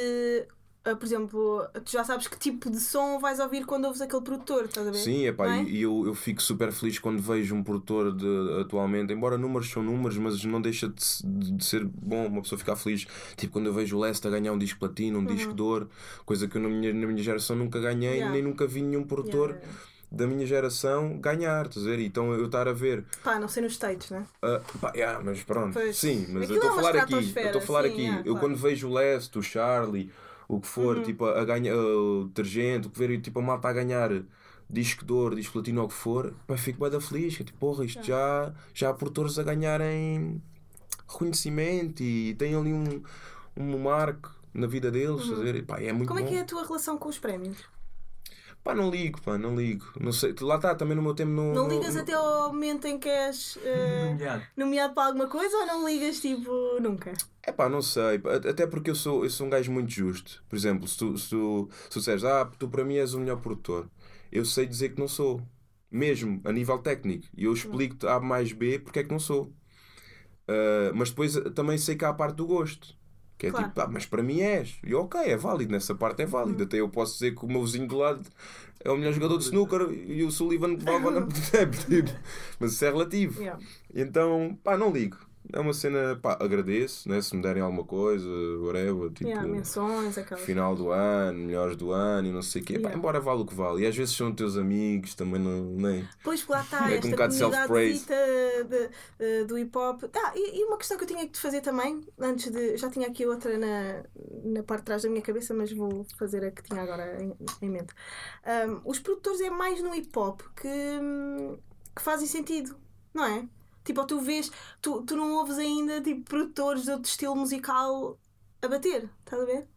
por 0.84 1.06
exemplo, 1.06 1.68
tu 1.86 1.92
já 1.92 2.04
sabes 2.04 2.28
que 2.28 2.38
tipo 2.40 2.70
de 2.70 2.80
som 2.80 3.20
vais 3.20 3.40
ouvir 3.40 3.66
quando 3.68 3.86
ouves 3.86 4.02
aquele 4.02 4.24
produtor, 4.24 4.66
estás 4.66 4.88
a 4.88 4.92
ver? 4.92 4.98
Sim, 4.98 5.28
epá, 5.28 5.48
é? 5.58 5.64
e 5.64 5.78
e 5.78 5.82
eu, 5.84 6.04
eu 6.08 6.16
fico 6.16 6.42
super 6.42 6.72
feliz 6.72 6.98
quando 6.98 7.22
vejo 7.22 7.54
um 7.54 7.64
produtor 7.64 8.12
de, 8.12 8.62
atualmente, 8.62 9.14
embora 9.14 9.38
números 9.38 9.70
são 9.70 9.84
números, 9.84 10.18
mas 10.18 10.44
não 10.44 10.60
deixa 10.60 10.88
de, 10.88 10.96
de- 11.24 11.64
ser 11.64 11.86
bom 11.86 12.26
uma 12.26 12.42
pessoa 12.42 12.58
ficar 12.58 12.76
feliz. 12.76 13.06
Tipo, 13.38 13.54
quando 13.54 13.68
eu 13.68 13.74
vejo 13.74 13.96
o 13.96 14.00
Leste 14.00 14.28
a 14.28 14.32
ganhar 14.32 14.52
um 14.54 14.58
disco 14.58 14.80
platino, 14.80 15.20
um 15.20 15.26
disco 15.26 15.54
de 15.54 15.62
ouro, 15.62 15.90
coisa 16.26 16.48
que 16.48 16.58
eu 16.58 16.62
na 16.62 16.70
minha, 16.70 16.92
na 16.94 17.06
minha 17.08 17.22
geração 17.24 17.56
nunca 17.56 17.80
ganhei, 17.80 18.02
Uhum. 18.12 18.16
Yeah. 18.16 18.32
nem 18.34 18.42
nunca 18.42 18.66
vi 18.68 18.82
nenhum 18.82 19.04
produtor 19.04 19.52
Yeah, 19.52 19.68
da 20.12 20.28
minha 20.28 20.46
geração 20.46 21.18
ganhar, 21.20 21.68
estás 21.68 21.86
a 21.86 21.90
ver? 21.92 22.00
Então 22.02 22.34
eu 22.34 22.46
estar 22.48 22.68
a 22.68 22.74
ver 22.74 23.06
Pá, 23.24 23.40
não 23.40 23.48
sei 23.48 23.64
nos 23.64 23.74
States, 23.74 24.10
né? 24.10 24.26
ah, 24.42 24.60
pá, 24.82 24.92
yeah, 24.96 25.22
mas 25.24 25.42
pronto, 25.44 25.74
Pois. 25.74 25.96
sim, 25.96 26.26
mas 26.30 26.44
Aquilo 26.50 26.54
eu 26.54 26.56
estou 26.56 26.70
é 26.70 26.72
a 26.72 26.74
uma 26.74 26.82
falar 26.82 26.96
aqui, 27.04 27.14
eu 27.14 27.20
estou 27.46 27.62
a 27.62 27.66
falar 27.66 27.84
sim, 27.84 27.90
aqui, 27.92 28.02
yeah, 28.02 28.20
eu 28.20 28.24
claro. 28.34 28.34
Uhum. 28.34 28.40
quando 28.40 28.56
vejo 28.62 28.90
o 28.90 28.94
Leste, 28.94 29.38
o 29.40 29.42
Charlie, 29.44 30.12
o 30.56 30.60
que 30.60 30.68
for, 30.68 31.02
tipo, 31.02 31.26
a, 31.26 31.42
a 31.42 31.46
ganhar 31.46 31.76
o 31.76 32.26
detergente, 32.26 32.88
o 32.88 32.92
que 32.92 33.00
ver, 33.00 33.22
tipo, 33.22 33.40
a 33.40 33.42
malta 33.42 33.70
a 33.70 33.74
ganhar 33.74 34.10
disco 34.70 35.06
de 35.06 35.14
ouro, 35.14 35.36
disco 35.36 35.54
platino 35.54 35.82
ou 35.82 35.86
o 35.86 35.90
que 35.90 35.96
for, 35.96 36.34
pá, 36.46 36.58
fico 36.58 36.80
bem 36.82 36.90
da 36.90 37.00
feliz, 37.00 37.36
que 37.36 37.44
é 37.44 37.46
tipo, 37.46 37.58
porra, 37.58 37.86
isto 37.86 38.04
já, 38.04 38.54
já 38.74 38.90
há 38.90 38.94
produtores 38.94 39.40
a 39.40 39.44
ganharem 39.44 40.42
reconhecimento 41.08 42.04
e 42.04 42.34
tem 42.36 42.54
ali 42.56 42.74
um, 42.74 43.02
um 43.56 43.80
marco 43.80 44.34
na 44.54 44.68
vida 44.68 44.92
deles? 44.92 45.24
E, 45.28 45.62
pá, 45.62 45.80
é 45.82 45.92
muito 45.94 46.08
Como 46.08 46.20
é 46.20 46.24
bom. 46.24 46.30
que 46.30 46.36
é 46.36 46.42
a 46.42 46.46
tua 46.46 46.66
relação 46.66 46.98
com 46.98 47.08
os 47.10 47.18
prémios? 47.18 47.58
Pá, 48.64 48.76
não 48.76 48.92
ligo, 48.92 49.20
pá, 49.22 49.38
não 49.40 49.56
ligo. 49.56 49.86
Não 50.00 50.12
sei, 50.12 50.36
lá 50.40 50.56
está, 50.58 50.76
também 50.76 50.96
no 50.96 51.02
meu 51.02 51.16
tempo 51.16 51.32
não. 51.32 51.54
Não 51.54 51.68
ligas 51.68 51.96
até 51.96 52.14
ao 52.14 52.50
momento 52.54 52.86
em 52.86 53.00
que 53.00 53.10
és 53.10 53.58
eh, 53.64 54.10
Nomeado. 54.12 54.44
nomeado 54.56 54.94
para 54.94 55.08
alguma 55.08 55.28
coisa 55.28 55.58
ou 55.58 55.66
não 55.66 55.88
ligas 55.90 56.20
tipo 56.20 56.52
nunca? 56.80 57.12
É 57.42 57.52
pá, 57.52 57.68
não 57.68 57.82
sei. 57.82 58.22
Até 58.48 58.68
porque 58.68 58.92
eu 58.92 58.96
sou, 58.96 59.24
eu 59.24 59.32
sou 59.32 59.48
um 59.48 59.50
gajo 59.50 59.72
muito 59.72 59.90
justo. 59.90 60.44
Por 60.48 60.56
exemplo, 60.56 60.88
se 60.88 60.96
tu, 60.98 61.18
se 61.18 61.30
tu, 61.32 61.70
se 61.86 61.90
tu 61.90 62.00
disseres, 62.00 62.24
ah, 62.24 62.46
tu 62.60 62.70
para 62.70 62.86
mim 62.86 62.98
és 62.98 63.16
o 63.16 63.20
melhor 63.20 63.38
produtor, 63.42 63.90
eu 64.32 64.46
sei 64.46 64.68
dizer 64.68 64.90
que 64.90 65.00
não 65.00 65.08
sou. 65.08 65.42
Mesmo 65.90 66.40
a 66.46 66.52
nível 66.54 66.78
técnico. 66.78 67.28
E 67.36 67.44
eu 67.46 67.54
explico-te 67.54 68.08
A 68.08 68.20
mais 68.20 68.54
B 68.54 68.78
porque 68.80 69.00
é 69.00 69.04
que 69.04 69.12
não 69.12 69.20
sou. 69.20 69.52
Ah, 70.48 70.92
mas 70.94 71.10
depois 71.10 71.34
também 71.56 71.78
sei 71.80 71.96
que 71.96 72.06
há 72.06 72.10
a 72.10 72.14
parte 72.14 72.36
do 72.36 72.46
gosto. 72.46 72.96
Que 73.42 73.48
é 73.48 73.50
Claro. 73.50 73.70
tipo, 73.70 73.82
ah, 73.82 73.88
mas 73.88 74.06
para 74.06 74.22
mim 74.22 74.40
és. 74.40 74.78
E 74.86 74.94
ok, 74.94 75.20
é 75.20 75.36
válido, 75.36 75.72
nessa 75.72 75.96
parte 75.96 76.22
é 76.22 76.28
válido. 76.28 76.62
Até 76.62 76.78
eu 76.78 76.88
posso 76.88 77.14
dizer 77.14 77.34
que 77.34 77.44
o 77.44 77.48
meu 77.48 77.64
vizinho 77.66 77.88
do 77.88 77.98
lado 77.98 78.22
é 78.84 78.92
o 78.92 78.96
melhor 78.96 79.14
jogador 79.14 79.40
de 79.40 79.46
snooker 79.46 79.90
e 79.92 80.24
o 80.24 80.30
Sullivan 80.30 80.76
que 80.78 80.86
vai 80.86 81.00
na 81.10 81.26
tipo, 81.26 82.12
Mas 82.60 82.74
isso 82.74 82.86
é 82.86 82.92
relativo. 82.92 83.42
Yeah. 83.42 83.60
Então, 83.96 84.56
pá, 84.64 84.78
não 84.78 84.92
ligo. 84.92 85.18
É 85.54 85.60
uma 85.60 85.74
cena, 85.74 86.18
pá, 86.22 86.38
agradeço, 86.40 87.08
né? 87.10 87.22
Se 87.22 87.36
me 87.36 87.42
derem 87.42 87.62
alguma 87.62 87.84
coisa, 87.84 88.28
whatever, 88.60 89.10
tipo, 89.12 89.30
Yeah, 89.30 89.48
menções, 89.48 90.18
aquelas. 90.18 90.44
final 90.44 90.76
do 90.76 90.92
ano, 90.92 91.38
melhores 91.40 91.76
do 91.76 91.92
ano 91.92 92.28
e 92.28 92.32
não 92.32 92.42
sei 92.42 92.62
o 92.62 92.66
quê. 92.66 92.74
Pá, 92.74 92.80
Yeah. 92.80 92.98
embora 92.98 93.20
vale 93.20 93.42
o 93.42 93.46
que 93.46 93.54
vale. 93.56 93.84
E 93.84 93.88
às 93.88 93.96
vezes 93.96 94.16
são 94.16 94.34
teus 94.34 94.58
amigos, 94.58 95.14
também 95.16 95.42
não. 95.42 95.64
Nem. 95.64 96.08
Pois 96.24 96.46
lá 96.48 96.62
está, 96.62 96.78
É 96.80 96.82
um 96.82 96.98
esta 96.98 97.18
comunidade 97.18 98.00
de, 98.04 98.90
de- 99.20 99.44
do 99.46 99.58
hip 99.58 99.78
hop. 99.78 100.04
Ah, 100.16 100.32
e, 100.36 100.60
e 100.62 100.66
uma 100.66 100.78
questão 100.78 100.98
que 100.98 101.04
eu 101.04 101.08
tinha 101.08 101.26
que 101.26 101.32
te 101.34 101.40
fazer 101.40 101.62
também, 101.62 102.02
antes 102.20 102.52
de. 102.52 102.78
Já 102.78 102.90
tinha 102.90 103.08
aqui 103.08 103.26
outra 103.26 103.58
na, 103.58 104.04
na 104.44 104.64
parte 104.64 104.82
de 104.82 104.86
trás 104.86 105.04
da 105.04 105.10
minha 105.10 105.22
cabeça, 105.22 105.54
mas 105.54 105.72
vou 105.72 106.06
fazer 106.18 106.44
a 106.46 106.52
que 106.52 106.64
tinha 106.64 106.82
agora 106.82 107.22
em, 107.22 107.34
em 107.62 107.70
mente. 107.70 107.94
Ahm, 108.46 108.82
os 108.86 109.00
produtores 109.00 109.42
é 109.42 109.50
mais 109.50 109.82
no 109.82 109.94
hip 109.96 110.10
hop 110.18 110.42
que, 110.56 110.70
que 111.96 112.02
fazem 112.02 112.28
sentido, 112.28 112.76
não 113.14 113.26
é? 113.26 113.46
Tipo, 113.84 114.06
tu 114.06 114.20
vês, 114.22 114.52
tu, 114.82 115.02
tu 115.04 115.16
não 115.16 115.34
ouves 115.34 115.58
ainda 115.58 116.02
tipo, 116.02 116.22
produtores 116.24 116.84
de 116.84 116.92
outro 116.92 117.10
estilo 117.10 117.36
musical 117.36 118.20
a 118.62 118.68
bater, 118.68 119.10
estás 119.26 119.42
a 119.42 119.46
ver? 119.46 119.68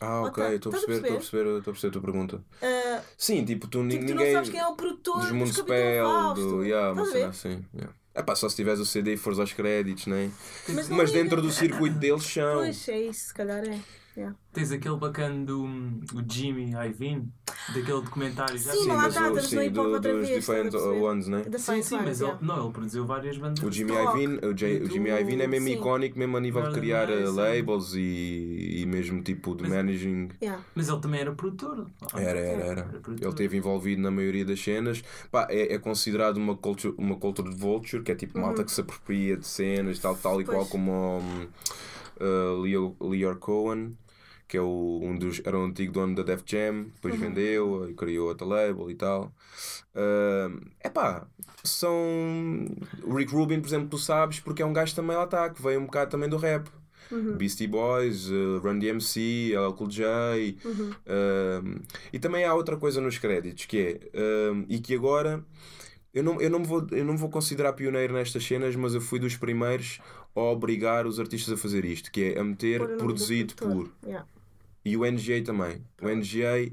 Ah, 0.00 0.22
ok, 0.22 0.44
tá. 0.44 0.54
estou 0.54 0.70
a 0.70 0.72
perceber, 0.72 0.96
estou 0.96 1.14
a 1.14 1.18
perceber, 1.18 1.46
estou 1.58 1.58
a 1.58 1.62
perceber 1.74 1.88
a 1.88 1.92
tua 1.92 2.02
pergunta. 2.02 2.44
Ah, 2.60 3.02
Sim, 3.16 3.44
tipo, 3.44 3.66
tu, 3.68 3.86
tipo, 3.88 4.04
tu 4.04 4.08
não 4.08 4.16
ninguém. 4.16 4.32
sabes 4.32 4.50
quem 4.50 4.60
é 4.60 4.66
o 4.66 4.74
produtor 4.74 5.14
dos 5.16 5.24
dos 5.28 5.32
Mundo 5.32 5.48
Capitão 5.54 5.76
Spell, 5.76 6.04
Fausto. 6.04 6.48
do. 6.48 6.64
Yeah, 6.64 6.92
uma 6.92 7.06
cena 7.06 7.28
assim. 7.28 7.64
Yeah. 7.74 7.94
É 8.12 8.22
pá, 8.22 8.36
só 8.36 8.48
se 8.48 8.56
tiveres 8.56 8.80
o 8.80 8.86
CD 8.86 9.14
e 9.14 9.16
fores 9.16 9.38
aos 9.38 9.52
créditos, 9.52 10.06
né? 10.06 10.30
Mas 10.68 10.88
Mas, 10.88 11.12
dentro 11.12 11.40
do 11.42 11.50
circuito 11.50 11.96
deles 11.98 12.22
são. 12.24 12.58
Pois, 12.58 12.88
é 12.88 13.00
isso, 13.00 13.28
se 13.28 13.34
calhar 13.34 13.64
é. 13.64 13.80
Yeah. 14.16 14.36
Tens 14.52 14.70
aquele 14.70 14.96
bacana 14.96 15.44
do 15.44 15.64
o 15.64 16.22
Jimmy 16.28 16.70
Iovine, 16.70 17.32
daquele 17.68 18.00
documentário. 18.00 18.56
Já 18.56 18.70
Sim, 18.70 18.86
mas 18.86 18.96
lá 18.96 19.08
está, 19.28 19.42
sim, 19.42 19.70
do- 19.70 19.80
outra 19.82 20.12
dos 20.12 20.28
vez. 20.28 20.36
Different 20.40 20.70
perceber? 20.70 21.00
Ones, 21.02 21.26
né? 21.26 21.44
Sim, 21.58 21.82
sim, 21.82 21.96
mas 21.96 22.20
ele, 22.20 22.32
não, 22.40 22.62
ele 22.64 22.72
produziu 22.72 23.04
várias 23.04 23.36
bandas. 23.36 23.64
O 23.64 23.72
Jimmy. 23.72 23.92
Iovine, 23.92 24.36
o, 24.36 24.52
o 24.52 24.56
Jimmy 24.56 25.10
Iovine 25.10 25.42
é 25.42 25.46
mesmo 25.48 25.66
sim. 25.66 25.74
icónico, 25.74 26.16
mesmo 26.16 26.36
a 26.36 26.40
nível 26.40 26.62
de 26.62 26.70
criar 26.74 27.10
eh, 27.10 27.14
Lights, 27.16 27.34
labels 27.34 27.94
e, 27.94 28.82
e 28.82 28.86
mesmo 28.86 29.20
tipo 29.20 29.56
de 29.56 29.68
managing. 29.68 30.28
Mas 30.76 30.88
ele 30.88 31.00
também 31.00 31.20
era 31.20 31.32
produtor. 31.32 31.86
Era, 32.14 32.38
era, 32.38 32.64
era. 32.64 33.00
Ele 33.08 33.28
esteve 33.28 33.56
envolvido 33.56 34.00
na 34.00 34.12
maioria 34.12 34.44
das 34.44 34.60
cenas. 34.62 35.02
Pá, 35.30 35.48
é, 35.50 35.74
é 35.74 35.78
considerado 35.78 36.36
uma 36.36 36.56
culture, 36.56 36.94
uma 36.96 37.16
culture 37.16 37.50
de 37.50 37.56
vulture, 37.56 38.02
que 38.04 38.12
é 38.12 38.14
tipo 38.14 38.38
malta 38.38 38.62
que 38.62 38.70
se 38.70 38.80
apropria 38.80 39.36
de 39.36 39.46
cenas, 39.46 39.98
tal, 39.98 40.14
tal 40.16 40.40
e 40.40 40.44
Uhum. 40.44 40.50
Qual 40.50 40.66
como 40.66 41.20
uh, 42.20 42.60
Leo, 42.60 42.96
Leor 43.00 43.36
Cohen, 43.36 43.96
que 44.46 44.56
é 44.56 44.60
o, 44.60 45.00
um 45.02 45.16
dos, 45.16 45.40
era 45.44 45.58
um 45.58 45.64
antigo 45.64 45.92
dono 45.92 46.14
da 46.14 46.22
Def 46.22 46.42
Jam, 46.46 46.84
depois 46.94 47.14
Uhum. 47.14 47.20
vendeu 47.20 47.90
e 47.90 47.94
criou 47.94 48.28
outra 48.28 48.46
label 48.46 48.90
e 48.90 48.94
tal. 48.94 49.32
É 50.80 50.88
pá, 50.88 51.26
são. 51.62 52.66
O 53.02 53.14
Rick 53.14 53.32
Rubin, 53.32 53.60
por 53.60 53.68
exemplo, 53.68 53.88
tu 53.88 53.98
sabes, 53.98 54.40
porque 54.40 54.62
é 54.62 54.66
um 54.66 54.72
gajo 54.72 54.94
também 54.94 55.16
lá 55.16 55.24
está, 55.24 55.48
que 55.50 55.62
veio 55.62 55.80
um 55.80 55.86
bocado 55.86 56.10
também 56.10 56.28
do 56.28 56.36
rap. 56.36 56.68
Uhum. 57.10 57.36
Beastie 57.36 57.66
Boys, 57.66 58.30
uh, 58.30 58.58
Run 58.62 58.78
DMC, 58.78 59.52
LL 59.54 59.74
Cool 59.74 59.88
J. 59.90 60.56
Uhum. 60.64 60.90
um, 61.06 61.74
e 62.12 62.18
também 62.18 62.44
há 62.44 62.54
outra 62.54 62.76
coisa 62.78 62.98
nos 63.00 63.18
créditos 63.18 63.66
que 63.66 64.00
é, 64.14 64.50
um, 64.50 64.64
e 64.68 64.78
que 64.78 64.94
agora 64.94 65.44
eu 66.14 66.22
não, 66.22 66.40
eu, 66.40 66.48
não 66.48 66.64
vou, 66.64 66.86
eu 66.92 67.04
não 67.04 67.16
vou 67.16 67.28
considerar 67.28 67.74
pioneiro 67.74 68.14
nestas 68.14 68.44
cenas, 68.44 68.74
mas 68.74 68.94
eu 68.94 69.00
fui 69.02 69.18
dos 69.18 69.36
primeiros 69.36 70.00
obrigar 70.34 71.06
os 71.06 71.20
artistas 71.20 71.54
a 71.54 71.56
fazer 71.56 71.84
isto, 71.84 72.10
que 72.10 72.32
é 72.32 72.38
a 72.38 72.44
meter 72.44 72.96
produzido 72.96 73.54
por. 73.54 73.90
Yeah. 74.04 74.26
E 74.86 74.98
o 74.98 75.04
NGA 75.10 75.42
também. 75.42 75.82
O 76.02 76.08
NGA, 76.10 76.70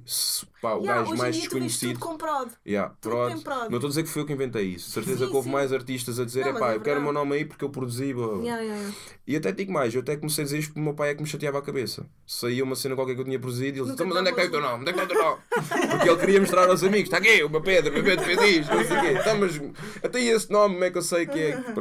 pá, 0.61 0.73
o 0.73 0.81
Yeah, 0.81 1.01
gajo 1.03 1.15
mais 1.15 1.33
desconhecido. 1.37 1.93
tudo 1.93 1.99
com 1.99 2.17
prod. 2.17 2.51
Yeah, 2.67 2.93
prod. 2.99 3.41
prod. 3.41 3.69
Não 3.69 3.77
estou 3.77 3.87
a 3.87 3.89
dizer 3.89 4.03
que 4.03 4.09
fui 4.09 4.21
eu 4.21 4.25
que 4.25 4.33
inventei 4.33 4.65
isso. 4.65 4.91
Certeza 4.91 5.19
Sim, 5.23 5.29
que 5.29 5.35
houve 5.37 5.47
sim. 5.47 5.53
mais 5.53 5.71
artistas 5.71 6.19
a 6.19 6.25
dizer: 6.25 6.41
Não, 6.43 6.57
é 6.57 6.59
pá, 6.59 6.73
é 6.73 6.75
eu 6.75 6.81
quero 6.81 6.99
o 6.99 7.03
meu 7.03 7.13
nome 7.13 7.37
aí 7.37 7.45
porque 7.45 7.63
eu 7.63 7.69
produzi. 7.69 8.13
blá, 8.13 8.27
blá, 8.27 8.35
blá." 8.35 8.43
Yeah, 8.43 8.63
yeah. 8.63 8.93
E 9.25 9.35
até 9.37 9.53
digo 9.53 9.71
mais, 9.71 9.95
eu 9.95 10.01
até 10.01 10.17
comecei 10.17 10.41
a 10.41 10.45
dizer 10.45 10.59
isto 10.59 10.67
porque 10.71 10.81
o 10.81 10.83
meu 10.83 10.93
pai 10.93 11.11
é 11.11 11.15
que 11.15 11.21
me 11.21 11.27
chateava 11.27 11.59
a 11.59 11.61
cabeça. 11.61 12.05
Saía 12.27 12.65
uma 12.65 12.75
cena 12.75 12.95
qualquer 12.95 13.15
que 13.15 13.21
eu 13.21 13.25
tinha 13.25 13.39
produzido 13.39 13.77
e 13.77 13.79
ele 13.79 13.81
disse: 13.83 13.93
"Então, 13.93 14.07
mas 14.07 14.17
onde 14.17 14.29
é 14.29 14.33
que 14.33 14.41
está 14.41 14.49
o 14.49 14.51
teu 14.61 14.69
nome? 14.69 14.81
Onde 14.81 14.89
é 14.89 14.93
que 14.93 14.99
está 14.99 15.13
o 15.13 15.17
teu 15.17 15.23
nome? 15.29 15.91
Porque 15.91 16.09
ele 16.09 16.19
queria 16.19 16.39
mostrar 16.41 16.69
aos 16.69 16.83
amigos: 16.83 17.03
está 17.05 17.17
aqui, 17.17 17.43
o 17.43 17.49
meu 17.49 17.61
Pedro, 17.61 17.91
o 17.91 17.93
meu 17.93 18.03
Pedro 18.03 18.25
fez 18.25 18.41
isto, 18.59 18.75
não 18.75 18.83
sei 18.83 18.97
o 18.97 19.01
quê. 19.01 19.11
Então, 19.21 19.37
mas 19.39 19.61
até 20.03 20.21
esse 20.21 20.51
nome, 20.51 20.73
como 20.73 20.83
é 20.83 20.91
que 20.91 20.97
eu 20.97 21.01
sei 21.01 21.25
que 21.25 21.39
é? 21.39 21.63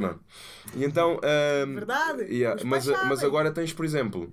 E 0.77 0.85
então. 0.85 1.19
ahm, 1.25 1.75
Verdade. 1.75 2.23
yeah, 2.33 2.63
mas, 2.65 2.87
mas 2.87 3.25
agora 3.25 3.51
tens, 3.51 3.73
por 3.73 3.85
exemplo, 3.85 4.31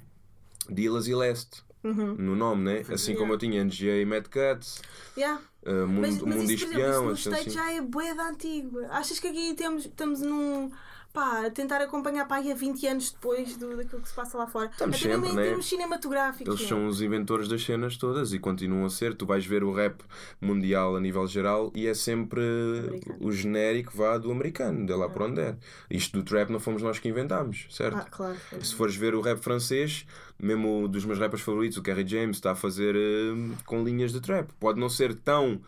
Dilas 0.69 1.07
e 1.07 1.15
Leste. 1.15 1.65
Uhum. 1.87 2.15
No 2.17 2.35
nome, 2.35 2.63
né? 2.63 2.83
Assim 2.93 3.15
como 3.15 3.33
eu 3.33 3.37
tinha 3.37 3.63
NGA 3.63 4.01
e 4.01 4.05
Mad 4.05 4.25
Cats, 4.27 4.81
Yeah. 5.15 5.41
ah, 5.65 5.71
Mundo, 5.85 6.01
Mas, 6.01 6.21
mas 6.21 6.35
mundo 6.35 6.51
isso, 6.51 6.67
por 6.67 6.79
exemplo, 6.79 7.13
isso 7.13 7.29
no 7.29 7.35
assim, 7.35 7.49
State 7.49 7.49
já 7.51 7.71
é 7.71 7.81
bué 7.81 8.13
da 8.13 8.29
antigo. 8.29 8.79
Achas 8.89 9.19
que 9.19 9.27
aqui 9.27 9.53
temos, 9.55 9.85
estamos 9.85 10.21
num. 10.21 10.69
Pá, 11.17 11.49
tentar 11.49 11.81
acompanhar 11.81 12.27
pá, 12.27 12.35
aí 12.35 12.51
a 12.51 12.55
20 12.55 12.85
anos 12.85 13.11
depois 13.11 13.57
do, 13.57 13.75
daquilo 13.75 14.03
que 14.03 14.07
se 14.07 14.13
passa 14.13 14.37
lá 14.37 14.45
fora? 14.45 14.69
Estamos 14.69 14.95
Até 14.97 15.15
sempre, 15.15 15.29
em 15.31 15.33
né? 15.33 15.43
termos 15.45 15.65
cinematográficos. 15.67 16.47
Eles 16.47 16.59
não 16.59 16.65
é? 16.65 16.69
são 16.69 16.87
os 16.87 17.01
inventores 17.01 17.47
das 17.47 17.63
cenas 17.63 17.97
todas 17.97 18.33
e 18.33 18.39
continuam 18.39 18.85
a 18.85 18.89
ser. 18.89 19.15
Tu 19.15 19.25
vais 19.25 19.43
ver 19.43 19.63
o 19.63 19.73
rap 19.73 20.03
mundial 20.39 20.95
a 20.95 20.99
nível 20.99 21.25
geral 21.25 21.71
e 21.73 21.87
é 21.87 21.95
sempre 21.95 22.39
Americano. 22.87 23.17
o 23.19 23.31
genérico 23.31 23.97
vá 23.97 24.19
do 24.19 24.31
americano, 24.31 24.85
de 24.85 24.93
lá 24.93 25.09
para 25.09 25.25
onde 25.25 25.41
é. 25.41 25.55
Isto 25.89 26.19
do 26.19 26.23
trap 26.23 26.51
não 26.51 26.59
fomos 26.59 26.83
nós 26.83 26.99
que 26.99 27.09
inventámos, 27.09 27.65
certo? 27.71 27.97
Ah, 27.97 28.05
claro. 28.11 28.37
Se 28.61 28.75
fores 28.75 28.95
ver 28.95 29.15
o 29.15 29.21
rap 29.21 29.39
francês, 29.39 30.05
mesmo 30.39 30.87
dos 30.87 31.03
meus 31.03 31.17
rappers 31.17 31.41
favoritos, 31.41 31.79
o 31.79 31.81
Kerry 31.81 32.07
James, 32.07 32.37
está 32.37 32.51
a 32.51 32.55
fazer 32.55 32.95
eh, 32.95 33.55
com 33.65 33.83
linhas 33.83 34.11
de 34.11 34.21
trap. 34.21 34.51
Pode 34.59 34.79
não 34.79 34.87
ser 34.87 35.15
tão 35.15 35.59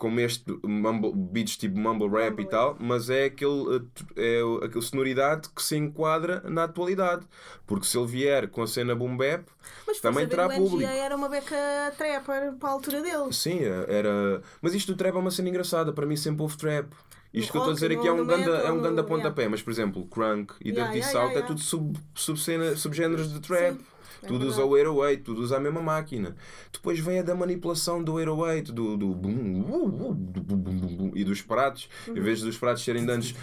como 0.00 0.18
este 0.18 0.44
mumble, 0.64 1.12
beats 1.14 1.56
tipo 1.56 1.78
mumble 1.78 2.08
rap 2.08 2.30
Mumble 2.30 2.44
e 2.46 2.48
tal, 2.48 2.76
mas 2.80 3.08
é 3.10 3.26
aquele, 3.26 3.84
eh, 4.16 4.40
é 4.62 4.66
aquele 4.66 4.82
sonoridade 4.82 5.48
que 5.54 5.62
se 5.62 5.76
enquadra 5.76 6.42
na 6.48 6.64
atualidade. 6.64 7.24
Porque 7.66 7.86
se 7.86 7.96
ele 7.96 8.06
vier 8.06 8.48
com 8.48 8.62
a 8.62 8.66
cena 8.66 8.94
boom 8.94 9.16
bap, 9.16 9.44
Mas 9.86 10.00
também 10.00 10.26
terá 10.26 10.46
o 10.48 10.50
público. 10.56 10.90
era 10.90 11.14
uma 11.14 11.28
beca 11.28 11.54
trapper 11.96 12.54
para 12.54 12.68
a 12.68 12.72
altura 12.72 13.02
dele. 13.02 13.32
Sim, 13.32 13.60
era. 13.86 14.42
Mas 14.60 14.74
isto 14.74 14.92
do 14.92 14.96
trap 14.98 15.14
é 15.14 15.18
uma 15.18 15.30
cena 15.30 15.48
engraçada. 15.50 15.92
Para 15.92 16.06
mim 16.06 16.16
sempre 16.16 16.42
houve 16.42 16.56
trap. 16.56 16.88
Isto 17.32 17.46
No 17.46 17.52
que 17.52 17.56
eu 17.58 17.60
estou 17.60 17.70
a 17.70 17.74
dizer 17.74 17.92
aqui 17.92 18.02
no- 18.02 18.08
é 18.08 18.12
um 18.12 18.16
no 18.16 18.26
ganda, 18.26 18.50
é 18.56 18.72
um 18.72 18.80
ganda 18.80 19.04
pontapé. 19.04 19.46
Mas, 19.48 19.62
por 19.62 19.70
exemplo, 19.70 20.04
Crunk 20.06 20.52
e 20.64 20.70
Yeah, 20.70 20.90
Dirty 20.90 20.98
yeah, 20.98 21.12
South 21.12 21.28
yeah, 21.28 21.32
é 21.32 21.34
yeah. 21.36 21.46
tudo 21.46 21.60
sub, 21.60 21.96
subcena, 22.14 22.74
subgéneros 22.76 23.32
de 23.32 23.38
trap. 23.40 23.76
Sim, 23.76 23.84
é 24.22 24.26
tudo 24.26 24.46
usa 24.46 24.64
o 24.64 24.68
808, 24.68 25.24
tudo 25.24 25.42
usa 25.42 25.56
a 25.56 25.60
mesma 25.60 25.80
máquina. 25.80 26.36
Depois 26.72 26.98
vem 26.98 27.20
a 27.20 27.22
da 27.22 27.34
manipulação 27.34 28.02
do 28.02 28.14
808, 28.14 28.72
do, 28.72 28.96
do 28.96 29.14
bum, 29.14 29.62
uh, 29.62 29.86
uh, 29.86 30.14
do 30.14 30.40
bum, 30.40 30.56
bum, 30.56 30.72
bum, 30.72 30.96
bum, 30.96 31.12
e 31.14 31.24
dos 31.24 31.42
pratos. 31.42 31.88
Uhum. 32.06 32.16
Em 32.16 32.20
vez 32.20 32.40
dos 32.40 32.56
pratos 32.58 32.82
serem 32.84 33.04
danos, 33.04 33.34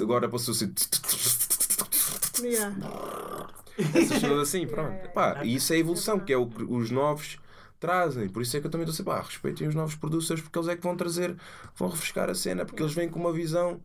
agora 0.00 0.28
passou-se. 0.28 0.72
Yeah. 2.40 2.76
Essas 3.78 4.20
cenas 4.20 4.38
assim, 4.38 4.66
pronto. 4.66 4.92
Yeah, 4.92 5.08
Pá, 5.10 5.44
e 5.44 5.54
isso 5.54 5.72
é 5.72 5.76
a 5.76 5.78
evolução, 5.78 6.16
É 6.18 6.20
que 6.20 6.32
é 6.32 6.36
o 6.36 6.46
que 6.46 6.62
os 6.62 6.90
novos 6.90 7.38
trazem. 7.78 8.28
Por 8.28 8.42
isso 8.42 8.56
é 8.56 8.60
que 8.60 8.66
eu 8.66 8.70
também 8.70 8.84
estou 8.84 8.96
sempre, 8.96 9.12
pá, 9.12 9.22
respeitem 9.22 9.68
os 9.68 9.74
novos 9.74 9.94
producers, 9.94 10.40
porque 10.40 10.58
eles 10.58 10.68
é 10.68 10.76
que 10.76 10.82
vão 10.82 10.96
trazer, 10.96 11.36
vão 11.76 11.88
refrescar 11.88 12.28
a 12.28 12.34
cena, 12.34 12.64
porque 12.64 12.82
eles 12.82 12.94
vêm 12.94 13.08
com 13.08 13.18
uma 13.18 13.32
visão 13.32 13.80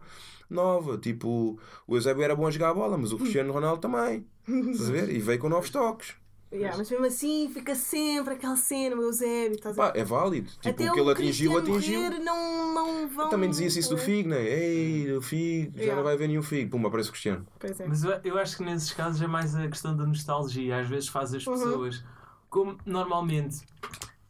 nova. 0.54 0.98
Tipo, 0.98 1.60
o 1.88 1.96
Eusébio 1.96 2.24
era 2.24 2.36
bom 2.36 2.48
a 2.48 2.52
jogar 2.52 2.70
a 2.70 2.74
bola, 2.74 2.98
mas 2.98 3.12
o 3.12 3.18
Cristiano 3.18 3.52
Ronaldo 3.54 3.82
também. 3.82 4.26
Estás 4.48 4.90
a 4.90 4.92
ver? 4.92 5.10
E 5.10 5.20
veio 5.20 5.40
com 5.40 5.50
novos 5.50 5.70
toques. 5.70 6.16
Yeah, 6.52 6.78
mas 6.78 6.88
mesmo 6.92 7.04
assim 7.08 7.50
fica 7.52 7.74
sempre 7.74 8.36
aquela 8.36 8.56
cena, 8.56 8.96
meu 8.96 9.06
Eusébio, 9.06 9.56
estás 9.56 9.80
a 9.80 9.92
Pá, 9.92 10.00
é 10.00 10.04
válido. 10.04 10.52
Tipo, 10.52 10.70
Até 10.70 10.92
o 10.92 10.94
que 10.94 11.00
ele 11.00 11.08
o 11.10 11.12
atingiu, 11.12 11.58
atingiu. 11.58 12.00
morrer, 12.04 12.20
não, 12.20 12.74
não 12.76 13.08
vão. 13.10 13.26
Eu 13.26 13.30
também 13.32 13.50
dizia-se 13.50 13.80
isso 13.80 13.90
do 13.90 13.98
Figo, 13.98 14.30
né? 14.30 14.40
Ei, 14.44 15.12
o 15.18 15.20
Figo, 15.22 15.72
já 15.72 15.80
Yeah. 15.80 15.96
não 15.96 16.04
vai 16.04 16.14
haver 16.14 16.28
nenhum 16.28 16.44
Figo. 16.44 16.70
Pumba, 16.70 16.90
aparece 16.90 17.10
o 17.10 17.12
Cristiano. 17.12 17.44
Pois 17.60 17.80
é. 17.80 17.88
Mas 17.88 18.04
eu, 18.24 18.38
acho 18.38 18.56
que 18.58 18.64
nesses 18.64 18.94
casos 18.94 19.20
é 19.20 19.26
mais 19.26 19.56
a 19.56 19.68
questão 19.68 19.98
da 19.98 20.06
nostalgia. 20.06 20.78
Às 20.80 20.88
vezes 20.88 21.10
faz 21.10 21.34
as 21.34 21.44
Uhum. 21.48 21.54
pessoas, 21.54 22.04
como 22.52 22.78
normalmente, 22.86 23.58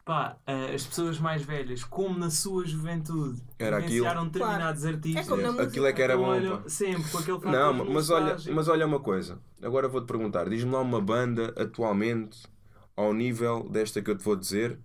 pá, 0.05 0.37
eh, 0.45 0.73
as 0.75 0.85
pessoas 0.85 1.19
mais 1.19 1.41
velhas, 1.43 1.83
como 1.83 2.17
na 2.17 2.29
sua 2.29 2.65
juventude, 2.65 3.41
Era 3.57 3.77
aquilo. 3.77 4.05
determinados 4.25 4.85
artistas. 4.85 5.25
É 5.25 5.29
como 5.29 5.41
música. 5.43 5.63
Aquilo 5.63 5.85
é 5.85 5.93
que 5.93 6.01
era 6.01 6.17
bom. 6.17 6.25
olham 6.25 6.61
pá. 6.61 6.69
sempre 6.69 7.09
com 7.11 7.17
aquele 7.17 7.39
Não, 7.45 7.85
mas 7.85 8.09
olha, 8.09 8.35
mas 8.53 8.67
olha 8.67 8.85
uma 8.85 8.99
coisa. 8.99 9.39
Agora 9.61 9.87
vou-te 9.87 10.07
perguntar. 10.07 10.49
Diz-me 10.49 10.71
lá 10.71 10.81
uma 10.81 11.01
banda 11.01 11.53
atualmente 11.57 12.43
ao 12.95 13.13
nível 13.13 13.67
desta 13.69 14.01
que 14.01 14.11
eu 14.11 14.17
te 14.17 14.23
vou 14.23 14.35
dizer. 14.35 14.77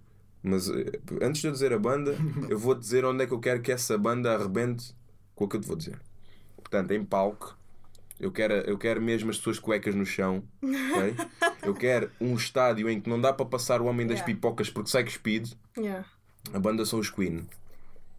Mas 0.42 0.68
eh, 0.70 1.00
antes 1.20 1.40
de 1.40 1.48
eu 1.48 1.52
dizer 1.52 1.72
a 1.72 1.78
banda, 1.78 2.16
eu 2.48 2.59
vou 2.59 2.74
dizer 2.74 3.04
onde 3.04 3.24
é 3.24 3.26
que 3.26 3.33
eu 3.35 3.40
quero 3.40 3.61
que 3.61 3.72
essa 3.72 3.98
banda 3.98 4.35
arrebente 4.35 4.94
com 5.35 5.44
o 5.44 5.48
que 5.48 5.57
eu 5.57 5.61
te 5.61 5.66
vou 5.66 5.76
dizer. 5.76 6.00
Portanto, 6.57 6.92
em 6.92 7.04
palco, 7.04 7.59
eu 8.20 8.31
quero, 8.33 8.54
eu 8.54 8.76
quero 8.78 9.00
mesmo 9.00 9.31
as 9.31 9.38
tuas 9.38 9.59
cuecas 9.59 9.94
no 9.94 10.04
chão. 10.07 10.42
ok? 10.62 11.14
Eu 11.62 11.74
quero 11.74 12.11
um 12.20 12.35
estádio 12.35 12.88
em 12.88 12.98
que 13.00 13.11
não 13.11 13.20
dá 13.20 13.31
para 13.33 13.44
passar 13.44 13.83
o 13.83 13.87
homem 13.87 14.07
das 14.07 14.18
Yeah. 14.20 14.33
pipocas 14.35 14.70
porque 14.70 14.88
sai 14.88 15.04
cuspido. 15.04 15.50
Yeah. 15.76 16.04
A 16.54 16.59
banda 16.59 16.87
são 16.87 16.98
os 16.98 17.11
Queen. 17.11 17.46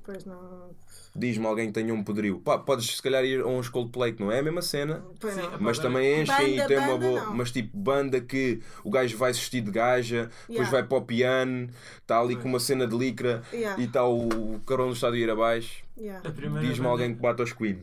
Pois 0.03 0.23
não. 0.25 0.69
Diz-me 1.15 1.47
alguém 1.47 1.67
que 1.67 1.73
tenha 1.73 1.91
um 1.93 2.03
poderio. 2.03 2.39
Pá, 2.39 2.59
podes 2.59 2.95
se 2.97 3.01
calhar 3.01 3.23
ir 3.25 3.41
a 3.41 3.47
uns 3.47 3.67
Coldplay, 3.67 4.13
que 4.13 4.21
não 4.21 4.31
é 4.31 4.39
a 4.39 4.43
mesma 4.43 4.61
cena. 4.61 5.03
Pois 5.19 5.33
Sim, 5.33 5.41
não. 5.41 5.57
Mas 5.59 5.79
também 5.79 6.21
enchem 6.21 6.35
banda, 6.57 6.63
e 6.63 6.67
tem 6.67 6.77
uma 6.77 6.97
boa. 6.97 7.21
não. 7.25 7.35
Mas 7.35 7.51
tipo, 7.51 7.75
banda 7.75 8.21
que 8.21 8.61
o 8.83 8.91
gajo 8.91 9.17
vai 9.17 9.31
assistir 9.31 9.61
de 9.61 9.71
gaja, 9.71 10.23
depois 10.47 10.49
Yeah. 10.67 10.71
vai 10.71 10.83
para 10.83 10.97
o 10.97 11.01
piano, 11.01 11.69
está 12.01 12.19
ali 12.19 12.35
com 12.35 12.47
uma 12.47 12.59
cena 12.59 12.85
de 12.85 12.95
licra 12.95 13.41
Yeah. 13.51 13.81
e 13.81 13.85
está 13.85 14.03
o, 14.05 14.27
o 14.55 14.59
carão 14.59 14.87
do 14.89 14.93
estádio 14.93 15.17
a 15.17 15.21
ir 15.21 15.29
abaixo. 15.31 15.83
Yeah. 15.97 16.21
Diz-me 16.61 16.85
alguém 16.85 17.15
que 17.15 17.21
bate 17.21 17.41
aos 17.41 17.51
Queen. 17.53 17.79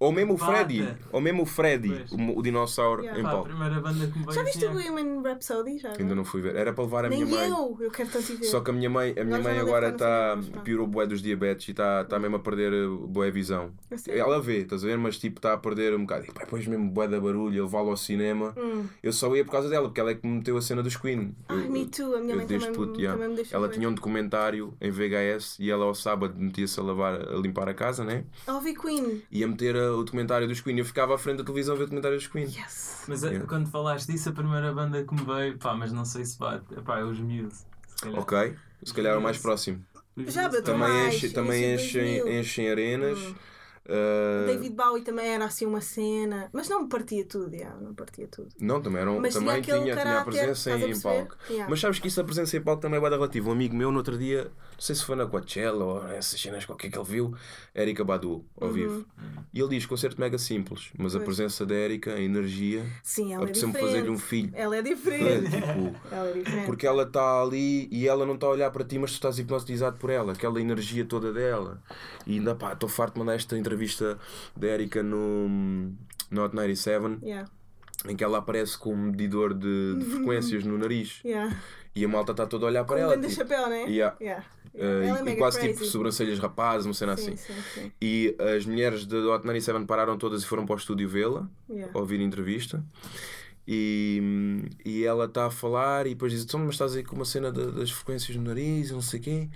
Ou 0.00 0.12
mesmo 0.12 0.34
o. 0.34 0.38
Freddy. 0.38 0.88
Ou 1.12 1.20
mesmo 1.20 1.42
o 1.42 1.46
Freddy, 1.46 2.04
o, 2.12 2.38
o 2.38 2.42
dinossauro 2.42 3.02
Yeah. 3.02 3.20
em 3.20 3.22
Pá, 3.24 3.28
a 3.30 3.32
palco. 3.32 3.48
primeira 3.48 3.80
banda 3.80 4.06
que 4.06 4.18
me 4.18 4.24
veio 4.24 4.32
Já 4.34 4.42
viste 4.44 4.64
assim 4.64 4.74
o 4.76 4.80
é- 4.80 4.90
Women 4.90 5.22
Rhapsody? 5.22 5.78
Já, 5.78 5.92
Ainda 5.98 6.14
não 6.14 6.24
fui 6.24 6.40
ver. 6.40 6.54
Era 6.56 6.72
para 6.72 6.84
levar 6.84 7.04
a 7.04 7.08
Nem 7.08 7.24
minha 7.24 7.36
mãe. 7.36 7.48
eu! 7.50 7.76
Eu 7.80 7.90
quero 7.90 8.08
tanto 8.10 8.32
ir 8.32 8.36
ver. 8.36 8.44
Só 8.44 8.60
que 8.60 8.70
a 8.70 8.72
minha 8.72 8.88
mãe, 8.88 9.10
a 9.18 9.24
minha 9.24 9.36
já 9.38 9.42
mãe 9.42 9.54
deve 9.54 9.60
agora 9.60 9.88
estar 9.88 9.94
está 10.06 10.08
no 10.08 10.20
cinema, 10.22 10.36
mas 10.36 10.48
pronto. 10.50 10.64
piorou 10.64 10.86
bué 10.86 11.06
dos 11.06 11.20
diabetes 11.22 11.68
e 11.68 11.70
está 11.72 12.04
tá 12.04 12.18
mesmo 12.18 12.36
a 12.36 12.38
perder 12.38 12.72
uh, 12.72 13.06
boa 13.08 13.30
visão. 13.30 13.72
A? 13.90 14.10
Ela 14.10 14.40
vê, 14.40 14.58
estás 14.58 14.84
a 14.84 14.86
ver? 14.86 14.98
Mas 14.98 15.18
tipo 15.18 15.38
está 15.38 15.52
a 15.54 15.58
perder 15.58 15.94
um 15.94 16.00
bocado. 16.02 16.26
E 16.26 16.32
pá, 16.32 16.40
depois 16.44 16.66
mesmo 16.66 16.88
bué 16.90 17.08
da 17.08 17.20
barulho, 17.20 17.56
eu 17.56 17.64
levá-lo 17.64 17.90
ao 17.90 17.96
cinema. 17.96 18.54
Hum. 18.56 18.84
Eu 19.02 19.12
só 19.12 19.34
ia 19.34 19.44
por 19.44 19.50
causa 19.52 19.68
dela, 19.68 19.88
porque 19.88 20.00
ela 20.00 20.10
é 20.10 20.14
que 20.14 20.26
me 20.26 20.36
meteu 20.36 20.56
a 20.56 20.62
cena 20.62 20.82
dos 20.82 20.96
Queen. 20.96 21.34
Ai, 21.48 21.64
Eu- 21.66 21.70
me 21.70 21.86
too. 21.86 22.14
A 22.14 22.20
minha 22.20 22.32
eu 22.34 22.36
mãe 22.38 22.46
desde 22.46 22.68
também, 22.68 22.80
puto, 22.86 23.00
yeah. 23.00 23.16
também 23.16 23.30
me 23.30 23.36
deixou 23.36 23.58
Ela 23.58 23.68
ver. 23.68 23.74
tinha 23.74 23.88
um 23.88 23.94
documentário 23.94 24.74
em 24.80 24.90
VHS 24.90 25.58
e 25.60 25.70
ela 25.70 25.84
ao 25.84 25.94
sábado 25.94 26.34
metia-se 26.36 26.78
a 26.78 26.82
lavar, 26.82 27.14
a 27.20 27.36
limpar 27.36 27.68
a 27.68 27.74
casa, 27.74 28.04
né? 28.04 28.24
A 28.46 28.54
ouvir 28.54 28.74
Queen. 28.76 29.22
Ia 29.30 29.46
meter 29.48 29.76
o 29.90 30.04
documentário 30.04 30.46
dos 30.48 30.60
Queen. 30.60 30.78
Eu 30.78 30.84
ficava 30.84 31.14
à 31.14 31.18
frente 31.18 31.38
da 31.38 31.44
televisão 31.44 31.74
a 31.74 31.76
ver 31.78 31.84
o 31.84 31.86
documentário 31.86 32.16
dos 32.16 32.26
Queen. 32.26 32.44
Yes! 32.46 33.04
Mas 33.08 33.22
eh, 33.24 33.28
Yeah. 33.28 33.46
quando 33.48 33.68
falaste 33.70 34.06
disso, 34.10 34.28
a 34.28 34.32
primeira 34.32 34.72
banda 34.72 35.02
que 35.04 35.14
me 35.14 35.22
veio, 35.24 35.58
pá, 35.58 35.74
mas 35.74 35.92
não 35.92 36.04
sei 36.04 36.24
se 36.24 36.38
bate. 36.38 36.64
Epá, 36.76 36.98
é 36.98 37.04
os 37.04 37.18
Muse. 37.18 37.64
se. 37.96 38.08
Ok? 38.18 38.54
Se 38.84 38.94
calhar 38.94 39.14
é 39.14 39.18
o 39.18 39.22
mais 39.22 39.38
próximo. 39.38 39.84
Já 40.26 40.44
bateu 40.48 40.62
pá. 40.62 40.72
Também, 40.72 40.88
mais, 40.88 41.14
enche, 41.14 41.30
também 41.30 41.74
enchem, 41.74 42.18
2000. 42.20 42.40
enchem 42.40 42.70
arenas. 42.70 43.18
Hum. 43.18 43.34
Uh, 43.88 44.46
David 44.46 44.74
Bowie 44.74 45.02
também 45.02 45.26
era 45.28 45.46
assim 45.46 45.64
uma 45.64 45.80
cena. 45.80 46.50
Mas 46.52 46.68
não 46.68 46.82
me 46.82 46.88
partia 46.90 47.24
tudo, 47.24 47.54
yeah, 47.54 47.74
não 47.80 47.94
partia 47.94 48.28
tudo. 48.28 48.48
Não, 48.60 48.82
também, 48.82 49.00
era 49.00 49.10
um, 49.10 49.18
Mas 49.18 49.32
tinha 49.34 49.46
também 49.46 49.60
aquele 49.62 49.78
tinha, 49.80 49.92
tinha 49.92 49.94
a 49.94 50.04
caráter, 50.04 50.24
presença 50.30 50.74
a 50.74 50.78
em, 50.78 50.90
em 50.90 51.00
palco. 51.00 51.36
Yeah. 51.48 51.70
Mas 51.70 51.80
sabes 51.80 51.98
que 51.98 52.08
isso 52.08 52.16
da 52.18 52.24
presença 52.24 52.56
em 52.56 52.60
palco 52.60 52.82
também 52.82 53.00
é 53.02 53.08
relativo. 53.08 53.48
Um 53.48 53.52
amigo 53.52 53.74
meu, 53.74 53.90
no 53.90 53.96
outro 53.96 54.18
dia, 54.18 54.44
não 54.44 54.50
sei 54.78 54.94
se 54.94 55.02
foi 55.04 55.16
na 55.16 55.24
Coachella 55.26 55.84
ou 55.84 56.06
essas 56.08 56.38
cenas 56.38 56.66
qualquer 56.66 56.90
que 56.90 56.98
ele 56.98 57.06
viu, 57.08 57.34
Erika 57.74 58.04
Badu, 58.04 58.44
ao 58.60 58.68
Uhum. 58.68 58.74
vivo. 58.74 59.06
E 59.54 59.58
ele 59.60 59.70
diz: 59.70 59.86
concerto 59.86 60.20
mega 60.20 60.36
simples, 60.36 60.90
mas 60.98 61.14
a 61.14 61.18
Pois. 61.20 61.24
presença 61.36 61.64
da 61.64 61.74
Erika, 61.74 62.12
a 62.12 62.20
energia, 62.20 62.84
Sim, 63.02 63.32
ela 63.32 63.48
é 63.48 63.52
diferente. 63.52 63.80
fazer-lhe 63.80 64.10
um 64.10 64.18
filho. 64.18 64.50
Ela 64.54 64.76
é 64.76 64.82
diferente. 64.82 65.50
tipo, 65.50 65.94
ela 66.12 66.28
é 66.28 66.32
diferente. 66.34 66.66
porque 66.66 66.86
ela 66.86 67.04
está 67.04 67.40
ali 67.42 67.88
e 67.90 68.06
ela 68.06 68.26
não 68.26 68.34
está 68.34 68.46
a 68.46 68.50
olhar 68.50 68.70
para 68.70 68.84
ti, 68.84 68.98
mas 68.98 69.12
tu 69.12 69.14
estás 69.14 69.38
hipnotizado 69.38 69.96
por 69.96 70.10
ela, 70.10 70.32
aquela 70.34 70.60
energia 70.60 71.06
toda 71.06 71.32
dela. 71.32 71.82
E 72.26 72.34
ainda 72.34 72.54
pá, 72.54 72.74
estou 72.74 72.86
farto 72.88 73.14
de 73.14 73.20
mandar 73.20 73.34
esta 73.34 73.56
entrevista 73.56 73.77
da 74.56 74.66
Erika 74.66 75.02
no, 75.02 75.48
no 76.30 76.44
Hot 76.44 76.54
97 76.54 77.18
Yeah, 77.22 77.48
em 78.08 78.14
que 78.16 78.22
ela 78.24 78.38
aparece 78.38 78.76
com 78.78 78.92
um 78.94 78.96
medidor 79.10 79.54
de, 79.54 79.96
de 79.98 80.04
frequências 80.10 80.64
no 80.64 80.76
nariz 80.78 81.20
yeah. 81.24 81.56
e 81.94 82.04
a 82.04 82.08
malta 82.08 82.32
está 82.32 82.46
toda 82.46 82.66
a 82.66 82.68
olhar 82.68 82.84
para 82.84 83.00
ela. 83.00 83.16
tipo, 83.16 83.30
chapéu, 83.30 83.68
né? 83.68 83.84
Yeah. 83.88 84.16
Yeah. 84.20 84.44
é 84.74 85.24
e- 85.26 85.32
e, 85.32 85.36
quase 85.36 85.58
crazy. 85.58 85.74
tipo 85.74 85.84
sobrancelhas 85.86 86.38
rapazes, 86.38 86.86
uma 86.86 86.94
cena 86.94 87.16
Sim, 87.16 87.32
assim. 87.32 87.36
sim, 87.54 87.60
sim. 87.74 87.92
E 88.00 88.36
as 88.56 88.64
mulheres 88.66 89.04
de 89.06 89.16
Hot 89.16 89.44
97 89.44 89.84
pararam 89.86 90.16
todas 90.16 90.42
e 90.42 90.46
foram 90.46 90.64
para 90.66 90.74
o 90.74 90.78
estúdio 90.78 91.08
vê-la, 91.08 91.48
Yeah. 91.68 91.90
ouvir 91.98 92.20
a 92.20 92.22
entrevista. 92.22 92.84
E, 93.70 94.62
e 94.84 95.04
ela 95.04 95.26
está 95.26 95.46
a 95.46 95.50
falar 95.50 96.06
e 96.06 96.10
depois 96.10 96.32
diz: 96.32 96.42
"Então, 96.44 96.60
Mas 96.60 96.70
estás 96.70 96.96
aí 96.96 97.04
com 97.04 97.16
uma 97.16 97.24
cena 97.26 97.52
da- 97.52 97.66
das 97.70 97.90
frequências 97.90 98.34
no 98.36 98.42
nariz, 98.44 98.90
não 98.90 99.02
sei 99.02 99.20
o 99.20 99.22
quê. 99.22 99.48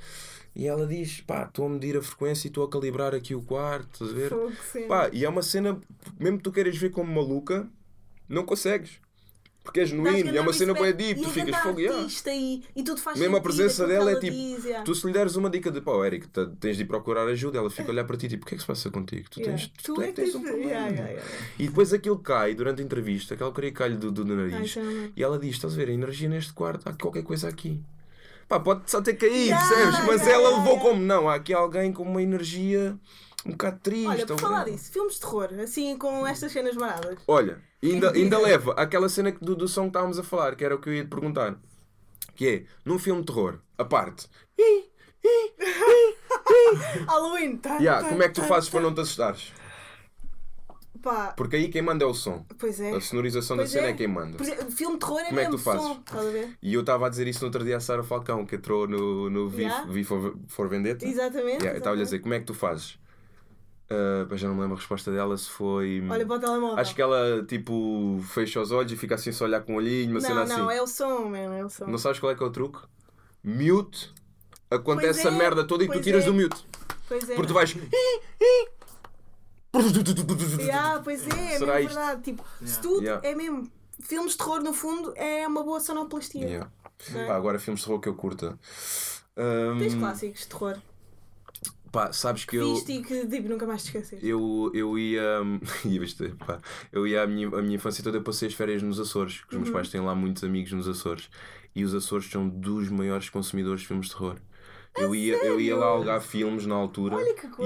E 0.55 0.67
ela 0.67 0.87
diz: 0.87 1.21
Pá, 1.23 1.45
estou 1.45 1.67
a 1.67 1.69
medir 1.69 1.97
a 1.97 2.03
frequência 2.03 2.47
e 2.47 2.51
estou 2.51 2.65
a 2.65 2.69
calibrar 2.71 3.15
aqui 3.15 3.35
o 3.35 3.43
quarto, 3.43 4.05
estás 4.05 4.11
a 4.11 4.15
ver? 4.15 4.29
Fogo. 4.29 4.87
Pá, 4.89 5.09
e 5.13 5.25
é 5.25 5.29
uma 5.29 5.43
cena, 5.43 5.81
mesmo 6.21 6.39
que 6.39 6.45
tu 6.45 6.53
queiras 6.53 6.77
ver 6.77 6.91
como 6.91 7.13
maluca, 7.13 7.67
não 8.29 8.45
consegues. 8.45 9.01
Porque 9.65 9.79
é 9.79 9.87
genuíno 9.87 10.35
e 10.35 10.37
é 10.37 10.41
uma 10.41 10.53
cena 10.53 10.75
bem 10.75 10.93
deep, 10.93 11.21
E 11.21 11.23
tu 11.23 11.31
ficas 11.31 11.55
fogo. 11.63 11.79
artista 11.89 12.33
e, 12.35 12.65
e 12.75 12.83
tudo 12.83 13.01
faz 13.01 13.17
Mesmo 13.17 13.37
a 13.37 13.41
presença 13.41 13.87
dela 13.87 14.11
é 14.11 14.17
tipo, 14.19 14.37
diz, 14.37 14.65
yeah. 14.65 14.83
Tu 14.85 14.93
se 14.93 15.07
lhe 15.07 15.13
deres 15.13 15.37
uma 15.37 15.49
dica 15.49 15.71
de 15.71 15.81
pá, 15.81 15.93
Eric, 16.05 16.27
tens 16.59 16.77
de 16.77 16.83
ir 16.83 16.87
procurar 16.87 17.29
ajuda, 17.29 17.59
ela 17.59 17.71
fica 17.71 17.85
a 17.89 17.93
olhar 17.93 18.05
para 18.05 18.17
ti 18.17 18.27
tipo, 18.29 18.43
o 18.43 18.47
que 18.49 18.55
é 18.55 18.57
que 18.57 18.61
se 18.63 18.67
passa 18.67 18.91
contigo? 18.91 19.31
Tu, 19.31 19.39
Yeah. 19.39 19.57
tens, 19.57 19.73
tu, 19.85 20.03
é 20.03 20.09
que 20.09 20.15
tens 20.15 20.35
um 20.35 20.43
problema. 20.43 20.69
Yeah. 20.69 21.23
E 21.61 21.69
depois 21.69 21.93
aquilo 21.93 22.19
cai 22.19 22.57
durante 22.57 22.83
a 22.83 22.85
entrevista, 22.85 23.35
aquela 23.35 23.53
queria 23.53 23.71
cai 23.71 23.95
do, 23.95 24.11
do, 24.11 24.23
Ai, 24.23 24.51
nariz. 24.51 24.75
também. 24.75 25.13
E 25.17 25.23
ela 25.23 25.39
diz: 25.39 25.53
Estás 25.55 25.75
a 25.75 25.77
ver, 25.77 25.91
a 25.91 25.93
energia 25.93 26.29
neste 26.29 26.53
quarto, 26.53 26.89
há 26.89 26.93
qualquer 26.95 27.23
coisa 27.23 27.49
aqui. 27.49 27.81
Pá, 28.53 28.61
pode 28.61 28.91
só 28.91 29.01
ter 29.01 29.15
caído, 29.15 29.47
Yeah, 29.47 29.67
percebes? 29.67 30.07
Mas 30.07 30.21
yeah, 30.21 30.35
ela 30.35 30.51
yeah, 30.51 30.59
levou 30.59 30.79
como 30.79 31.01
não. 31.01 31.27
Há 31.27 31.37
aqui 31.37 31.55
alguém 31.55 31.91
com 31.91 32.03
uma 32.03 32.23
energia 32.23 32.99
um 33.47 33.53
bocado 33.53 33.81
triste. 33.83 34.09
Olha, 34.09 34.27
por 34.27 34.39
falar 34.39 34.67
disso, 34.67 34.93
filmes 34.93 35.15
de 35.15 35.21
terror, 35.21 35.49
assim 35.65 35.97
com 35.97 36.27
estas 36.27 36.53
cenas 36.53 36.77
maradas. 36.77 37.19
Olha, 37.27 37.59
ainda, 37.83 38.13
ainda 38.13 38.39
leva 38.39 38.75
aquela 38.75 39.09
cena 39.09 39.33
do, 39.41 39.57
do 39.57 39.67
som 39.67 39.85
que 39.85 39.89
estávamos 39.89 40.19
a 40.19 40.23
falar, 40.23 40.55
que 40.55 40.63
era 40.63 40.75
o 40.75 40.79
que 40.79 40.91
eu 40.91 40.95
ia 40.95 41.03
te 41.03 41.09
perguntar. 41.09 41.57
Que 42.35 42.47
é, 42.47 42.65
num 42.85 42.99
filme 42.99 43.23
de 43.23 43.29
terror, 43.29 43.59
a 43.79 43.87
parte. 43.87 44.29
Halloween, 47.09 47.57
tá? 47.57 47.79
Yeah, 47.79 48.07
como 48.07 48.23
é 48.23 48.29
que 48.29 48.35
tu 48.35 48.43
fazes 48.43 48.69
para 48.69 48.83
não 48.83 48.93
te 48.93 49.01
assustares? 49.01 49.51
Pá, 51.03 51.35
Porque 51.37 51.57
aí 51.57 51.69
quem 51.69 51.83
manda 51.83 52.05
é 52.05 52.07
o 52.07 52.15
som. 52.15 52.45
pois 52.59 52.79
é. 52.81 52.93
A 52.93 53.01
sonorização 53.01 53.57
Pois 53.57 53.69
da 53.71 53.73
cena 53.79 53.89
é, 53.89 53.91
é. 53.91 53.95
quem 53.95 54.07
manda. 54.07 54.37
Por 54.37 54.47
exemplo, 54.47 54.71
filme 54.71 54.95
de 54.95 55.01
terror 55.01 55.19
é 55.21 55.25
Como 55.25 55.41
é 55.41 55.45
que 55.45 55.51
mesmo 55.51 55.59
tu 55.59 55.65
fazes? 55.65 55.83
som, 55.83 56.01
estás 56.01 56.27
a 56.27 56.31
ver? 56.31 56.59
E 56.63 56.75
eu 56.75 56.81
estava 56.81 57.07
a 57.07 57.09
dizer 57.09 57.27
isso 57.27 57.41
no 57.41 57.47
outro 57.47 57.65
dia 57.65 57.77
à 57.77 57.81
Sara 57.81 58.03
Falcão, 58.05 58.47
que 58.47 58.55
entrou 58.57 58.87
no, 58.87 59.29
no 59.29 59.49
V, 59.49 59.63
Yeah. 59.63 59.91
v 59.91 60.05
for, 60.05 60.37
for 60.49 60.69
Vendetta. 60.69 61.05
Exatamente. 61.05 61.63
Yeah, 61.63 61.79
estava-lhe 61.79 62.03
a 62.03 62.05
dizer, 62.05 62.21
como 62.21 62.35
é 62.35 62.39
que 62.41 62.47
tu 62.47 62.55
fazes? 62.55 62.99
Pá, 64.29 64.37
já 64.37 64.49
não 64.49 64.55
me 64.55 64.61
lembro 64.63 64.77
a 64.77 64.79
resposta 64.79 65.11
dela, 65.13 65.37
se 65.37 65.51
foi... 65.51 66.03
Olha 66.09 66.25
para 66.25 66.37
o 66.37 66.41
telemóvel. 66.41 66.79
Acho 66.79 66.95
que 66.95 67.03
ela, 67.03 67.45
tipo, 67.47 68.23
fecha 68.33 68.61
os 68.61 68.71
olhos 68.73 68.91
e 68.93 68.97
fica 68.97 69.17
assim 69.17 69.33
só 69.33 69.45
a 69.45 69.49
olhar 69.49 69.61
com 69.61 69.75
o 69.75 69.77
olhinho, 69.77 70.19
cena 70.21 70.35
Não, 70.37 70.43
assim. 70.43 70.57
não, 70.57 70.71
é 70.71 70.81
o 70.81 70.87
som, 70.87 71.29
mesmo, 71.29 71.53
é 71.55 71.65
o 71.65 71.69
som. 71.69 71.87
Não 71.87 71.99
sabes 71.99 72.19
qual 72.19 72.33
é 72.33 72.35
que 72.35 72.43
é 72.43 72.47
o 72.47 72.51
truque? 72.51 72.79
Mute. 73.45 74.13
Acontece 74.71 75.23
Pois 75.23 75.35
a 75.35 75.37
é, 75.37 75.39
merda 75.39 75.65
toda 75.65 75.85
e 75.85 75.89
tu 75.89 76.01
tiras 76.01 76.23
é. 76.23 76.27
do 76.27 76.33
mute. 76.33 76.65
Pois 77.07 77.29
é. 77.29 77.35
Porque 77.35 77.49
tu 77.49 77.55
vais... 77.55 77.77
Yeah, 80.61 81.01
pois 81.05 81.27
é, 81.27 81.55
é 81.55 81.59
Será 81.59 81.75
mesmo 81.75 81.89
isto? 81.89 81.95
verdade. 81.99 82.23
Tipo, 82.23 82.45
se 82.65 82.81
tudo 82.81 83.03
Yeah. 83.03 83.27
é 83.29 83.35
mesmo. 83.35 83.71
Filmes 84.01 84.33
de 84.33 84.39
terror, 84.39 84.61
no 84.63 84.73
fundo, 84.73 85.13
é 85.17 85.47
uma 85.47 85.63
boa 85.63 85.79
sonoplastia. 85.79 86.45
Yeah. 86.47 86.71
É. 87.15 87.27
Pá, 87.27 87.37
agora 87.37 87.59
filmes 87.59 87.81
de 87.81 87.87
terror 87.87 88.01
que 88.01 88.09
eu 88.09 88.15
curta. 88.17 88.59
Ahm, 89.37 89.79
Tens 89.79 89.95
clássicos 89.95 90.41
de 90.41 90.47
terror. 90.49 90.79
pá, 91.93 92.13
sabes 92.13 92.45
que 92.45 92.57
eu... 92.57 92.75
Viste 92.75 92.93
e 92.93 93.03
que 93.03 93.27
tipo, 93.27 93.49
nunca 93.49 93.65
mais 93.67 93.83
te 93.85 93.87
esqueces. 93.97 94.19
Eu, 94.23 94.71
eu 94.75 94.99
ia. 94.99 95.23
ia 95.85 96.01
vestir, 96.01 96.35
pá, 96.35 96.61
eu 96.91 97.07
ia 97.07 97.23
a 97.23 97.27
minha, 97.27 97.47
a 97.49 97.63
minha 97.63 97.77
infância 97.77 98.03
toda, 98.03 98.19
eu 98.19 98.23
passei 98.23 98.49
as 98.49 98.55
férias 98.55 98.83
nos 98.83 98.99
Açores, 98.99 99.41
que 99.43 99.49
os 99.51 99.55
Uhum. 99.55 99.61
meus 99.61 99.71
pais 99.73 99.89
têm 99.89 100.01
lá 100.01 100.15
muitos 100.15 100.43
amigos 100.43 100.73
nos 100.73 100.89
Açores. 100.89 101.29
E 101.75 101.85
os 101.85 101.95
Açores 101.95 102.29
são 102.29 102.49
dos 102.49 102.89
maiores 102.89 103.31
consumidores 103.31 103.83
de 103.83 103.87
filmes 103.87 104.07
de 104.09 104.13
terror. 104.15 104.37
Eu 104.97 105.15
ia, 105.15 105.37
eu 105.37 105.59
ia 105.61 105.75
lá 105.77 105.87
alugar 105.87 106.21
filmes 106.21 106.67
na 106.67 106.75
altura 106.75 107.17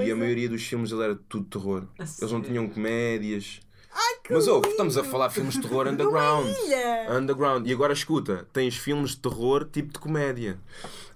e 0.04 0.10
a 0.10 0.16
maioria 0.16 0.48
dos 0.48 0.62
filmes 0.62 0.92
ele 0.92 1.02
era 1.02 1.16
tudo 1.28 1.44
terror. 1.46 1.84
A 1.98 2.02
Eles 2.02 2.20
não 2.20 2.28
sério? 2.28 2.44
tinham 2.44 2.68
comédias. 2.68 3.60
Ai, 3.92 4.14
Mas 4.30 4.46
ouve, 4.46 4.68
estamos 4.68 4.96
a 4.98 5.02
falar 5.02 5.28
de 5.28 5.34
filmes 5.34 5.54
de 5.54 5.62
terror 5.62 5.88
underground. 5.88 6.46
ilha. 6.66 7.06
Underground. 7.18 7.66
E 7.66 7.72
agora 7.72 7.92
escuta, 7.94 8.46
tens 8.52 8.76
filmes 8.76 9.12
de 9.12 9.18
terror 9.18 9.64
tipo 9.72 9.92
de 9.92 9.98
comédia. 9.98 10.58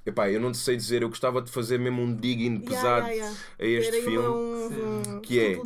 Epá, 0.04 0.30
eu 0.30 0.40
não 0.40 0.50
te 0.50 0.56
sei 0.58 0.76
dizer, 0.76 1.02
eu 1.02 1.10
gostava 1.10 1.42
de 1.42 1.50
fazer 1.50 1.78
mesmo 1.78 2.00
um 2.02 2.14
digging 2.16 2.54
Yeah, 2.54 2.66
pesado 2.70 3.06
yeah, 3.08 3.14
yeah. 3.14 3.36
a 3.60 3.66
este 3.66 4.02
filme. 4.02 4.28
Um, 4.28 5.16
um, 5.16 5.20
Que 5.20 5.38
é-. 5.40 5.58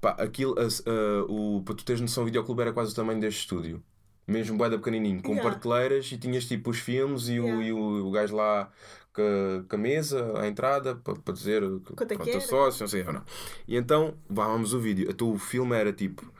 Pá, 0.00 0.10
aquilo, 0.18 0.58
as- 0.58 0.82
ah, 0.86 1.24
o, 1.28 1.62
para 1.64 1.74
tu 1.74 1.84
teres 1.84 2.00
noção, 2.00 2.22
o 2.22 2.26
videoclube 2.26 2.62
era 2.62 2.72
quase 2.72 2.92
o 2.92 2.94
tamanho 2.94 3.20
deste 3.20 3.40
estúdio. 3.40 3.82
Mesmo 4.28 4.56
boeda 4.56 4.76
pequenininho, 4.78 5.22
com 5.22 5.32
Yeah. 5.34 5.50
prateleiras 5.50 6.10
e 6.12 6.16
tinhas 6.18 6.44
tipo 6.46 6.70
os 6.70 6.78
filmes 6.78 7.28
e, 7.28 7.40
o, 7.40 7.44
Yeah. 7.46 7.64
e 7.64 7.72
o, 7.72 8.06
o 8.06 8.10
gajo 8.12 8.36
lá 8.36 8.70
com 9.16 9.74
a, 9.74 9.78
mesa 9.78 10.38
à 10.38 10.46
entrada 10.46 10.94
para, 10.96 11.32
dizer 11.32 11.62
que 11.80 11.94
Quanto 11.94 12.12
é 12.12 12.16
pronto, 12.16 12.36
a 12.36 12.40
sócio, 12.40 12.82
não 12.82 12.88
sei 12.88 13.02
ou 13.04 13.12
não. 13.12 13.24
E 13.66 13.76
então, 13.76 14.14
vamos 14.28 14.74
o 14.74 14.80
vídeo. 14.80 15.08
Então 15.10 15.32
o 15.32 15.38
filme 15.38 15.74
era 15.74 15.92
tipo 15.92 16.30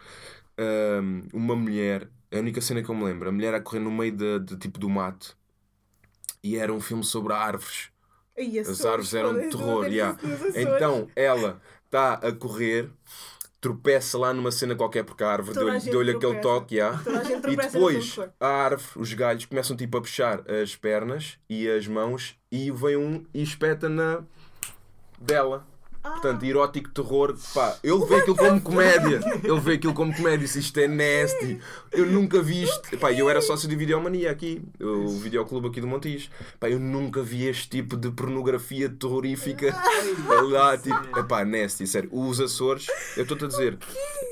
ahm, 0.58 1.22
uma 1.32 1.56
mulher, 1.56 2.08
a 2.32 2.38
única 2.38 2.60
cena 2.60 2.82
que 2.82 2.88
eu 2.88 2.94
me 2.94 3.04
lembro, 3.04 3.28
a 3.28 3.32
mulher 3.32 3.54
a 3.54 3.60
correr 3.60 3.80
no 3.80 3.90
meio 3.90 4.12
de, 4.12 4.38
de 4.40 4.56
tipo 4.56 4.78
do 4.78 4.88
mato 4.88 5.36
e 6.42 6.56
era 6.56 6.72
um 6.72 6.80
filme 6.80 7.02
sobre 7.02 7.32
árvores. 7.32 7.90
As 8.68 8.84
árvores 8.84 9.14
eram 9.14 9.32
de 9.34 9.48
terror, 9.48 9.86
yeah. 9.86 10.18
Então 10.54 11.08
ela 11.16 11.60
está 11.86 12.14
a 12.14 12.30
correr, 12.32 12.90
tropeça 13.60 14.18
lá 14.18 14.32
numa 14.32 14.50
cena 14.52 14.74
qualquer 14.74 15.04
porque 15.04 15.24
a 15.24 15.28
árvore 15.28 15.58
deu-lhe 15.58 15.80
deu-lhe 15.80 16.10
aquele 16.12 16.38
toque. 16.40 16.76
yeah. 16.76 17.00
E 17.48 17.56
depois 17.56 18.18
a 18.38 18.46
árvore, 18.46 18.90
os 18.96 19.12
galhos 19.12 19.44
começam 19.46 19.76
tipo 19.76 19.96
a 19.96 20.00
puxar 20.00 20.42
as 20.50 20.76
pernas 20.76 21.38
e 21.48 21.68
as 21.68 21.86
mãos 21.86 22.36
e 22.50 22.70
vem 22.70 22.96
um 22.96 23.24
e 23.32 23.42
espeta 23.42 23.88
na 23.88 24.22
dela. 25.18 25.66
Portanto, 26.12 26.44
erótico 26.44 26.90
terror, 26.90 27.36
pá, 27.54 27.76
ele 27.82 28.04
vê 28.06 28.16
aquilo 28.16 28.36
como 28.36 28.60
comédia. 28.60 29.20
Ele 29.42 29.60
vê 29.60 29.72
aquilo 29.74 29.94
como 29.94 30.14
comédia, 30.14 30.38
disse 30.38 30.58
isto 30.58 30.78
é 30.78 30.86
nasty. 30.86 31.58
Eu 31.92 32.06
nunca 32.06 32.42
vi 32.42 32.64
isto. 32.64 32.96
Pá, 32.98 33.12
eu 33.12 33.28
era 33.28 33.40
sócio 33.40 33.68
de 33.68 33.76
Videomania 33.76 34.30
aqui, 34.30 34.62
o 34.80 35.08
videoclube 35.18 35.68
aqui 35.68 35.80
do 35.80 35.86
Montijo. 35.86 36.30
Pá, 36.58 36.68
eu 36.68 36.78
nunca 36.78 37.22
vi 37.22 37.46
este 37.46 37.68
tipo 37.68 37.96
de 37.96 38.10
pornografia 38.10 38.88
terrorífica 38.88 39.74
lá, 40.50 40.76
tipo, 40.76 41.24
pá, 41.24 41.44
nasty, 41.44 41.86
sério. 41.86 42.08
Os 42.12 42.40
Açores, 42.40 42.86
eu 43.16 43.22
estou-te 43.22 43.44
a 43.44 43.48
dizer, 43.48 43.78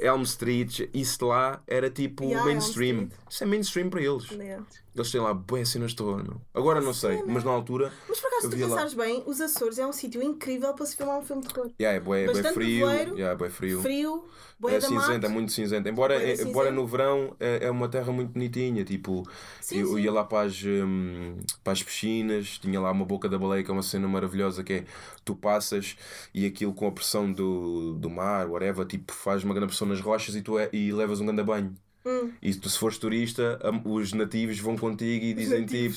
Elm 0.00 0.22
Street, 0.22 0.88
isso 0.92 1.26
lá 1.26 1.60
era 1.66 1.90
tipo 1.90 2.24
Yeah, 2.24 2.44
mainstream. 2.44 3.08
Isso 3.28 3.42
é 3.42 3.46
mainstream 3.46 3.90
para 3.90 4.00
eles. 4.02 4.30
Yeah. 4.30 4.64
Eles 4.94 5.10
têm 5.10 5.20
lá 5.20 5.34
boas 5.34 5.68
cenas 5.68 5.90
de 5.90 5.96
terror, 5.96 6.22
meu. 6.22 6.40
Agora 6.54 6.80
não 6.80 6.94
sei, 6.94 7.20
mas 7.26 7.42
na 7.42 7.50
altura. 7.50 7.92
Mas 8.08 8.20
por 8.20 8.28
acaso, 8.28 8.42
se 8.42 8.50
tu 8.50 8.56
via 8.56 8.66
lá. 8.66 8.72
pensares 8.76 8.94
bem, 8.94 9.22
os 9.26 9.40
Açores 9.40 9.78
é 9.78 9.86
um 9.86 9.92
sítio 9.92 10.22
incrível 10.22 10.72
para 10.72 10.86
se 10.86 10.96
filmar 10.96 11.18
um 11.18 11.22
filme 11.22 11.42
de 11.42 11.48
terror. 11.52 11.70
Yeah, 11.80 11.96
é 11.96 12.00
bué, 12.00 12.26
bué 12.26 12.32
Bastante 12.32 12.54
frio. 12.54 12.86
nevoeiro, 12.86 13.14
Yeah, 13.16 13.36
bué 13.36 13.50
frio. 13.50 13.82
Frio, 13.82 14.24
É 14.66 14.76
é 14.76 15.28
muito 15.28 15.50
cinzento. 15.52 15.88
Embora, 15.88 16.14
é- 16.14 16.34
embora 16.34 16.68
cinzento. 16.68 16.72
no 16.72 16.86
verão 16.86 17.36
é, 17.40 17.66
é 17.66 17.70
uma 17.70 17.88
terra 17.88 18.12
muito 18.12 18.30
bonitinha. 18.32 18.84
Tipo, 18.84 19.24
Sim, 19.60 19.78
eu 19.80 19.88
sim. 19.88 20.00
ia 20.00 20.12
lá 20.12 20.22
para 20.24 20.46
as, 20.46 20.62
hum, 20.64 21.38
para 21.64 21.72
as 21.72 21.82
piscinas, 21.82 22.58
tinha 22.58 22.80
lá 22.80 22.92
uma 22.92 23.04
boca 23.04 23.28
da 23.28 23.36
baleia, 23.38 23.64
que 23.64 23.70
é 23.70 23.74
uma 23.74 23.82
cena 23.82 24.06
maravilhosa, 24.06 24.62
que 24.62 24.72
é 24.74 24.84
tu 25.24 25.34
passas 25.34 25.96
e 26.32 26.46
aquilo 26.46 26.72
com 26.72 26.86
a 26.86 26.92
pressão 26.92 27.32
do, 27.32 27.94
do 27.94 28.08
mar, 28.08 28.48
whatever, 28.48 28.86
tipo, 28.86 29.12
faz 29.12 29.42
uma 29.42 29.54
grande 29.54 29.68
pressão 29.68 29.88
nas 29.88 30.00
rochas 30.00 30.36
e 30.36 30.42
tu 30.42 30.58
é, 30.58 30.68
e 30.72 30.92
levas 30.92 31.20
um 31.20 31.26
grande 31.26 31.42
banho. 31.42 31.74
Hum. 32.06 32.32
E 32.42 32.54
tu, 32.54 32.68
se 32.68 32.78
fores 32.78 32.98
turista, 32.98 33.58
os 33.84 34.12
nativos 34.12 34.58
vão 34.58 34.76
contigo 34.76 35.24
e 35.24 35.32
dizem 35.34 35.64
tipo: 35.64 35.96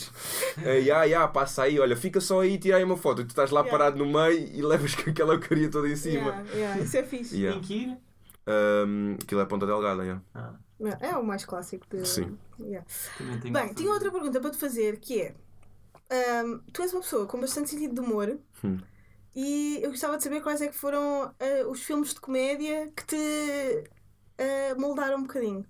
"Eh, 0.64 0.80
Ya, 0.82 1.04
ya, 1.04 1.28
passa 1.28 1.64
aí, 1.64 1.78
olha, 1.80 1.98
fica 1.98 2.22
só 2.22 2.40
aí 2.42 2.54
e 2.54 2.58
tira 2.58 2.78
aí 2.78 2.84
uma 2.84 2.96
foto. 2.96 3.22
E 3.22 3.26
tu 3.26 3.30
estás 3.32 3.52
lá 3.52 3.60
Yeah. 3.62 3.78
parado 3.78 3.98
no 3.98 4.06
meio 4.12 4.38
e 4.56 4.62
levas 4.62 4.96
com 4.96 5.10
aquela 5.10 5.34
eucaria 5.34 5.70
toda 5.70 5.90
em 5.90 5.96
cima. 5.98 6.30
Yeah, 6.32 6.52
yeah, 6.54 6.82
isso 6.82 6.98
é 6.98 7.04
fixe. 7.04 7.36
Yeah. 7.36 7.60
Tem 7.60 7.68
que 7.68 7.74
ir? 7.84 7.98
Um, 8.50 9.16
aquilo 9.22 9.42
é 9.42 9.46
Ponta 9.46 9.66
Delgada, 9.66 10.04
yeah. 10.04 10.22
Ah, 10.34 10.54
É 11.02 11.18
o 11.18 11.24
mais 11.26 11.44
clássico 11.44 11.86
de. 11.90 12.08
Sim. 12.08 12.38
Yeah. 12.60 12.88
Bem, 13.52 13.74
tinha 13.74 13.92
outra 13.92 14.10
pergunta 14.10 14.40
para 14.40 14.52
te 14.52 14.58
fazer 14.58 15.00
que 15.00 15.22
é: 15.22 15.36
ahm, 16.10 16.60
tu 16.72 16.82
és 16.84 16.94
uma 16.94 17.02
pessoa 17.02 17.26
com 17.26 17.40
bastante 17.42 17.70
sentido 17.70 17.94
de 17.96 18.00
humor 18.00 18.38
Hum. 18.64 18.78
e 19.36 19.80
eu 19.84 19.90
gostava 19.92 20.16
de 20.18 20.24
saber 20.24 20.42
quais 20.42 20.62
é 20.62 20.68
que 20.70 20.76
foram 20.76 21.24
ah, 21.40 21.68
os 21.70 21.82
filmes 21.84 22.14
de 22.14 22.22
comédia 22.22 22.90
que 22.96 23.06
te 23.06 23.84
ah, 24.40 24.76
moldaram 24.78 25.18
um 25.18 25.24
bocadinho. 25.24 25.66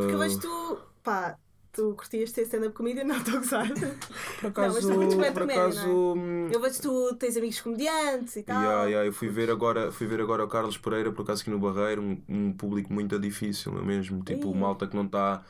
Porque 0.00 0.14
eu 0.14 0.18
vejo 0.18 0.40
tu, 0.40 0.78
pá, 1.02 1.36
tu 1.72 1.94
curtias 1.94 2.32
ter 2.32 2.42
stand-up 2.42 2.74
comedian, 2.74 3.04
não 3.04 3.16
estou 3.16 3.34
a 3.34 3.38
gozar. 3.38 3.68
por 4.40 4.48
acaso, 4.48 4.74
mas 4.74 4.84
bué 4.84 5.28
de 5.28 5.32
por 5.32 5.42
comédia, 5.42 5.62
acaso, 5.62 6.14
hum, 6.16 6.48
Eu 6.52 6.60
vejo 6.60 6.82
tu 6.82 7.14
tens 7.16 7.36
amigos 7.36 7.60
comediantes 7.60 8.36
e 8.36 8.42
tal. 8.42 8.60
yeah, 8.62 8.84
yeah, 8.84 9.06
eu 9.06 9.12
fui 9.12 9.28
ver 9.28 9.50
agora, 9.50 9.92
fui 9.92 10.06
ver 10.06 10.20
agora 10.20 10.44
o 10.44 10.48
Carlos 10.48 10.76
Pereira, 10.76 11.12
por 11.12 11.22
acaso 11.22 11.42
aqui 11.42 11.50
no 11.50 11.58
Barreiro, 11.58 12.02
um, 12.02 12.22
um 12.28 12.52
público 12.52 12.92
muito 12.92 13.18
difícil 13.18 13.76
é 13.78 13.82
mesmo, 13.82 14.22
tipo 14.22 14.50
Ih. 14.50 14.54
malta 14.54 14.86
que 14.86 14.96
não 14.96 15.04
está 15.04 15.42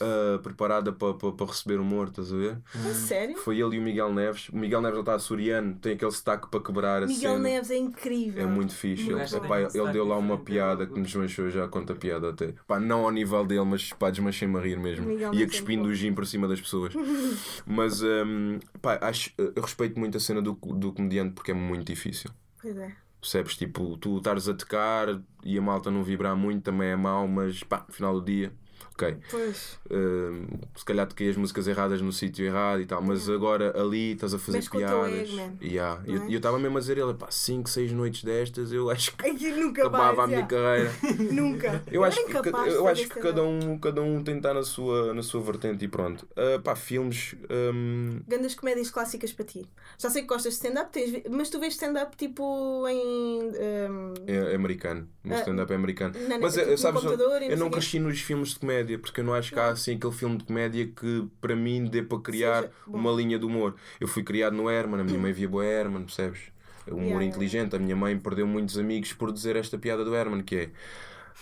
uh, 0.00 0.38
preparada 0.40 0.92
para 0.92 1.14
pa, 1.14 1.32
pa 1.32 1.44
receber 1.44 1.78
humor, 1.78 2.08
estás 2.08 2.32
a 2.32 2.36
ver? 2.36 2.58
A 2.74 2.94
sério? 2.94 3.36
Foi 3.38 3.60
ele 3.60 3.76
e 3.76 3.78
o 3.78 3.82
Miguel 3.82 4.12
Neves. 4.12 4.48
O 4.48 4.56
Miguel 4.56 4.80
Neves 4.80 4.94
ele 4.94 5.02
está 5.02 5.14
açoriano, 5.14 5.74
tem 5.80 5.92
aquele 5.94 6.10
sotaque 6.10 6.48
para 6.48 6.60
quebrar 6.60 7.02
a 7.02 7.06
Miguel 7.06 7.32
cena. 7.32 7.38
Neves 7.38 7.70
é 7.70 7.76
incrível. 7.76 8.42
É 8.42 8.46
muito 8.46 8.74
fixe. 8.74 9.12
O 9.12 9.18
Ele, 9.18 9.36
epá, 9.36 9.60
ele 9.60 9.92
deu 9.92 10.06
lá 10.06 10.16
uma 10.16 10.36
diferente, 10.36 10.44
piada 10.44 10.84
é 10.84 10.86
que 10.86 10.94
me 10.94 11.02
desmanchou 11.02 11.50
já 11.50 11.68
conta 11.68 11.94
piada 11.94 12.30
até. 12.30 12.54
Pá, 12.66 12.78
não 12.80 13.04
ao 13.04 13.10
nível 13.10 13.44
dele, 13.44 13.64
mas 13.64 13.92
pá, 13.92 14.10
desmanchei-me 14.10 14.58
a 14.58 14.60
rir 14.60 14.78
mesmo. 14.78 15.06
Miguel 15.06 15.32
é 15.32 15.36
cuspindo 15.58 15.88
o 15.88 15.94
gin 15.94 16.12
por 16.14 16.26
cima 16.26 16.46
das 16.48 16.60
pessoas. 16.60 16.94
mas 17.66 18.02
hum, 18.02 18.58
pá, 18.80 18.98
acho, 19.02 19.30
eu 19.38 19.62
respeito 19.62 19.98
muito 19.98 20.16
a 20.16 20.20
cena 20.20 20.40
do, 20.42 20.52
do 20.52 20.92
comediante 20.92 21.34
porque 21.34 21.50
é 21.50 21.54
muito 21.54 21.86
difícil. 21.86 22.30
Pois 22.60 22.76
é. 22.76 22.94
Percebes? 23.20 23.56
Tipo, 23.56 23.96
tu 23.96 24.18
estares 24.18 24.48
a 24.48 24.54
tocar 24.54 25.08
e 25.42 25.56
a 25.56 25.62
malta 25.62 25.90
não 25.90 26.04
vibrar 26.04 26.36
muito 26.36 26.62
também 26.62 26.88
é 26.88 26.96
mau, 26.96 27.26
mas 27.26 27.62
pá, 27.62 27.84
no 27.88 27.94
final 27.94 28.20
do 28.20 28.24
dia, 28.24 28.52
ok. 28.94 29.16
Pois. 29.30 29.78
Hum, 29.90 30.46
se 30.76 30.84
calhar 30.84 31.06
toquei 31.06 31.28
as 31.30 31.36
músicas 31.36 31.66
erradas 31.66 32.00
no 32.00 32.12
sítio 32.12 32.44
errado 32.44 32.80
e 32.80 32.86
tal, 32.86 33.02
mas 33.02 33.28
agora 33.28 33.78
ali 33.80 34.12
estás 34.12 34.32
a 34.34 34.38
fazer 34.38 34.62
teu 34.62 34.70
piadas. 34.80 35.28
Yeah. 35.60 36.02
E 36.06 36.12
Não 36.12 36.16
eu 36.16 36.22
é? 36.22 36.32
eu 36.34 36.36
estava 36.36 36.58
mesmo 36.58 36.76
a 36.76 36.80
dizer 36.80 36.98
ele, 36.98 37.14
pá, 37.14 37.26
5, 37.30 37.68
6 37.68 37.92
noites 37.92 38.24
destas 38.24 38.72
eu 38.72 38.90
acho 38.90 39.16
que 39.16 39.34
que 39.34 39.50
nunca 39.52 39.82
acabava 39.82 40.24
a 40.24 40.26
minha 40.26 40.46
carreira. 40.46 40.90
Nunca. 41.32 41.82
Eu 41.90 42.04
acho 42.04 42.20
era 42.20 42.40
que, 42.42 42.48
eu 42.48 42.86
acho 42.88 43.08
que 43.08 43.18
cada, 43.20 43.42
um, 43.42 43.78
cada 43.78 44.00
um 44.02 44.22
tem 44.22 44.34
de 44.34 44.40
estar 44.40 44.54
na 44.54 44.62
sua, 44.62 45.12
na 45.12 45.22
sua 45.22 45.40
vertente 45.40 45.84
e 45.84 45.88
pronto. 45.88 46.26
Ah, 46.36 46.60
pá, 46.62 46.76
filmes. 46.76 47.34
hum, 47.50 48.20
Grandes 48.28 48.54
comédias 48.54 48.90
clássicas 48.90 49.32
para 49.32 49.44
ti. 49.44 49.66
Já 49.98 50.10
sei 50.10 50.22
que 50.22 50.28
gostas 50.28 50.52
de 50.54 50.58
stand-up, 50.66 51.24
mas 51.30 51.50
tu 51.50 51.58
vês 51.58 51.74
stand-up 51.74 52.16
tipo 52.16 52.86
em. 52.88 53.00
um, 53.00 54.14
é, 54.26 54.52
é 54.52 54.54
americano. 54.54 55.08
O 55.24 55.32
Ah, 55.32 55.38
stand-up 55.38 55.72
é 55.72 55.76
americano. 55.76 56.14
na- 56.28 56.38
Mas 56.38 56.54
tipo, 56.54 56.66
eh, 56.66 56.70
no 56.72 56.78
sabes, 56.78 57.02
eu 57.04 57.56
não 57.56 57.70
cresci 57.70 57.98
nos 57.98 58.20
filmes 58.20 58.50
de 58.50 58.58
comédia 58.58 58.83
porque 58.98 59.20
eu 59.20 59.24
não 59.24 59.34
acho 59.34 59.52
que 59.52 59.58
há 59.58 59.68
assim 59.68 59.96
aquele 59.96 60.12
filme 60.12 60.36
de 60.38 60.44
comédia 60.44 60.86
que 60.86 61.26
para 61.40 61.54
mim 61.56 61.84
dê 61.86 62.02
para 62.02 62.18
criar 62.20 62.62
Seja 62.62 62.72
uma 62.86 63.10
linha 63.12 63.38
de 63.38 63.44
humor. 63.44 63.74
Eu 64.00 64.06
fui 64.08 64.22
criado 64.22 64.54
no 64.56 64.70
Herman, 64.70 65.00
a 65.00 65.04
minha 65.04 65.18
mãe 65.18 65.32
via 65.32 65.48
boa 65.48 65.64
Herman, 65.64 66.04
percebes? 66.04 66.40
O 66.86 66.90
humor 66.90 67.02
Yeah, 67.04 67.14
yeah. 67.22 67.26
inteligente. 67.36 67.76
A 67.76 67.78
minha 67.78 67.96
mãe 67.96 68.18
perdeu 68.18 68.46
muitos 68.46 68.76
amigos 68.78 69.12
por 69.12 69.32
dizer 69.32 69.56
esta 69.56 69.78
piada 69.78 70.04
do 70.04 70.14
Herman, 70.14 70.42
que 70.42 70.56
é. 70.56 70.70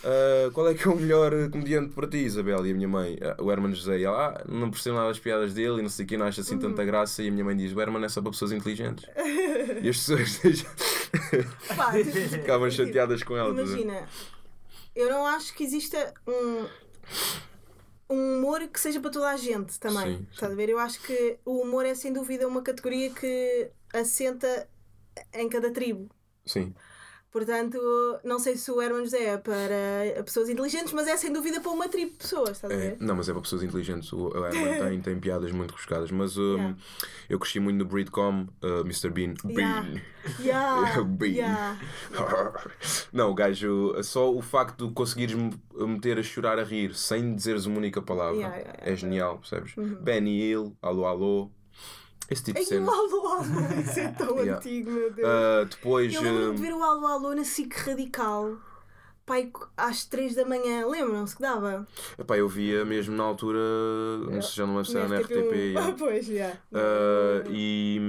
"Ah, 0.05 0.49
qual 0.53 0.67
é 0.69 0.73
que 0.73 0.87
é 0.87 0.91
o 0.91 0.95
melhor 0.95 1.33
eh, 1.33 1.49
comediante 1.49 1.93
para 1.93 2.07
ti, 2.07 2.17
Isabel? 2.17 2.65
E 2.65 2.71
a 2.71 2.73
minha 2.73 2.87
mãe, 2.87 3.17
ah, 3.21 3.35
o 3.41 3.51
Herman 3.51 3.73
José, 3.73 3.99
e 3.99 4.03
ela, 4.05 4.35
ah, 4.37 4.45
não 4.49 4.71
percebo 4.71 4.95
nada 4.95 5.09
das 5.09 5.19
piadas 5.19 5.53
dele 5.53 5.79
e 5.79 5.81
não 5.81 5.89
sei 5.89 6.05
o 6.05 6.07
que, 6.07 6.15
não 6.17 6.25
acha 6.25 6.39
assim 6.41 6.55
Uhum. 6.55 6.61
tanta 6.61 6.83
graça. 6.85 7.21
E 7.21 7.27
a 7.27 7.31
minha 7.31 7.43
mãe 7.43 7.55
diz: 7.57 7.73
o 7.73 7.81
Herman 7.81 8.03
é 8.05 8.09
só 8.09 8.21
para 8.21 8.31
pessoas 8.31 8.51
inteligentes. 8.53 9.05
e 9.81 9.89
as 9.89 9.97
pessoas 9.97 10.65
Pá, 11.75 11.91
ficavam 11.91 12.69
chateadas 12.71 13.21
com 13.23 13.35
ela. 13.37 13.49
Imagina, 13.49 14.07
eu 14.95 15.09
não 15.09 15.25
acho 15.25 15.53
que 15.53 15.63
exista 15.63 16.13
um, 16.27 16.65
um 18.09 18.37
humor 18.37 18.67
que 18.67 18.79
seja 18.79 18.99
para 18.99 19.11
toda 19.11 19.29
a 19.29 19.37
gente 19.37 19.79
também. 19.79 20.17
Sim, 20.17 20.27
Estás 20.31 20.51
a 20.51 20.55
ver? 20.55 20.69
Eu 20.69 20.79
acho 20.79 21.01
que 21.01 21.37
o 21.45 21.61
humor 21.61 21.85
é 21.85 21.95
sem 21.95 22.13
dúvida 22.13 22.47
uma 22.47 22.61
categoria 22.61 23.09
que 23.09 23.69
assenta 23.93 24.67
em 25.33 25.49
cada 25.49 25.71
tribo. 25.71 26.09
Sim. 26.45 26.73
Portanto, 27.33 27.79
não 28.23 28.37
sei 28.37 28.55
se 28.55 28.69
o 28.71 28.79
Herman 28.79 29.03
José 29.05 29.23
é 29.25 29.37
para 29.37 30.23
pessoas 30.23 30.47
inteligentes, 30.49 30.93
mas 30.93 31.07
é 31.07 31.17
sem 31.17 31.33
dúvida 31.33 31.59
para 31.59 31.71
uma 31.71 31.89
tribo 31.89 32.11
de 32.11 32.17
pessoas, 32.19 32.51
estás 32.51 32.71
a 32.71 32.75
É, 32.75 32.79
ver? 32.91 32.97
não, 32.99 33.15
mas 33.15 33.27
é 33.27 33.33
para 33.33 33.41
pessoas 33.41 33.63
inteligentes. 33.63 34.13
O 34.13 34.27
Herman 34.29 34.77
tem, 34.87 35.01
tem 35.01 35.19
piadas 35.19 35.51
muito 35.51 35.71
rebuscadas. 35.71 36.11
Mas 36.11 36.37
um, 36.37 36.53
Yeah. 36.53 36.75
eu 37.29 37.39
cresci 37.39 37.59
muito 37.59 37.79
no 37.79 37.85
Breedcom, 37.85 38.45
uh, 38.63 38.81
Mr. 38.81 39.09
Bean. 39.09 39.33
Yeah. 39.45 39.81
Bean. 39.81 40.01
Yeah, 40.39 41.01
Bem. 41.09 41.33
yeah. 41.37 41.79
Não, 43.11 43.31
o 43.31 43.33
gajo, 43.33 43.95
só 44.03 44.31
o 44.31 44.41
facto 44.41 44.87
de 44.87 44.93
conseguires 44.93 45.33
me 45.35 45.51
meter 45.75 46.19
a 46.19 46.23
chorar 46.23 46.59
a 46.59 46.63
rir 46.63 46.93
sem 46.95 47.35
dizeres 47.35 47.65
uma 47.65 47.77
única 47.77 48.01
palavra 48.01 48.75
é 48.77 48.95
genial, 48.95 49.39
percebes? 49.39 49.73
Benny 50.01 50.39
Hill, 50.39 50.77
alô, 50.81 51.05
alô. 51.05 51.51
Esse 52.29 52.43
tipo 52.43 52.57
Ai, 52.57 52.63
de 52.63 52.69
cena. 52.69 52.85
o 52.85 52.93
Alô 52.93 53.27
Alô, 53.27 53.43
isso 53.81 53.99
é 53.99 54.07
tão 54.09 54.37
Yeah. 54.39 54.57
antigo, 54.57 54.91
meu 54.91 55.11
Deus. 55.11 55.27
Uh, 55.27 55.65
depois. 55.65 56.13
Eu 56.13 56.21
lembro-me 56.21 56.47
um, 56.49 56.55
de 56.55 56.61
ver 56.61 56.73
o 56.73 56.83
Alô 56.83 57.07
Alô 57.07 57.35
na 57.35 57.43
SIC 57.43 57.73
Radical. 57.75 58.57
Pai, 59.25 59.49
às 59.77 60.05
3 60.05 60.35
da 60.35 60.43
manhã, 60.45 60.85
lembram-se 60.85 61.33
que 61.35 61.41
dava? 61.41 61.87
epá, 62.19 62.37
eu 62.37 62.49
via 62.49 62.83
mesmo 62.83 63.15
na 63.15 63.23
altura, 63.23 63.57
não 64.29 64.41
sei, 64.41 64.51
já 64.57 64.65
não 64.65 64.75
lembro 64.75 64.91
se 64.91 64.97
era 64.97 65.07
na 65.07 65.15
RTP. 65.19 65.33
Ah, 65.77 65.81
yeah. 65.81 65.95
pois, 65.97 66.25
já. 66.25 66.49
Uh, 66.71 67.49
e 67.49 68.01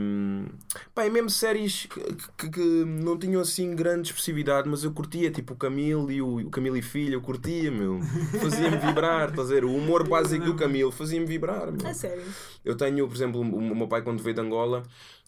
Pá, 0.93 1.05
é 1.05 1.11
mesmo 1.11 1.31
séries 1.31 1.87
que, 1.87 2.01
que- 2.37 2.51
que 2.51 2.61
não 2.85 3.17
tinham 3.17 3.41
assim 3.41 3.77
grande 3.77 4.09
expressividade, 4.09 4.69
mas 4.69 4.83
eu 4.83 4.93
curtia, 4.93 5.31
tipo 5.31 5.55
o 5.55 5.57
Camilo 5.57 6.11
e 6.11 6.21
o, 6.21 6.39
o 6.39 6.51
Camilo 6.51 6.77
e 6.77 6.83
Filho, 6.83 7.15
eu 7.15 7.21
curtia, 7.21 7.71
meu. 7.71 8.01
Fazia-me 8.41 8.77
vibrar, 8.79 9.31
estás 9.31 9.51
a 9.51 9.55
ver? 9.55 9.65
O 9.65 9.73
humor 9.75 10.09
básico 10.09 10.45
do 10.45 10.57
Camilo 10.57 10.91
fazia-me 10.91 11.27
vibrar, 11.27 11.71
meu. 11.71 11.87
A 11.87 11.95
sério. 11.95 12.25
Eu 12.65 12.77
tenho, 12.77 13.07
por 13.07 13.15
exemplo, 13.15 13.41
o, 13.41 13.77
meu 13.77 13.87
pai 13.87 14.03
quando 14.03 14.21
veio 14.21 14.35
de 14.35 14.41
Angola, 14.41 14.83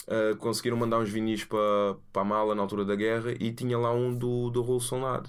ah, 0.09 0.35
conseguiram 0.39 0.77
mandar 0.77 0.99
uns 0.99 1.09
vinis 1.11 1.45
para 1.45 1.61
a 2.15 2.25
mala 2.25 2.55
na 2.57 2.63
altura 2.63 2.85
da 2.85 2.97
guerra 2.97 3.33
e 3.39 3.53
tinha 3.53 3.79
lá 3.79 3.93
um 3.93 4.13
do, 4.13 4.51
do 4.51 4.63
Raul 4.63 4.81
Solnado. 4.81 5.29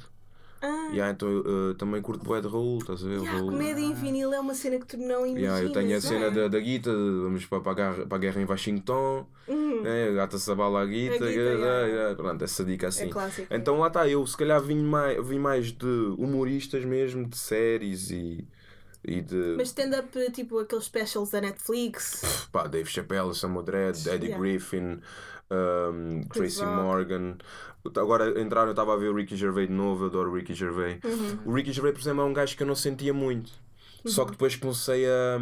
Ah, 0.61 0.89
Yeah, 0.91 1.11
então 1.13 1.29
eu 1.29 1.71
ah, 1.71 1.75
também 1.77 2.01
curto 2.01 2.23
bué 2.23 2.41
de 2.41 2.47
Raul, 2.47 2.79
estás 2.79 3.03
a 3.03 3.07
ver? 3.07 3.17
O 3.17 3.21
yeah, 3.21 3.37
Raul. 3.37 3.51
comédia 3.51 3.81
em 3.81 3.93
vinil 3.93 4.33
é 4.33 4.39
uma 4.39 4.55
cena 4.55 4.79
que 4.79 4.87
tu 4.87 4.97
não 4.97 5.25
imaginas. 5.25 5.41
Yeah, 5.41 5.63
eu 5.63 5.71
tenho 5.73 5.97
a 5.97 6.01
cena 6.01 6.25
é? 6.27 6.31
da, 6.31 6.47
da 6.47 6.59
guita, 6.59 6.91
vamos 6.91 7.45
para, 7.45 7.59
para, 7.61 7.71
a 7.71 7.75
guerra, 7.75 8.05
para 8.07 8.15
a 8.17 8.19
guerra 8.19 8.41
em 8.41 8.45
Washington, 8.45 9.27
Uhum. 9.47 9.81
né? 9.83 10.11
gata-se 10.13 10.49
a 10.51 10.55
bala 10.55 10.81
à 10.81 10.85
guita, 10.85 11.15
A 11.15 11.17
guita, 11.27 11.29
yeah, 11.29 11.87
yeah. 11.87 12.15
pronto, 12.15 12.43
essa 12.43 12.63
dica 12.65 12.87
É 12.87 12.89
assim. 12.89 13.09
clássico. 13.09 13.47
Então 13.53 13.77
lá 13.79 13.87
está, 13.87 14.07
eu 14.07 14.25
se 14.25 14.35
calhar 14.35 14.61
vim 14.61 14.81
mais, 14.81 15.25
vim 15.27 15.39
mais 15.39 15.71
de 15.71 15.85
humoristas 16.17 16.83
mesmo, 16.85 17.27
de 17.27 17.37
séries 17.37 18.09
e, 18.09 18.47
e 19.05 19.21
de 19.21 19.53
Mas 19.57 19.67
stand-up, 19.69 20.09
tipo 20.31 20.57
aqueles 20.59 20.85
specials 20.85 21.29
da 21.29 21.39
Netflix. 21.41 22.47
pá, 22.51 22.65
Dave 22.67 22.89
Chappelle, 22.89 23.35
Samuel 23.35 23.63
Dredd, 23.63 24.07
Eddie 24.07 24.27
Yeah. 24.29 24.37
Griffin, 24.39 24.99
um, 25.51 26.21
Tracy 26.33 26.61
Rock. 26.61 26.75
Morgan. 26.75 27.37
Agora 27.95 28.41
entraram, 28.41 28.67
eu 28.67 28.71
estava 28.71 28.93
a 28.93 28.97
ver 28.97 29.09
o 29.09 29.15
Ricky 29.15 29.35
Gervais 29.35 29.67
de 29.67 29.73
novo, 29.73 30.03
eu 30.03 30.07
adoro 30.09 30.31
o 30.31 30.35
Ricky 30.35 30.53
Gervais. 30.53 30.99
Uhum. 31.03 31.39
O 31.45 31.53
Ricky 31.53 31.71
Gervais, 31.71 31.93
por 31.93 32.01
exemplo, 32.01 32.21
é 32.21 32.25
um 32.25 32.33
gajo 32.33 32.57
que 32.57 32.63
eu 32.63 32.67
não 32.67 32.75
sentia 32.75 33.13
muito. 33.13 33.51
Só 34.05 34.25
que 34.25 34.31
depois 34.31 34.55
comecei 34.55 35.05
a. 35.05 35.39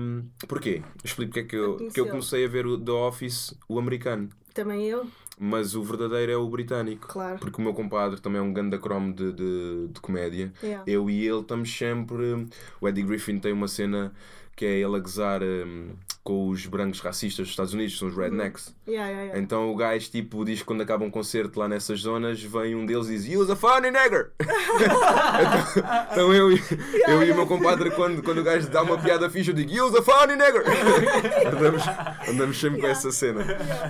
Porquê? 0.48 0.82
Explico 1.04 1.34
porque 1.34 1.40
é 1.40 1.44
que 1.44 1.56
eu, 1.56 1.78
que 1.92 2.00
eu 2.00 2.08
comecei 2.08 2.46
a 2.46 2.48
ver 2.48 2.66
o 2.66 2.80
The 2.80 2.92
Office, 2.92 3.54
o 3.68 3.78
americano. 3.78 4.30
Também 4.54 4.86
eu, 4.88 5.06
Mas 5.38 5.76
o 5.76 5.84
verdadeiro 5.84 6.32
é 6.32 6.38
o 6.38 6.48
britânico. 6.48 7.08
claro. 7.08 7.38
Porque 7.40 7.60
o 7.60 7.64
meu 7.64 7.74
compadre 7.74 8.22
também 8.22 8.40
é 8.40 8.42
um 8.42 8.54
ganda 8.54 8.78
cromo 8.80 9.14
de, 9.14 9.34
de, 9.34 9.88
de 9.90 10.00
comédia. 10.00 10.54
Yeah. 10.64 10.84
Eu 10.88 11.10
e 11.10 11.28
ele 11.28 11.42
estamos 11.42 11.76
sempre. 11.78 12.48
O 12.80 12.88
Eddie 12.88 13.04
Griffin 13.04 13.38
tem 13.38 13.52
uma 13.52 13.68
cena 13.68 14.14
que 14.56 14.66
é 14.66 14.80
ele 14.80 14.96
a 14.96 15.00
gozar 15.00 15.44
hum, 15.44 15.90
com 16.24 16.50
os 16.50 16.66
brancos 16.66 17.02
racistas 17.02 17.46
dos 17.46 17.50
Estados 17.50 17.74
Unidos, 17.74 17.98
são 17.98 18.08
os 18.08 18.16
rednecks. 18.16 18.74
Yeah, 18.88 19.08
yeah, 19.08 19.24
yeah. 19.26 19.40
Então 19.40 19.72
o 19.72 19.76
gajo 19.76 20.10
tipo 20.10 20.46
diz 20.46 20.60
que 20.60 20.66
quando 20.66 20.82
acaba 20.82 21.04
um 21.04 21.12
concerto 21.12 21.60
lá 21.60 21.68
nessas 21.68 22.00
zonas, 22.00 22.42
vem 22.42 22.74
um 22.74 22.86
deles 22.86 23.10
e 23.10 23.18
diz 23.20 23.38
Use 23.38 23.52
a 23.52 23.56
funny 23.56 23.92
nigger! 23.92 24.32
então, 24.40 25.84
então 26.12 26.34
eu, 26.34 26.52
e- 26.54 26.62
eu 27.08 27.24
e 27.24 27.32
o 27.32 27.36
meu 27.36 27.46
compadre, 27.46 27.92
quando, 27.92 28.24
quando 28.24 28.40
o 28.40 28.44
gajo 28.44 28.70
dá 28.70 28.82
uma 28.82 28.98
piada 28.98 29.30
fixe, 29.30 29.50
eu 29.50 29.56
digo 29.56 29.72
Use 29.84 29.98
a 29.98 30.02
funny 30.02 30.36
nigger! 30.36 30.64
andamos, 31.54 31.84
andamos 32.28 32.60
sempre 32.60 32.80
com 32.82 32.88
essa 32.88 33.12
cena. 33.12 33.46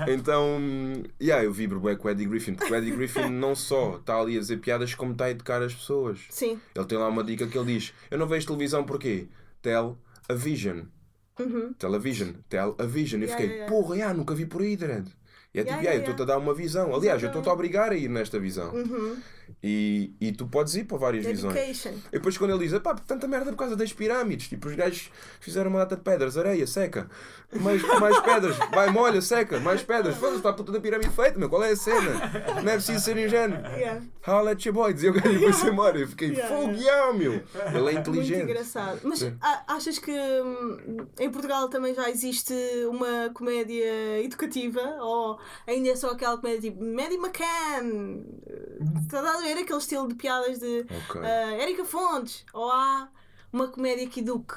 Então, 0.08 0.60
yeah, 1.22 1.44
eu 1.44 1.54
vibro 1.54 1.80
bem 1.80 1.96
com 1.96 2.08
o 2.08 2.12
Eddie 2.12 2.26
Griffin, 2.26 2.56
porque 2.56 2.74
o 2.74 2.76
Eddie 2.76 2.92
Griffin 2.92 3.30
não 3.30 3.54
só 3.56 3.98
está 3.98 4.20
ali 4.20 4.36
a 4.36 4.40
dizer 4.40 4.58
piadas, 4.58 4.96
como 4.96 5.12
está 5.12 5.26
a 5.26 5.32
educar 5.32 5.62
as 5.62 5.74
pessoas. 5.76 6.20
Sim. 6.30 6.60
Ele 6.76 6.86
tem 6.86 6.98
lá 6.98 7.08
uma 7.08 7.24
dica 7.24 7.46
que 7.46 7.56
ele 7.58 7.74
diz: 7.76 7.94
Eu 8.10 8.18
não 8.18 8.28
vejo 8.28 8.48
televisão 8.48 8.84
porquê? 8.84 9.28
Tell 9.62 9.98
a 10.30 10.34
vision. 10.34 10.84
Uhum. 11.40 11.74
Television, 11.74 12.34
tell 12.50 12.76
a 12.80 12.86
vision. 12.86 13.22
E 13.22 13.26
Yeah, 13.26 13.36
fiquei, 13.38 13.56
yeah, 13.56 13.68
yeah. 13.68 13.70
porra, 13.70 13.96
yeah, 13.96 14.14
nunca 14.18 14.34
vi 14.34 14.46
por 14.46 14.62
aí, 14.62 14.78
Dredd. 14.78 15.08
E 15.54 15.60
é 15.60 15.64
tipo, 15.64 15.76
Yeah, 15.78 15.96
eu 15.96 16.00
estou-te 16.02 16.22
a 16.22 16.26
dar 16.26 16.38
uma 16.38 16.54
visão. 16.54 16.94
Aliás, 16.94 17.22
eu 17.22 17.28
estou-te 17.28 17.48
a 17.50 17.54
obrigar 17.54 17.92
a 17.92 17.96
ir 17.96 18.10
nesta 18.10 18.40
visão. 18.40 18.74
Uhum. 18.74 19.18
E, 19.64 20.14
e 20.22 20.32
tu 20.32 20.48
podes 20.48 20.76
ir 20.76 20.84
para 20.86 20.98
várias 20.98 21.26
visões. 21.26 21.86
E 21.86 22.12
depois 22.12 22.38
quando 22.38 22.52
ele 22.54 22.68
diz, 22.68 22.78
pá, 22.80 22.94
tanta 22.96 23.28
merda 23.28 23.52
por 23.52 23.58
causa 23.58 23.76
das 23.76 23.92
pirâmides, 23.92 24.48
tipo, 24.48 24.68
os 24.68 24.76
gajos 24.76 25.10
fizeram 25.40 25.70
uma 25.70 25.80
data 25.80 25.96
de 25.96 26.02
pedras, 26.02 26.38
areia, 26.38 26.68
seca, 26.68 27.10
mais, 27.54 27.82
mais 28.00 28.20
pedras, 28.22 28.58
vai, 28.72 28.90
molha, 28.92 29.22
seca, 29.22 29.60
mais 29.60 29.82
pedras, 29.82 30.16
foda-se, 30.18 30.38
está 30.38 30.50
a 30.50 30.54
puta 30.54 30.72
da 30.72 30.80
pirâmide 30.80 31.10
feita, 31.10 31.40
meu, 31.40 31.50
qual 31.50 31.64
é 31.64 31.72
a 31.72 31.76
cena? 31.76 32.12
Não 32.64 32.72
é 32.72 32.76
preciso 32.76 33.00
ser 33.04 33.18
ingênuo. 33.18 33.58
Yeah. 33.76 34.02
How 34.28 34.48
at 34.48 34.64
your 34.66 34.74
boy, 34.74 34.94
dizia 34.94 35.12
o 35.12 35.14
gajo 35.14 35.30
e 35.32 35.40
foi-se 35.40 35.68
embora. 35.68 35.98
Eu 36.00 36.08
fiquei, 36.08 36.30
Yeah, 36.36 36.56
fogo, 36.56 36.72
yeah. 36.74 36.82
yeah, 36.82 37.14
meu. 37.18 37.34
Ele 37.34 37.44
é 37.90 37.94
Muito 37.94 38.10
inteligente. 38.10 38.44
engraçado. 38.44 39.00
Mas 39.04 39.20
Sim. 39.20 39.38
achas 39.68 40.00
que 40.00 40.12
hum, 40.12 41.06
em 41.20 41.30
Portugal 41.30 41.70
também 41.70 41.94
já 41.94 42.10
existe 42.10 42.54
uma 42.90 43.30
comédia 43.34 44.22
educativa? 44.24 44.82
Ou 45.00 45.40
ainda 45.68 45.90
é 45.90 45.96
só 45.96 46.10
aquela 46.12 46.38
comédia 46.38 46.72
tipo 46.72 46.84
Maddie 46.84 47.18
McCann? 47.18 48.24
Estás 49.36 49.52
a 49.52 49.54
ver 49.54 49.62
aquele 49.64 49.80
estilo 49.80 50.08
de 50.08 50.16
piadas 50.16 50.60
de 50.60 50.86
Ok. 51.10 51.22
ah, 51.22 51.58
Érica 51.60 51.84
Fontes? 51.84 52.46
Ou 52.54 52.72
há 52.72 53.10
uma 53.52 53.68
comédia 53.68 54.08
que 54.08 54.22
eduque? 54.22 54.56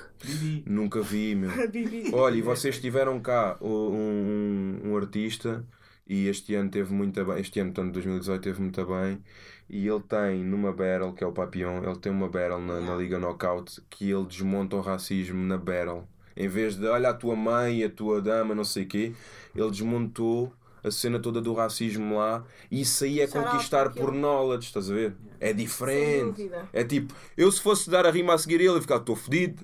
Nunca 0.66 1.02
vi, 1.02 1.34
meu. 1.34 1.50
Olha, 2.14 2.36
e 2.36 2.42
vocês 2.42 2.80
tiveram 2.80 3.18
cá 3.18 3.56
um, 3.60 3.66
um, 3.68 4.80
um 4.84 4.96
artista 4.96 5.64
e 6.06 6.28
este 6.28 6.54
ano 6.54 6.70
teve 6.70 6.94
muito 6.94 7.24
bem, 7.24 7.40
este 7.40 7.58
ano, 7.58 7.72
portanto, 7.72 7.94
2018 7.94 8.40
teve 8.40 8.60
muito 8.62 8.86
bem. 8.86 9.20
E 9.68 9.84
ele 9.84 10.00
tem 10.00 10.44
numa 10.44 10.72
battle, 10.72 11.12
que 11.12 11.24
é 11.24 11.26
o 11.26 11.32
Papillon, 11.32 11.82
ele 11.82 11.98
tem 11.98 12.12
uma 12.12 12.28
battle 12.28 12.60
na, 12.60 12.80
na 12.80 12.94
Liga 12.94 13.18
Knockout 13.18 13.82
que 13.90 14.08
ele 14.08 14.26
desmonta 14.26 14.76
o 14.76 14.80
racismo 14.80 15.44
na 15.44 15.58
battle. 15.58 16.06
Em 16.36 16.46
vez 16.46 16.76
de, 16.76 16.86
olha 16.86 17.08
a 17.08 17.14
tua 17.14 17.34
mãe, 17.34 17.82
a 17.82 17.90
tua 17.90 18.22
dama, 18.22 18.54
não 18.54 18.62
sei 18.62 18.84
o 18.84 18.86
quê, 18.86 19.12
ele 19.56 19.70
desmontou 19.72 20.52
a 20.82 20.90
cena 20.90 21.18
toda 21.18 21.40
do 21.40 21.52
racismo 21.52 22.18
lá. 22.18 22.44
E 22.70 22.80
isso 22.80 23.04
aí 23.04 23.20
é 23.20 23.26
Shout 23.26 23.38
out 23.38 23.50
conquistar 23.50 23.90
por 23.90 24.12
knowledge, 24.12 24.66
estás 24.66 24.90
a 24.90 24.94
ver? 24.94 25.14
É 25.40 25.52
diferente. 25.52 26.50
É 26.72 26.82
tipo, 26.82 27.14
eu 27.36 27.50
se 27.50 27.60
fosse 27.60 27.88
dar 27.88 28.04
a 28.06 28.10
rima 28.10 28.34
a 28.34 28.38
seguir 28.38 28.56
ele, 28.56 28.68
eu 28.68 28.80
ficar, 28.80 28.96
estou 28.96 29.14
fedido. 29.14 29.62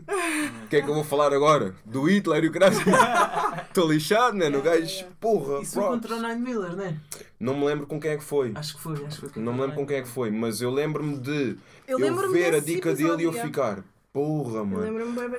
O 0.64 0.68
que 0.68 0.76
é 0.76 0.82
que 0.82 0.88
eu 0.88 0.94
vou 0.94 1.04
falar 1.04 1.32
agora? 1.32 1.74
Do 1.84 2.02
Hitler 2.04 2.44
e 2.44 2.48
o 2.48 2.52
caralho? 2.52 2.76
Estou 3.68 3.92
lixado, 3.92 4.36
né? 4.36 4.48
No 4.48 4.62
gajo, 4.62 5.04
porra, 5.18 5.60
Isso 5.60 5.74
foi 5.74 5.82
contra 5.82 6.14
o 6.14 6.22
Nine 6.22 6.40
Miller, 6.40 6.76
né? 6.76 7.00
Não 7.40 7.58
me 7.58 7.66
lembro 7.66 7.86
com 7.86 7.98
quem 7.98 8.12
é 8.12 8.16
que 8.16 8.22
foi. 8.22 8.52
Acho 8.54 8.76
que 8.76 8.80
foi, 8.80 9.04
acho 9.04 9.20
que 9.20 9.28
foi. 9.28 9.42
Não 9.42 9.52
me 9.52 9.60
lembro 9.62 9.76
com 9.76 9.86
quem 9.86 9.96
é 9.96 10.02
que 10.02 10.08
foi, 10.08 10.30
mas 10.30 10.60
eu 10.60 10.70
lembro-me 10.70 11.18
de 11.18 11.58
Eu 11.86 11.98
eu, 11.98 11.98
lembro-me 11.98 12.32
ver 12.32 12.54
a 12.54 12.60
dica 12.60 12.94
dele 12.94 13.22
e 13.22 13.24
eu 13.24 13.32
ficar, 13.32 13.84
porra, 14.12 14.64
mano. 14.64 14.86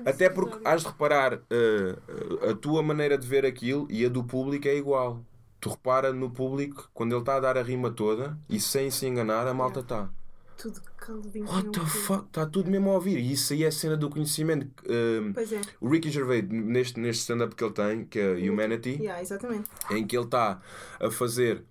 Até 0.05 0.29
porque 0.29 0.55
episódio. 0.55 0.67
has 0.67 0.81
de 0.81 0.87
reparar, 0.87 1.33
uh, 1.35 2.49
a 2.49 2.53
tua 2.53 2.83
maneira 2.83 3.17
de 3.17 3.25
ver 3.25 3.45
aquilo 3.45 3.87
e 3.89 4.05
a 4.05 4.09
do 4.09 4.23
público 4.23 4.67
é 4.67 4.75
igual. 4.75 5.21
Tu 5.65 5.69
repara 5.71 6.13
no 6.13 6.29
público, 6.29 6.87
quando 6.93 7.13
ele 7.13 7.21
está 7.21 7.37
a 7.37 7.39
dar 7.39 7.57
a 7.57 7.63
rima 7.63 7.89
toda 7.89 8.37
e 8.47 8.59
sem 8.59 8.91
se 8.91 9.07
enganar, 9.07 9.47
a 9.47 9.53
malta 9.53 9.79
está. 9.79 10.07
Tudo 10.55 10.79
caldinho. 10.95 11.47
What 11.49 11.71
the 11.71 11.79
fuck? 11.87 12.25
Está 12.27 12.45
tudo 12.45 12.69
mesmo 12.69 12.91
a 12.91 12.93
ouvir. 12.93 13.17
E 13.17 13.31
isso 13.31 13.51
aí 13.51 13.63
é 13.63 13.67
a 13.67 13.71
cena 13.71 13.97
do 13.97 14.07
conhecimento. 14.07 14.67
Um, 14.87 15.33
Pois 15.33 15.51
é. 15.51 15.59
o 15.81 15.89
Ricky 15.89 16.11
Gervais, 16.11 16.47
neste, 16.47 16.99
neste 16.99 17.21
stand-up 17.21 17.55
que 17.55 17.63
ele 17.63 17.73
tem, 17.73 18.05
que 18.05 18.19
é 18.19 18.33
Humanity, 18.47 18.91
Yeah, 19.01 19.19
exatamente. 19.23 19.67
em 19.89 20.05
que 20.05 20.15
ele 20.15 20.25
está 20.25 20.61
a 20.99 21.09
fazer. 21.09 21.63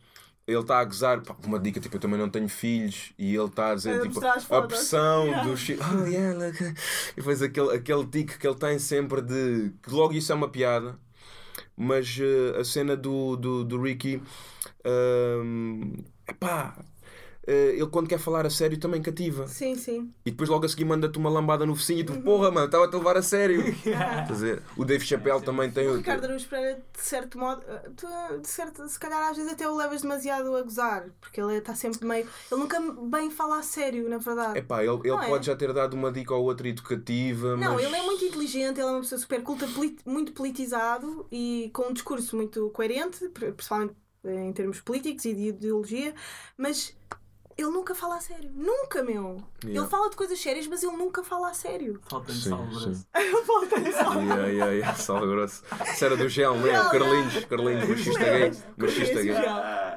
Ele 0.45 0.59
está 0.59 0.81
a 0.81 0.85
gozar, 0.85 1.23
pá, 1.23 1.37
uma 1.47 1.61
dica, 1.61 1.79
tipo, 1.79 1.95
eu 1.95 2.01
também 2.01 2.19
não 2.19 2.29
tenho 2.29 2.49
filhos, 2.49 3.13
e 3.17 3.33
ele 3.33 3.45
está 3.45 3.71
a 3.71 3.75
dizer, 3.77 4.01
A 4.01 4.03
tipo, 4.03 4.21
a 4.57 4.63
pressão 4.63 5.25
Yeah. 5.27 5.45
do 5.49 5.57
chi- 5.57 5.79
oh 5.81 6.05
yeah, 6.05 6.37
look. 6.47 6.61
E 6.63 6.75
depois 7.17 7.41
aquele, 7.41 7.71
aquele 7.77 8.05
tique 8.09 8.39
que 8.39 8.47
ele 8.47 8.57
tem 8.57 8.77
sempre 8.81 9.23
de, 9.23 9.71
que 9.81 9.91
logo 9.93 10.13
isso 10.15 10.33
é 10.33 10.35
uma 10.35 10.49
piada, 10.49 10.99
mas 11.77 12.19
eh, 12.21 12.59
a 12.61 12.65
cena 12.65 12.97
do, 12.97 13.37
do, 13.37 13.65
do 13.65 13.81
Ricky, 13.81 14.23
um, 14.85 15.93
epá, 16.29 16.77
ele 17.47 17.87
quando 17.89 18.09
quer 18.09 18.19
falar 18.19 18.47
a 18.47 18.51
sério 18.51 18.79
também 18.79 19.03
cativa. 19.03 19.47
Sim, 19.47 19.75
sim. 19.77 20.13
E 20.25 20.31
depois 20.31 20.49
logo 20.49 20.65
a 20.65 20.69
seguir 20.69 20.85
manda-te 20.85 21.19
uma 21.19 21.29
lambada 21.29 21.67
no 21.67 21.75
focinho 21.77 22.01
e 22.01 22.05
tu, 22.05 22.21
porra, 22.23 22.51
mano, 22.51 22.67
estava-te 22.67 22.95
a 22.95 22.99
levar 22.99 23.17
a 23.17 23.23
sério. 23.23 23.63
A 23.95 24.33
ver? 24.33 24.63
O 24.77 24.85
Dave 24.85 25.05
Chappelle 25.05 25.43
também 25.43 25.71
tem 25.71 25.87
O 25.89 25.93
o. 25.93 25.97
Ricardo 25.97 26.25
Araújo 26.25 26.47
Pereira, 26.49 26.83
de 26.93 27.01
certo 27.03 27.39
modo, 27.39 27.63
eh, 27.69 27.91
tu, 27.97 28.07
de 28.41 28.49
certo, 28.49 28.89
se 28.89 28.99
calhar 28.99 29.31
às 29.31 29.37
vezes 29.37 29.53
até 29.53 29.69
o 29.69 29.77
levas 29.77 30.03
demasiado 30.03 30.55
a 30.57 30.63
gozar, 30.63 31.07
porque 31.21 31.41
ele 31.41 31.55
está 31.57 31.75
sempre 31.75 32.07
meio. 32.07 32.27
Ele 32.51 32.61
nunca 32.61 32.81
bem 32.81 33.31
fala 33.31 33.59
a 33.59 33.63
sério, 33.63 34.09
na 34.09 34.19
verdade. 34.19 34.59
Epá, 34.59 34.83
ele, 34.83 34.97
ele 35.01 35.09
Não 35.11 35.23
é? 35.23 35.29
pode 35.29 35.47
já 35.47 35.55
ter 35.55 35.73
dado 35.73 35.95
uma 35.95 36.11
dica 36.11 36.35
ou 36.35 36.45
outra 36.45 36.69
educativa, 36.69 37.57
Não, 37.57 37.75
mas... 37.75 37.85
ele 37.85 37.95
é 37.97 38.03
muito 38.03 38.25
inteligente, 38.25 38.79
ele 38.81 38.89
é 38.89 38.93
uma 38.93 39.01
pessoa 39.01 39.19
super 39.21 39.43
culta, 39.43 39.67
poli- 39.69 39.99
muito 40.07 40.33
politizado 40.33 41.27
e 41.31 41.71
com 41.75 41.89
um 41.89 41.93
discurso 41.93 42.37
muito 42.37 42.71
coerente, 42.71 43.29
pr- 43.29 43.53
principalmente 43.53 43.95
em 44.25 44.53
termos 44.55 44.81
políticos 44.81 45.25
e 45.27 45.35
de 45.35 45.49
ideologia, 45.49 46.15
mas 46.57 46.97
ele 47.57 47.71
nunca 47.71 47.95
fala 47.95 48.17
a 48.17 48.21
sério. 48.21 48.51
Nunca, 48.55 49.03
meu! 49.03 49.43
Yeah. 49.65 49.81
Ele 49.81 49.87
fala 49.89 50.11
de 50.11 50.17
coisas 50.17 50.39
sérias, 50.41 50.67
mas 50.67 50.83
ele 50.83 50.97
nunca 50.97 51.23
fala 51.25 51.51
a 51.51 51.55
sério. 51.55 51.99
Falta-lhe 52.09 52.39
sal 52.39 52.65
grosso. 52.67 53.07
Falta-lhe 53.47 53.93
só. 53.93 54.15
Yeah, 54.15 54.47
yeah, 54.47 54.73
yeah, 54.73 54.95
sal 54.95 55.21
grosso. 55.21 55.63
Isso 55.93 56.05
era 56.05 56.17
do 56.17 56.29
gel, 56.29 56.55
é? 56.67 56.73
Não, 56.73 56.87
O 56.87 56.91
Carlinhos, 56.91 57.45
Carlinhos, 57.47 57.89
machista 57.89 58.25
gay. 58.25 58.53
Machista 58.77 59.23
gay. 59.23 59.35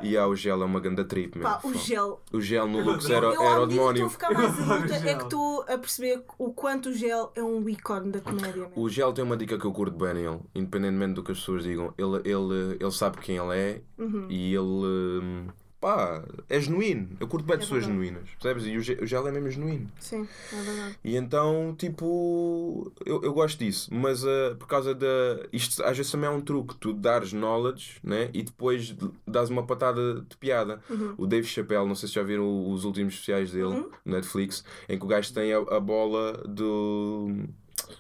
E 0.04 0.16
ah, 0.18 0.28
o 0.28 0.36
gel 0.36 0.62
é 0.62 0.66
uma 0.66 0.80
ganda 0.80 1.04
trip, 1.04 1.38
meu. 1.38 1.48
Pá, 1.48 1.60
o 1.64 1.74
gel. 1.74 2.22
O 2.32 2.40
gel 2.40 2.68
no 2.68 2.80
Eu 2.80 2.86
Lux 2.86 3.10
era, 3.10 3.26
Eu, 3.28 3.42
era 3.42 3.62
o 3.62 3.66
demónio. 3.68 4.10
ficar 4.10 4.32
mais 4.32 4.58
Eu 4.58 4.72
adulta, 4.74 4.96
é 4.96 5.16
que 5.16 5.24
estou 5.24 5.62
a 5.64 5.78
perceber 5.78 6.24
o 6.38 6.54
quanto 6.54 6.90
o 6.90 6.94
gel 6.94 7.32
é 7.36 7.42
um 7.44 7.68
ícone 7.68 8.12
da 8.12 8.22
comédia. 8.22 8.64
mesmo. 8.68 8.72
O 8.76 8.88
gel 8.90 9.12
tem 9.12 9.24
uma 9.24 9.36
dica 9.36 9.58
que 9.58 9.66
eu 9.66 9.72
curto 9.74 9.98
bem 9.98 10.14
nele, 10.14 10.40
independentemente 10.54 11.14
do 11.16 11.24
que 11.24 11.32
as 11.32 11.40
pessoas 11.40 11.64
digam. 11.64 11.94
Ele, 11.98 12.18
ele, 12.24 12.78
ele 12.80 12.92
sabe 12.92 13.18
quem 13.18 13.38
ele 13.38 13.58
é 13.58 13.82
Uhum. 13.98 14.28
e 14.30 14.54
ele, 14.54 14.62
hum, 14.62 15.48
pá, 15.80 16.24
é 16.50 16.60
genuíno. 16.60 17.10
Eu 17.20 17.28
curto 17.28 17.46
bem 17.46 17.56
É 17.56 17.60
pessoas 17.60 17.86
verdade. 17.86 18.06
genuínas, 18.08 18.30
percebes? 18.32 18.66
E 18.66 18.78
o 18.78 18.82
Ge- 18.82 18.98
o 19.02 19.06
gel 19.06 19.28
é 19.28 19.32
mesmo 19.32 19.50
genuíno. 19.52 19.92
Sim, 20.00 20.28
é 20.54 20.62
verdade. 20.62 21.00
E 21.04 21.16
então, 21.16 21.76
tipo, 21.78 22.92
eu, 23.06 23.22
eu 23.24 23.34
gosto 23.34 23.60
disso, 23.60 23.90
mas 23.94 24.26
ah, 24.26 24.56
por 24.58 24.68
causa 24.68 24.94
da. 24.96 25.08
Isto 25.54 25.84
às 25.84 25.96
vezes 25.98 26.12
também 26.12 26.28
é 26.30 26.32
um 26.34 26.42
truque, 26.42 26.76
tu 26.78 26.94
dares 26.94 27.32
knowledge 27.34 28.00
né? 28.04 28.30
e 28.34 28.44
depois 28.44 28.96
dás 29.28 29.50
uma 29.50 29.66
patada 29.66 30.22
de 30.28 30.38
piada. 30.38 30.82
Uhum. 30.90 31.14
O 31.18 31.28
Dave 31.28 31.48
Chappelle, 31.48 31.88
não 31.88 31.96
sei 31.96 32.08
se 32.10 32.16
já 32.16 32.24
viram 32.24 32.72
os 32.72 32.84
últimos 32.84 33.14
especiais 33.14 33.52
dele, 33.52 33.66
Uhum. 33.68 33.90
no 34.06 34.14
Netflix, 34.14 34.64
em 34.90 34.98
que 34.98 35.06
o 35.06 35.08
gajo 35.08 35.34
tem 35.34 35.54
a, 35.54 35.58
a 35.60 35.80
bola 35.80 36.34
do. 36.48 37.46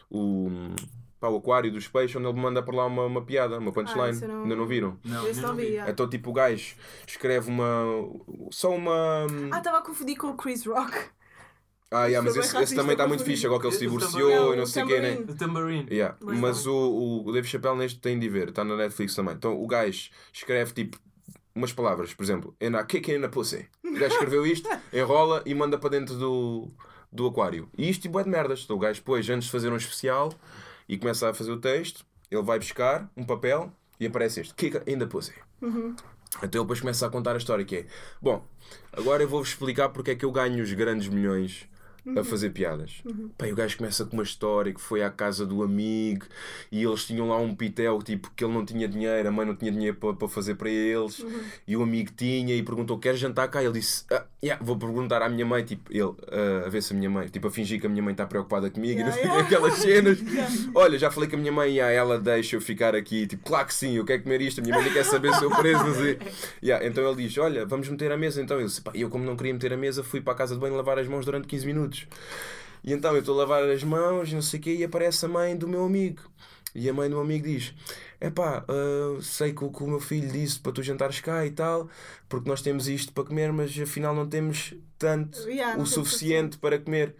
O, 0.09 0.49
pá, 1.19 1.27
o 1.29 1.37
aquário 1.37 1.71
dos 1.71 1.87
peixes, 1.87 2.15
onde 2.15 2.27
ele 2.27 2.39
manda 2.39 2.61
para 2.61 2.75
lá 2.75 2.85
uma, 2.85 3.05
uma 3.05 3.21
piada, 3.21 3.57
uma 3.59 3.71
punchline. 3.71 4.11
isso 4.11 4.25
eu 4.25 4.27
não- 4.29 4.43
Ainda 4.43 4.55
não 4.55 4.65
viram? 4.67 4.99
Não, 5.03 5.27
Esse 5.27 5.41
eu 5.41 5.47
não 5.47 5.55
vi. 5.55 5.77
Então, 5.87 6.09
tipo, 6.09 6.29
o 6.29 6.33
gajo 6.33 6.75
escreve 7.07 7.49
uma. 7.49 7.83
Só 8.51 8.73
uma. 8.75 9.25
Ah, 9.51 9.57
estava 9.57 9.79
a 9.79 9.81
confundir 9.81 10.17
com 10.17 10.27
o 10.27 10.37
Chris 10.37 10.65
Rock. 10.65 10.97
Ah, 11.89 12.05
yeah, 12.07 12.21
mas 12.21 12.35
esse, 12.35 12.57
esse 12.57 12.75
também 12.75 12.91
está 12.91 13.07
muito 13.07 13.23
fixe, 13.23 13.45
agora 13.45 13.61
que 13.61 13.67
ele 13.67 13.73
se 13.75 13.79
divorciou 13.79 14.53
e 14.53 14.57
não 14.57 14.65
sei 14.65 14.83
o 14.83 14.87
quê, 14.87 14.99
né? 14.99 15.13
O 15.25 15.33
Tambourine. 15.33 15.87
Yeah. 15.89 16.17
Mas 16.19 16.67
o, 16.67 17.23
o 17.25 17.31
Dave 17.31 17.47
Chappelle 17.47 17.77
neste 17.77 17.99
tem 18.01 18.19
de 18.19 18.27
ver, 18.27 18.49
está 18.49 18.65
na 18.65 18.75
Netflix 18.75 19.15
também. 19.15 19.35
Então 19.35 19.57
o 19.61 19.65
gajo 19.65 20.09
escreve 20.33 20.73
tipo 20.73 20.97
umas 21.55 21.71
palavras, 21.71 22.13
por 22.13 22.23
exemplo, 22.23 22.53
and 22.61 22.77
I 22.77 22.83
kick 22.85 23.09
in 23.09 23.21
the 23.21 23.29
pussy. 23.29 23.67
O 23.85 23.93
gajo 23.93 24.13
escreveu 24.13 24.45
isto, 24.45 24.67
enrola 24.91 25.41
e 25.45 25.55
manda 25.55 25.77
para 25.77 25.91
dentro 25.91 26.15
do, 26.15 26.67
do 27.09 27.25
aquário. 27.25 27.69
E 27.77 27.89
isto 27.89 28.01
tipo 28.01 28.19
é 28.19 28.23
de 28.23 28.29
merdas. 28.29 28.63
Então 28.65 28.75
o 28.75 28.79
gajo 28.79 28.99
depois, 28.99 29.29
antes 29.29 29.45
de 29.45 29.51
fazer 29.53 29.71
um 29.71 29.77
especial 29.77 30.33
e 30.87 30.97
começa 30.97 31.29
a 31.29 31.33
fazer 31.33 31.51
o 31.51 31.59
texto, 31.59 32.05
ele 32.29 32.41
vai 32.41 32.59
buscar 32.59 33.09
um 33.15 33.23
papel 33.23 33.71
e 33.99 34.05
aparece 34.05 34.41
este, 34.41 34.53
kick 34.53 34.81
in 34.87 34.99
the 34.99 35.05
pussy. 35.05 35.33
Então 36.37 36.61
ele 36.61 36.63
depois 36.63 36.79
começa 36.79 37.05
a 37.05 37.09
contar 37.09 37.33
a 37.33 37.37
história 37.37 37.65
que 37.65 37.75
é 37.77 37.85
Bom, 38.21 38.45
agora 38.91 39.23
eu 39.23 39.29
vou-vos 39.29 39.49
explicar 39.49 39.89
porque 39.89 40.11
é 40.11 40.15
que 40.15 40.25
eu 40.25 40.31
ganho 40.31 40.61
os 40.61 40.71
grandes 40.73 41.07
milhões 41.07 41.67
a 42.15 42.23
fazer 42.23 42.49
piadas. 42.51 43.01
Pá, 43.37 43.47
e 43.47 43.51
o 43.51 43.55
gajo 43.55 43.77
começa 43.77 44.05
com 44.05 44.13
uma 44.17 44.23
história 44.23 44.73
que 44.73 44.81
foi 44.81 45.01
à 45.03 45.09
casa 45.09 45.45
do 45.45 45.63
amigo 45.63 46.25
e 46.71 46.83
eles 46.83 47.05
tinham 47.05 47.29
lá 47.29 47.37
um 47.37 47.55
pitel 47.55 48.01
tipo 48.01 48.31
que 48.35 48.43
ele 48.43 48.53
não 48.53 48.65
tinha 48.65 48.87
dinheiro, 48.87 49.27
a 49.27 49.31
mãe 49.31 49.45
não 49.45 49.55
tinha 49.55 49.71
dinheiro 49.71 49.97
para, 49.97 50.13
para 50.13 50.27
fazer 50.27 50.55
para 50.55 50.69
eles 50.69 51.25
e 51.67 51.75
o 51.75 51.83
amigo 51.83 52.11
tinha 52.15 52.55
e 52.55 52.63
perguntou: 52.63 52.97
Queres 52.99 53.19
jantar 53.19 53.47
cá? 53.47 53.63
Ele 53.63 53.73
disse: 53.73 54.05
ah, 54.11 54.25
yeah, 54.43 54.63
Vou 54.63 54.77
perguntar 54.77 55.21
à 55.21 55.29
minha 55.29 55.45
mãe, 55.45 55.63
tipo, 55.63 55.91
ele 55.91 56.13
ah, 56.31 56.67
a 56.67 56.69
ver 56.69 56.81
se 56.81 56.93
a 56.93 56.95
minha 56.95 57.09
mãe, 57.09 57.27
tipo, 57.27 57.47
a 57.47 57.51
fingir 57.51 57.79
que 57.79 57.87
a 57.87 57.89
minha 57.89 58.03
mãe 58.03 58.11
está 58.11 58.25
preocupada 58.25 58.69
comigo 58.69 58.97
Yeah, 58.97 59.15
e 59.17 59.21
yeah. 59.21 59.41
aquelas 59.41 59.73
cenas. 59.79 60.17
Olha, 60.73 60.97
já 60.97 61.11
falei 61.11 61.29
com 61.29 61.35
a 61.35 61.39
minha 61.39 61.51
mãe, 61.51 61.71
yeah, 61.71 61.93
ela 61.93 62.19
deixa 62.19 62.55
eu 62.55 62.61
ficar 62.61 62.95
aqui, 62.95 63.27
tipo, 63.27 63.43
claro 63.43 63.67
que 63.67 63.73
sim, 63.73 63.95
eu 63.95 64.05
quero 64.05 64.23
comer 64.23 64.41
isto, 64.41 64.59
a 64.59 64.63
minha 64.63 64.75
mãe 64.75 64.91
quer 64.91 65.03
saber 65.03 65.33
se 65.33 65.43
eu 65.43 65.49
preso. 65.51 65.85
Yeah, 66.63 66.85
então 66.85 67.05
ele 67.07 67.23
diz: 67.23 67.37
Olha, 67.37 67.65
vamos 67.65 67.87
meter 67.89 68.11
a 68.11 68.17
mesa. 68.17 68.41
Então 68.41 68.57
ele 68.57 68.67
disse: 68.67 68.81
Pá, 68.81 68.91
eu, 68.93 69.09
como 69.09 69.23
não 69.23 69.35
queria 69.35 69.53
meter 69.53 69.73
a 69.73 69.77
mesa, 69.77 70.03
fui 70.03 70.21
para 70.21 70.33
a 70.33 70.35
casa 70.35 70.55
de 70.55 70.59
banho 70.59 70.75
lavar 70.75 70.99
as 70.99 71.07
mãos 71.07 71.25
durante 71.25 71.47
15 71.47 71.65
minutos. 71.65 71.96
E 72.83 72.93
então 72.93 73.13
eu 73.13 73.19
estou 73.19 73.35
a 73.35 73.39
lavar 73.39 73.63
as 73.69 73.83
mãos, 73.83 74.31
não 74.31 74.41
sei 74.41 74.59
o 74.59 74.63
quê, 74.63 74.75
e 74.75 74.83
aparece 74.83 75.25
a 75.25 75.29
mãe 75.29 75.55
do 75.55 75.67
meu 75.67 75.83
amigo. 75.85 76.21
E 76.75 76.89
a 76.89 76.93
mãe 76.93 77.09
do 77.09 77.15
meu 77.15 77.23
amigo 77.23 77.45
diz: 77.47 77.73
Epá, 78.19 78.63
ah, 78.67 79.17
sei 79.21 79.53
que 79.53 79.63
o 79.63 79.71
que 79.71 79.83
o 79.83 79.87
meu 79.87 79.99
filho 79.99 80.31
disse 80.31 80.59
para 80.59 80.71
tu 80.71 80.83
jantares 80.83 81.19
cá 81.19 81.45
e 81.45 81.51
tal, 81.51 81.89
porque 82.29 82.49
nós 82.49 82.61
temos 82.61 82.87
isto 82.87 83.11
para 83.13 83.23
comer, 83.23 83.51
mas 83.51 83.77
afinal 83.79 84.13
não 84.13 84.27
temos 84.27 84.73
tanto 84.97 85.39
Yeah, 85.49 85.81
o 85.81 85.85
suficiente 85.85 86.57
para 86.57 86.79
comer. 86.79 87.15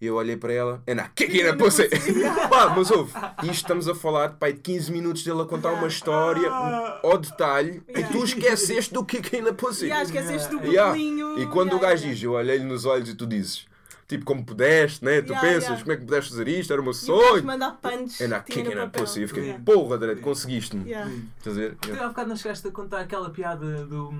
E 0.00 0.06
eu 0.06 0.16
olhei 0.16 0.36
para 0.36 0.52
ela, 0.52 0.82
in 0.88 0.92
in 0.92 0.96
the 0.96 1.42
the 1.44 1.52
pussy. 1.54 1.88
pussy. 1.88 2.12
Pá, 2.50 2.74
mas 2.76 2.90
ouve, 2.90 3.12
isto 3.44 3.52
estamos 3.52 3.88
a 3.88 3.94
falar 3.94 4.30
pai, 4.30 4.52
de 4.52 4.60
15 4.60 4.92
minutos 4.92 5.22
dele 5.22 5.40
a 5.40 5.44
contar 5.44 5.72
uma 5.72 5.86
história 5.86 6.50
ao 6.50 7.16
detalhe 7.16 7.82
e 7.88 8.02
tu 8.04 8.24
esqueceste 8.24 8.92
do 8.92 9.04
kick 9.04 9.34
in 9.36 9.44
the 9.44 9.52
pussy. 9.52 9.86
E 9.86 9.92
ah, 9.92 10.02
esqueceste 10.02 10.50
do 10.50 10.64
Yeah. 10.64 10.98
E 10.98 11.46
quando 11.46 11.72
Yeah, 11.72 11.76
o 11.76 11.78
gajo 11.78 12.02
yeah. 12.02 12.14
diz, 12.14 12.22
eu 12.22 12.32
olhei-lhe 12.32 12.64
nos 12.64 12.84
olhos 12.84 13.08
e 13.08 13.14
tu 13.14 13.26
dizes, 13.26 13.66
tipo, 14.06 14.24
como 14.24 14.44
pudeste, 14.44 15.04
né? 15.04 15.22
Tu 15.22 15.32
Yeah, 15.32 15.48
pensas, 15.48 15.64
yeah. 15.64 15.82
como 15.82 15.92
é 15.92 15.96
que 15.96 16.04
pudeste 16.04 16.30
fazer 16.30 16.48
isto? 16.48 16.72
Era 16.72 16.80
o 16.82 16.84
meu 16.84 16.92
E 16.92 16.96
o 16.96 16.98
sonho. 16.98 17.44
manda 17.44 17.70
punch. 17.72 18.22
And 18.22 18.26
I 18.26 18.28
tinha 18.28 18.42
kick 18.42 18.62
no 18.64 18.70
in 18.72 18.74
the 18.74 18.80
papel. 18.86 19.02
pussy. 19.02 19.20
E 19.20 19.22
eu 19.22 19.28
fiquei, 19.28 19.42
Yeah. 19.44 19.64
porra, 19.64 19.98
Dredd, 19.98 20.20
conseguiste-me. 20.20 20.88
Yeah. 20.90 21.10
Estás 21.38 21.56
a 21.56 21.60
ver? 21.60 21.74
Tu 21.76 21.92
há 21.92 22.08
bocado 22.08 22.28
não 22.28 22.36
chegaste 22.36 22.68
a 22.68 22.70
contar 22.70 23.00
aquela 23.00 23.30
piada 23.30 23.84
do. 23.86 24.12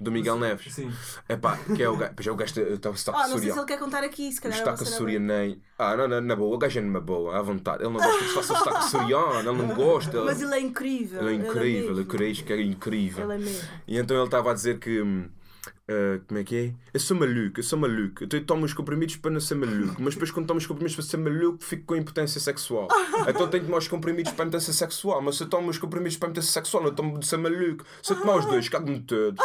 Do 0.00 0.12
Miguel 0.12 0.38
Neves. 0.38 0.72
Sim. 0.74 0.92
É 1.28 1.36
pá, 1.36 1.56
que 1.56 1.82
é 1.82 1.88
o 1.88 1.96
gajo. 1.96 2.12
Pois 2.14 2.26
é 2.26 2.30
o 2.30 2.36
gajo 2.36 2.54
que 2.54 2.60
está 2.60 2.90
o 2.90 2.96
sotaque 2.96 3.18
Ah, 3.24 3.28
não 3.28 3.38
sei 3.38 3.50
se 3.52 3.58
ele 3.58 3.66
quer 3.66 3.78
contar 3.78 4.04
aqui, 4.04 4.30
se 4.32 4.38
O 4.38 4.42
calhar. 4.42 4.58
é 4.58 4.76
sotaque 4.76 5.18
nem. 5.18 5.60
Ah, 5.78 5.96
não, 5.96 6.06
não, 6.08 6.20
na 6.20 6.36
boa. 6.36 6.54
O 6.54 6.58
gajo 6.58 6.78
é 6.78 6.82
numa 6.82 7.00
boa, 7.00 7.36
à 7.38 7.42
vontade. 7.42 7.82
Ele 7.82 7.92
não 7.92 8.00
gosta 8.00 8.18
que 8.18 8.28
se 8.28 8.34
faça 8.34 8.52
o 8.52 8.56
sotaque 8.56 8.76
açoriano, 8.84 9.50
ele 9.50 9.58
não 9.62 9.74
gosta. 9.74 10.22
Mas 10.24 10.40
ele 10.40 10.54
é 10.54 10.60
incrível. 10.60 11.20
Ele 11.28 11.30
é 11.30 11.48
incrível, 11.48 11.98
eu 11.98 12.06
creio 12.06 12.34
que 12.34 12.52
é 12.52 12.62
incrível. 12.62 13.24
Ele 13.30 13.42
é 13.42 13.44
mesmo. 13.44 13.68
E 13.88 13.98
então 13.98 14.16
ele 14.16 14.24
estava 14.26 14.50
a 14.50 14.54
dizer 14.54 14.78
que. 14.78 15.02
Ah, 15.86 16.18
como 16.26 16.40
é 16.40 16.44
que 16.44 16.56
é? 16.56 16.74
Eu 16.94 17.00
sou 17.00 17.16
maluco, 17.16 17.60
eu 17.60 17.62
sou 17.62 17.78
maluco. 17.78 18.24
Então 18.24 18.38
eu 18.38 18.46
tomo 18.46 18.64
os 18.64 18.72
comprimidos 18.72 19.16
para 19.16 19.30
não 19.30 19.40
ser 19.40 19.54
maluco. 19.54 20.00
Mas 20.00 20.14
depois, 20.14 20.30
quando 20.30 20.46
tomo 20.46 20.58
os 20.58 20.66
comprimidos 20.66 20.94
para 20.96 21.04
ser 21.04 21.16
maluco, 21.18 21.62
fico 21.62 21.84
com 21.84 21.96
impotência 21.96 22.40
sexual. 22.40 22.88
Então 23.26 23.48
tenho 23.48 23.62
que 23.62 23.66
tomar 23.68 23.78
os 23.78 23.88
comprimidos 23.88 24.32
para 24.32 24.44
a 24.44 24.46
impotência 24.48 24.72
sexual. 24.72 25.20
Mas 25.22 25.36
se 25.36 25.44
eu 25.44 25.48
tomo 25.48 25.70
os 25.70 25.78
comprimidos 25.78 26.16
para 26.16 26.28
a 26.28 26.30
impotência 26.30 26.52
sexual, 26.52 26.82
não 26.82 26.94
tomo 26.94 27.18
de 27.18 27.26
ser 27.26 27.36
maluco. 27.36 27.84
Se 28.02 28.12
eu 28.12 28.20
tomar 28.20 28.36
os 28.36 28.44
dois, 28.46 28.68
cago-me 28.68 29.00
todo. 29.00 29.36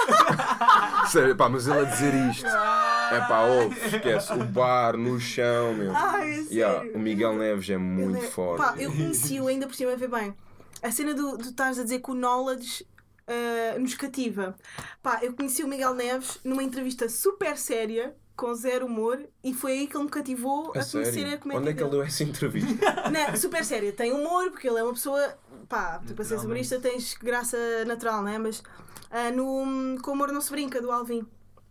Sério, 1.07 1.35
pá, 1.35 1.47
mas 1.49 1.67
ele 1.67 1.79
a 1.79 1.83
dizer 1.83 2.13
isto. 2.29 2.45
É 2.45 3.19
pá, 3.27 3.41
ouve, 3.43 3.79
esquece. 3.79 4.33
O 4.33 4.43
bar 4.43 4.97
no 4.97 5.19
chão, 5.19 5.73
meu. 5.73 5.95
Ai, 5.95 6.45
é. 6.51 6.53
Yeah, 6.53 6.89
o 6.93 6.99
Miguel 6.99 7.37
Neves 7.37 7.69
é 7.69 7.73
Ele 7.73 7.81
muito 7.81 8.17
é- 8.17 8.27
forte. 8.27 8.57
Pá, 8.57 8.75
eu 8.77 8.91
conheci-o 8.91 9.47
ainda 9.47 9.65
por 9.67 9.75
cima, 9.75 9.95
vê 9.95 10.07
bem. 10.07 10.33
A 10.81 10.91
cena 10.91 11.13
do, 11.13 11.37
do 11.37 11.49
estás 11.49 11.79
a 11.79 11.83
dizer 11.83 11.99
que 11.99 12.11
o 12.11 12.13
knowledge 12.15 12.85
ah, 13.29 13.79
nos 13.79 13.93
cativa. 13.95 14.55
Pá, 15.01 15.19
eu 15.21 15.33
conheci 15.33 15.63
o 15.63 15.67
Miguel 15.67 15.93
Neves 15.93 16.39
numa 16.43 16.63
entrevista 16.63 17.07
super 17.07 17.57
séria, 17.57 18.15
com 18.35 18.53
zero 18.53 18.85
humor, 18.85 19.21
e 19.43 19.53
foi 19.53 19.73
aí 19.73 19.87
que 19.87 19.95
ele 19.97 20.05
me 20.05 20.09
cativou 20.09 20.71
a, 20.75 20.79
A 20.79 20.85
conhecer 20.85 21.25
a 21.33 21.37
comédia. 21.37 21.59
Onde 21.61 21.69
é 21.69 21.73
que 21.73 21.83
ele 21.83 21.89
deu 21.89 22.01
essa 22.01 22.23
entrevista? 22.23 22.85
Não, 23.11 23.35
super 23.35 23.63
séria, 23.65 23.91
tem 23.91 24.11
humor, 24.13 24.49
porque 24.51 24.67
ele 24.67 24.79
é 24.79 24.83
uma 24.83 24.93
pessoa. 24.93 25.37
Pá, 25.67 26.01
tu 26.07 26.13
para 26.13 26.25
ser 26.25 26.39
humorista 26.39 26.79
tens 26.79 27.13
graça 27.15 27.57
natural, 27.85 28.23
não 28.23 28.29
é? 28.29 28.39
Mas 28.39 28.63
ah, 29.11 29.29
no 29.31 30.01
Com 30.01 30.13
Humor 30.13 30.31
Não 30.31 30.41
Se 30.41 30.49
Brinca, 30.51 30.81
do 30.81 30.89
Alvin. 30.91 31.27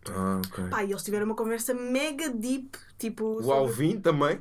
Ah, 0.09 0.39
ok. 0.45 0.69
Pá, 0.69 0.83
e 0.83 0.91
eles 0.91 1.03
tiveram 1.03 1.25
uma 1.25 1.35
conversa 1.35 1.73
mega 1.73 2.29
deep, 2.29 2.77
tipo. 2.97 3.25
O 3.25 3.43
sobre- 3.43 3.51
Alvin 3.51 3.99
também? 3.99 4.39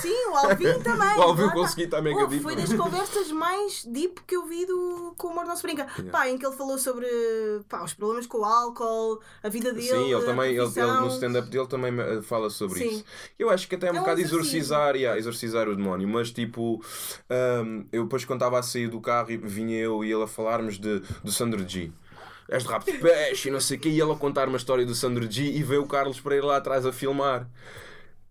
Sim, 0.00 0.28
o 0.30 0.36
Alvin 0.36 0.78
também. 0.84 1.18
O 1.18 1.22
Alvin 1.22 1.48
consegui 1.50 1.88
mega 2.02 2.22
Oh. 2.24 2.40
Foi 2.40 2.54
das 2.54 2.72
conversas 2.72 3.32
mais 3.32 3.84
deep 3.84 4.20
que 4.26 4.36
eu 4.36 4.46
vi 4.46 4.66
do 4.66 5.14
Com 5.16 5.28
o 5.28 5.30
Humor 5.30 5.46
Não 5.46 5.56
Se 5.56 5.62
Brinca. 5.62 5.86
Yeah. 5.96 6.10
Pá, 6.10 6.28
em 6.28 6.36
que 6.36 6.46
ele 6.46 6.54
falou 6.54 6.78
sobre 6.78 7.06
pá, 7.68 7.82
os 7.82 7.94
problemas 7.94 8.26
com 8.26 8.38
o 8.38 8.44
álcool, 8.44 9.20
a 9.42 9.48
vida 9.48 9.72
dele. 9.72 9.88
Sim, 9.88 10.12
ele 10.12 10.24
também, 10.24 10.50
ele, 10.50 10.60
ele 10.60 10.92
no 11.00 11.08
stand-up 11.08 11.48
dele 11.48 11.66
também 11.66 11.98
eh, 11.98 12.22
fala 12.22 12.50
sobre 12.50 12.80
Sim. 12.80 12.88
isso. 12.88 13.04
Eu 13.38 13.48
acho 13.48 13.66
que 13.66 13.74
até 13.74 13.88
é 13.88 13.92
um 13.92 13.96
É 13.96 13.98
um 13.98 14.02
bocado 14.02 14.20
exorcizar, 14.20 14.94
yeah, 14.94 15.18
exorcizar 15.18 15.68
o 15.68 15.74
demónio, 15.74 16.06
mas 16.06 16.30
tipo, 16.30 16.82
hum, 17.64 17.86
eu 17.90 18.04
depois 18.04 18.24
quando 18.24 18.40
estava 18.40 18.58
a 18.58 18.62
sair 18.62 18.88
do 18.88 19.00
carro 19.00 19.30
e 19.30 19.36
vinha 19.38 19.78
eu 19.78 20.04
e 20.04 20.12
ele 20.12 20.22
a 20.22 20.26
falarmos 20.26 20.78
de, 20.78 21.00
do 21.24 21.32
Sandro 21.32 21.66
G. 21.66 21.90
És 22.48 22.64
de 22.64 22.68
rap 22.68 22.84
de 22.84 22.98
peixe 22.98 23.48
e 23.48 23.52
não 23.52 23.60
sei 23.60 23.78
o 23.78 23.80
quê, 23.80 23.88
e 23.88 24.00
ele 24.00 24.12
a 24.12 24.16
contar 24.16 24.48
uma 24.48 24.58
história 24.58 24.84
do 24.84 24.94
Sandro 24.94 25.30
G 25.30 25.44
e 25.44 25.62
veio 25.62 25.82
o 25.82 25.86
Carlos 25.86 26.20
para 26.20 26.36
ir 26.36 26.44
lá 26.44 26.58
atrás 26.58 26.84
a 26.84 26.92
filmar. 26.92 27.48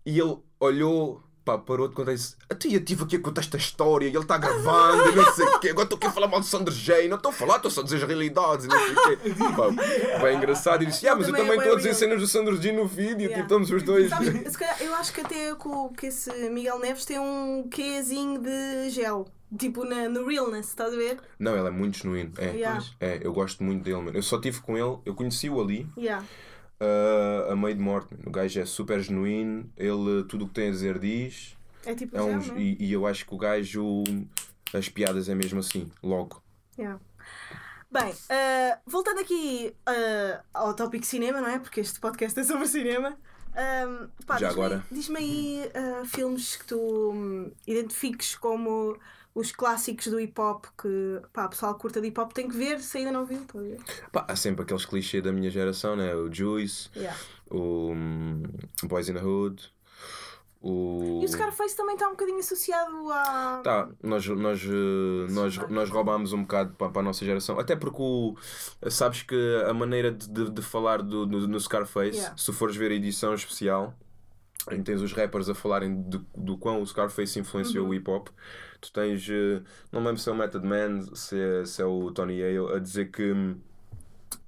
E 0.06 0.18
ele 0.18 0.36
olhou, 0.60 1.22
pá, 1.44 1.58
parou 1.58 1.88
de 1.88 1.94
contar 1.94 2.12
e 2.12 2.14
disse: 2.16 2.36
A 2.48 2.54
tia 2.54 2.78
estive 2.78 3.04
aqui 3.04 3.16
a 3.16 3.20
contar 3.20 3.40
esta 3.40 3.56
história 3.56 4.06
e 4.06 4.10
ele 4.10 4.18
está 4.18 4.38
gravando 4.38 5.10
e 5.10 5.14
não 5.16 5.32
sei 5.34 5.46
o 5.46 5.58
quê. 5.58 5.70
Agora 5.70 5.84
estou 5.84 5.96
aqui 5.96 6.06
a 6.06 6.12
falar 6.12 6.28
mal 6.28 6.40
do 6.40 6.46
Sandro 6.46 6.72
J. 6.74 7.08
Não 7.08 7.16
estou 7.16 7.30
a 7.30 7.34
falar, 7.34 7.56
estou 7.56 7.70
só 7.70 7.80
a 7.80 7.84
dizer 7.84 7.96
as 7.96 8.02
realidades 8.04 8.64
e 8.64 8.68
não 8.68 8.78
sei 8.78 8.92
o 8.92 9.02
quê. 9.02 9.16
Pá, 9.56 10.22
bem 10.22 10.36
engraçado. 10.36 10.82
E 10.82 10.86
disse: 10.86 11.06
Ah, 11.08 11.16
mas 11.16 11.28
eu 11.28 11.34
também 11.34 11.52
é 11.52 11.56
estou 11.56 11.72
a 11.72 11.76
bem 11.76 11.84
dizer 11.84 11.94
cenas 11.94 12.20
do 12.20 12.26
Sandro 12.26 12.60
G 12.60 12.72
no 12.72 12.86
vídeo. 12.86 13.22
Yeah. 13.28 13.34
Tipo, 13.34 13.42
estamos 13.42 13.70
os 13.70 13.82
dois. 13.82 14.10
Sabes, 14.10 14.52
se 14.52 14.58
calhar, 14.58 14.82
eu 14.82 14.94
acho 14.94 15.12
que 15.12 15.20
até 15.20 15.54
com, 15.54 15.88
que 15.90 16.06
esse 16.06 16.30
Miguel 16.50 16.78
Neves 16.78 17.04
tem 17.04 17.18
um 17.18 17.68
quezinho 17.70 18.40
de 18.40 18.90
gel. 18.90 19.26
Tipo 19.58 19.84
na, 19.84 20.08
no 20.08 20.26
realness, 20.26 20.68
estás 20.68 20.94
a 20.94 20.96
ver? 20.96 21.18
Não, 21.38 21.54
ele 21.54 21.68
é 21.68 21.70
muito 21.70 21.98
genuíno. 21.98 22.32
É, 22.38 22.52
Yeah. 22.52 22.82
é, 22.98 23.20
eu 23.22 23.32
gosto 23.34 23.62
muito 23.62 23.82
dele, 23.84 23.96
mano. 24.00 24.16
Eu 24.16 24.22
só 24.22 24.36
estive 24.36 24.60
com 24.62 24.78
ele, 24.78 24.96
eu 25.04 25.14
conheci-o 25.14 25.60
ali. 25.60 25.86
Yeah. 25.96 26.24
Uh, 26.82 27.52
a 27.52 27.56
meio 27.56 27.74
de 27.74 27.80
morte. 27.80 28.14
O 28.26 28.30
gajo 28.30 28.60
é 28.60 28.64
super 28.64 29.00
genuíno, 29.00 29.70
ele 29.76 30.24
tudo 30.28 30.44
o 30.44 30.48
que 30.48 30.54
tem 30.54 30.68
a 30.68 30.72
dizer 30.72 30.98
diz. 30.98 31.56
É 31.86 31.94
tipo 31.94 32.16
É 32.16 32.20
gel, 32.20 32.28
um, 32.28 32.36
não 32.38 32.56
é? 32.56 32.60
e, 32.60 32.76
e 32.80 32.92
eu 32.92 33.06
acho 33.06 33.26
que 33.26 33.34
o 33.34 33.38
gajo, 33.38 34.04
as 34.72 34.88
piadas 34.88 35.28
é 35.28 35.34
mesmo 35.34 35.60
assim, 35.60 35.90
logo. 36.02 36.42
Yeah. 36.78 37.00
Bem, 37.90 38.14
ah, 38.30 38.78
voltando 38.86 39.20
aqui 39.20 39.74
ah, 39.86 40.40
ao 40.54 40.74
tópico 40.74 41.04
cinema, 41.04 41.40
não 41.40 41.48
é? 41.48 41.58
Porque 41.58 41.80
este 41.80 42.00
podcast 42.00 42.38
é 42.40 42.44
sobre 42.44 42.66
cinema. 42.66 43.16
Ahm, 43.54 44.08
pá, 44.26 44.38
Já 44.38 44.48
diz-me- 44.48 44.64
agora. 44.64 44.86
Diz-me 44.90 45.18
aí 45.18 45.70
ah, 45.74 46.02
filmes 46.06 46.56
que 46.56 46.64
tu 46.64 46.78
hum, 47.12 47.52
identifiques 47.66 48.34
como 48.34 48.96
os 49.34 49.50
clássicos 49.52 50.08
do 50.08 50.20
hip 50.20 50.38
hop 50.40 50.66
que 50.80 51.20
pá, 51.32 51.46
o 51.46 51.48
pessoal 51.48 51.74
curta 51.76 52.00
de 52.00 52.08
hip 52.08 52.20
hop 52.20 52.32
tem 52.32 52.48
que 52.48 52.56
ver 52.56 52.80
se 52.80 52.98
ainda 52.98 53.12
não 53.12 53.24
viu. 53.24 53.44
A 53.54 53.58
ver? 53.58 53.78
Pá, 54.12 54.24
há 54.28 54.36
sempre 54.36 54.62
aqueles 54.62 54.84
clichês 54.84 55.22
da 55.22 55.32
minha 55.32 55.50
geração, 55.50 55.96
né? 55.96 56.14
O 56.14 56.32
Juice, 56.32 56.90
Yeah. 56.94 57.18
o 57.50 57.92
hum, 57.92 58.42
Boys 58.84 59.08
in 59.08 59.14
the 59.14 59.22
Hood, 59.24 59.72
O... 60.64 61.18
E 61.20 61.24
o 61.24 61.28
Scarface 61.28 61.76
também 61.76 61.94
está 61.94 62.06
um 62.06 62.12
bocadinho 62.12 62.38
associado 62.38 63.10
a. 63.10 63.60
Tá, 63.64 63.88
nós, 64.00 64.24
nós, 64.28 64.62
eh, 64.64 65.32
nós, 65.32 65.56
nós 65.68 65.90
roubámos 65.90 66.32
um 66.32 66.42
bocado 66.42 66.72
para, 66.74 66.88
para 66.88 67.00
a 67.00 67.04
nossa 67.04 67.24
geração. 67.24 67.58
Até 67.58 67.74
porque 67.74 68.00
o, 68.00 68.36
sabes 68.88 69.22
que 69.22 69.34
a 69.68 69.74
maneira 69.74 70.12
de, 70.12 70.28
de, 70.28 70.50
de 70.50 70.62
falar 70.62 71.02
do, 71.02 71.26
do, 71.26 71.48
no 71.48 71.58
Scarface, 71.58 72.16
Yeah. 72.16 72.36
se 72.36 72.52
fores 72.52 72.76
ver 72.76 72.92
a 72.92 72.94
edição 72.94 73.34
especial, 73.34 73.92
em 74.70 74.76
que 74.76 74.84
tens 74.84 75.00
os 75.00 75.12
rappers 75.12 75.48
a 75.48 75.54
falarem 75.54 76.00
do, 76.02 76.24
do 76.36 76.56
quão 76.56 76.80
o 76.80 76.86
Scarface 76.86 77.40
influenciou 77.40 77.84
Uhum. 77.86 77.90
o 77.90 77.94
hip 77.94 78.08
hop, 78.08 78.28
tu 78.82 78.92
tens, 78.92 79.26
eh, 79.30 79.62
não 79.90 80.00
me 80.00 80.08
lembro 80.08 80.20
se 80.20 80.28
é 80.28 80.32
o 80.32 80.36
Method 80.36 80.66
Man, 80.66 81.02
se 81.14 81.38
é, 81.40 81.64
se 81.64 81.80
é 81.80 81.84
o 81.86 82.10
Tony 82.10 82.38
Yale, 82.40 82.74
a 82.74 82.78
dizer 82.78 83.10
que 83.10 83.32
hum, 83.32 83.56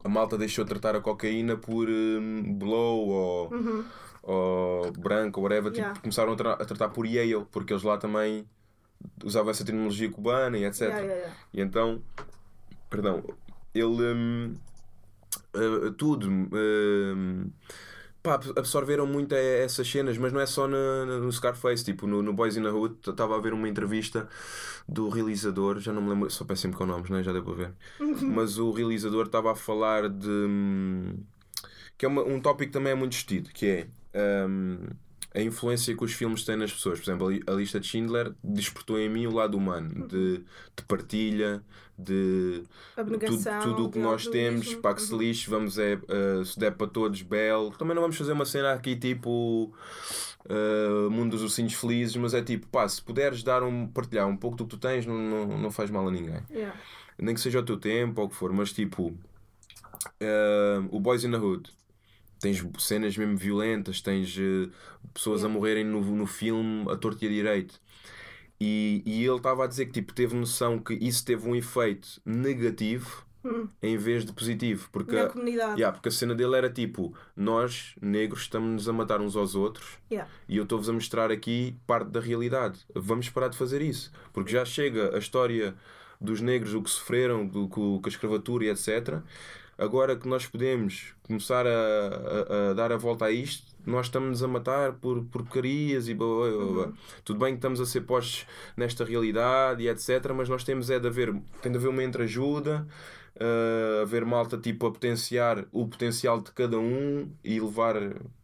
a 0.05 0.09
malta 0.09 0.37
deixou 0.37 0.65
de 0.65 0.71
tratar 0.71 0.95
a 0.97 1.01
cocaína 1.01 1.57
por 1.57 1.89
hum, 1.89 2.55
blow 2.59 3.09
ou, 3.09 3.51
ou 4.23 4.93
branco 4.93 5.41
ou 5.41 5.45
whatever, 5.45 5.73
tipo, 5.73 5.83
Uhum. 5.87 5.93
Yeah. 5.93 6.01
começaram 6.01 6.33
a, 6.33 6.37
tra- 6.37 6.53
a 6.55 6.65
tratar 6.65 6.89
por 6.91 7.07
Yale, 7.07 7.47
porque 7.51 7.73
eles 7.73 7.83
lá 7.83 7.97
também 7.97 8.47
usavam 9.25 9.51
essa 9.51 9.65
terminologia 9.65 10.11
cubana 10.11 10.59
e 10.59 10.65
etc. 10.65 10.83
Yeah, 10.83 11.03
yeah. 11.15 11.35
E 11.53 11.61
então, 11.61 12.03
perdão, 12.91 13.23
ele 13.75 14.15
hum, 14.15 14.55
eh, 15.55 15.91
tudo 15.97 16.29
hum, 16.29 17.51
pá, 18.25 18.41
absorveram 18.57 19.07
muito 19.07 19.35
essas 19.35 19.87
cenas, 19.89 20.17
mas 20.19 20.33
não 20.33 20.41
é 20.41 20.47
só 20.47 20.67
na- 20.67 21.05
no 21.21 21.31
Scarface, 21.31 21.85
tipo 21.85 22.07
no, 22.07 22.23
no 22.23 22.33
Boys 22.33 22.57
in 22.57 22.63
the 22.63 22.71
Hood, 22.71 22.97
estava 23.07 23.37
a 23.37 23.39
ver 23.41 23.53
uma 23.53 23.69
entrevista 23.69 24.27
do 24.89 25.09
realizador, 25.11 25.79
já 25.79 25.93
não 25.93 26.03
me 26.03 26.09
lembro, 26.09 26.31
sou 26.31 26.47
péssimo 26.47 26.75
com 26.75 26.87
nomes, 26.87 27.11
né? 27.11 27.23
já 27.23 27.33
deu 27.33 27.45
para 27.45 27.55
ver, 27.55 27.73
mas 28.23 28.59
o 28.59 28.73
realizador 28.73 29.27
estava 29.27 29.53
a 29.53 29.55
falar 29.55 30.09
de 30.09 30.29
hum, 30.29 31.19
que 31.99 32.07
é 32.07 32.09
uma- 32.09 32.23
um 32.25 32.41
tópico 32.41 32.69
que 32.71 32.73
também 32.73 32.93
é 32.93 32.97
muito 32.97 33.13
discutido, 33.13 33.51
que 33.51 33.87
é 34.15 34.47
hum, 34.49 34.79
a 35.35 35.41
influência 35.41 35.97
que 35.97 36.05
os 36.05 36.13
filmes 36.13 36.45
têm 36.45 36.57
nas 36.57 36.73
pessoas. 36.73 37.01
Por 37.01 37.05
exemplo, 37.11 37.27
a 37.27 37.31
li- 37.31 37.43
a 37.47 37.51
lista 37.53 37.81
de 37.81 37.87
Schindler 37.89 38.33
despertou 38.43 38.99
em 38.99 39.09
mim 39.09 39.27
o 39.27 39.33
lado 39.35 39.57
humano, 39.57 40.07
de, 40.07 40.39
de 40.77 40.83
partilha, 40.87 41.61
de 41.99 42.63
tudo, 42.95 43.01
Abnegação. 43.01 43.61
tudo 43.61 43.85
o 43.87 43.91
que 43.91 43.99
nós 43.99 44.27
temos, 44.27 44.75
para 44.75 44.95
que 44.95 45.03
se 45.03 45.17
lixe, 45.17 45.49
vamos 45.51 45.77
é, 45.79 45.95
eh, 46.09 46.45
se 46.45 46.59
der 46.59 46.73
para 46.73 46.87
todos, 46.87 47.21
belo. 47.23 47.71
Também 47.73 47.95
não 47.95 48.03
vamos 48.03 48.17
fazer 48.17 48.33
uma 48.33 48.45
cena 48.45 48.73
aqui 48.73 48.95
tipo 48.97 49.73
eh, 50.49 51.09
Mundo 51.11 51.33
dos 51.33 51.43
Ursinhos 51.43 51.75
Felizes, 51.75 52.17
mas 52.17 52.33
é 52.35 52.43
tipo, 52.43 52.67
pá, 52.69 52.89
se 52.89 53.01
puderes 53.03 53.43
dar 53.43 53.63
um, 53.63 53.87
partilhar 53.89 54.27
um 54.29 54.37
pouco 54.37 54.57
do 54.57 54.65
que 54.65 54.71
tu 54.71 54.79
tens, 54.79 55.05
não, 55.07 55.17
não, 55.19 55.59
não 55.59 55.71
faz 55.71 55.91
mal 55.91 56.07
a 56.07 56.11
ninguém 56.11 56.41
Yeah. 56.51 56.77
nem 57.19 57.35
que 57.35 57.41
seja 57.41 57.61
o 57.61 57.63
teu 57.65 57.77
tempo 57.77 58.21
ou 58.21 58.27
o 58.27 58.31
que 58.31 58.37
for, 58.37 58.53
mas 58.53 58.73
tipo, 58.73 59.17
eh, 60.21 60.81
o 60.91 61.01
Boys 61.01 61.25
in 61.25 61.31
the 61.31 61.39
Hood. 61.39 61.71
Tens 62.45 62.63
cenas 62.79 63.17
mesmo 63.17 63.39
violentas, 63.39 64.03
tens 64.03 64.37
eh, 64.39 64.69
pessoas 65.15 65.43
a 65.45 65.49
morrerem 65.49 65.83
no, 65.83 66.01
no 66.03 66.27
filme 66.27 66.85
a 66.91 66.97
torto 66.97 67.25
e 67.25 67.27
a 67.27 67.31
direito. 67.31 67.81
E, 68.61 69.03
e 69.07 69.25
ele 69.25 69.37
estava 69.37 69.65
a 69.65 69.67
dizer 69.67 69.87
que 69.87 69.93
tipo, 69.93 70.13
teve 70.13 70.37
noção 70.37 70.79
que 70.79 70.93
isso 70.95 71.25
teve 71.25 71.49
um 71.49 71.57
efeito 71.57 72.21
negativo 72.25 73.25
Hum. 73.47 73.69
em 73.83 73.97
vez 73.99 74.25
de 74.25 74.33
positivo. 74.33 74.89
Porque, 74.91 75.15
Na 75.15 75.29
comunidade. 75.29 75.73
Yeah, 75.79 75.93
porque 75.93 76.09
a 76.09 76.13
cena 76.13 76.35
dele 76.35 76.57
era 76.57 76.71
tipo: 76.71 77.15
nós, 77.37 77.95
negros, 78.01 78.43
estamos-nos 78.43 78.89
a 78.89 78.93
matar 78.93 79.21
uns 79.21 79.37
aos 79.37 79.55
outros 79.55 79.99
Yeah. 80.11 80.31
e 80.49 80.57
eu 80.57 80.63
estou-vos 80.63 80.89
a 80.89 80.93
mostrar 80.95 81.31
aqui 81.31 81.77
parte 81.87 82.09
da 82.11 82.21
realidade. 82.21 82.79
Vamos 82.95 83.29
parar 83.29 83.49
de 83.49 83.59
fazer 83.59 83.83
isso. 83.83 84.11
Porque 84.33 84.51
já 84.53 84.65
chega 84.65 85.15
a 85.15 85.19
história 85.19 85.75
dos 86.19 86.41
negros, 86.41 86.73
o 86.75 86.83
que 86.83 86.89
sofreram, 86.89 87.47
do, 87.47 87.69
com, 87.69 88.01
com 88.01 88.07
a 88.07 88.09
escravatura 88.09 88.65
e 88.65 88.69
etc. 88.71 89.21
Agora 89.77 90.17
que 90.17 90.29
nós 90.29 90.47
podemos 90.47 91.15
começar 91.23 91.67
a, 91.67 91.71
a- 91.71 92.71
a 92.71 92.75
dar 92.75 92.93
a 92.93 92.97
volta 92.97 93.25
a 93.27 93.31
isto, 93.31 93.75
nós 93.87 94.07
estamos 94.07 94.43
a 94.43 94.49
matar 94.49 94.93
por 94.95 95.23
porcarias 95.25 96.09
e 96.09 96.15
blá, 96.15 96.27
blá, 96.27 96.51
blá, 96.51 96.73
blá. 96.87 96.93
Tudo 97.25 97.39
bem 97.41 97.51
que 97.55 97.59
estamos 97.59 97.81
a 97.81 97.87
ser 97.87 98.03
postos 98.03 98.47
nesta 98.77 99.05
realidade 99.05 99.83
e 99.83 99.89
etc. 99.89 100.33
Mas 100.35 100.49
nós 100.49 100.65
temos 100.65 100.89
é 100.91 100.99
de 100.99 101.07
haver, 101.09 101.35
tem 101.61 101.71
de 101.73 101.79
haver 101.79 101.89
uma 101.89 102.03
entreajuda, 102.03 102.87
uh, 103.37 104.03
haver 104.03 104.25
malta 104.25 104.57
tipo 104.57 104.87
a 104.87 104.91
potenciar 104.93 105.65
o 105.73 105.87
potencial 105.89 106.41
de 106.41 106.51
cada 106.53 106.79
um 106.79 107.31
e 107.45 107.61
levar 107.61 107.95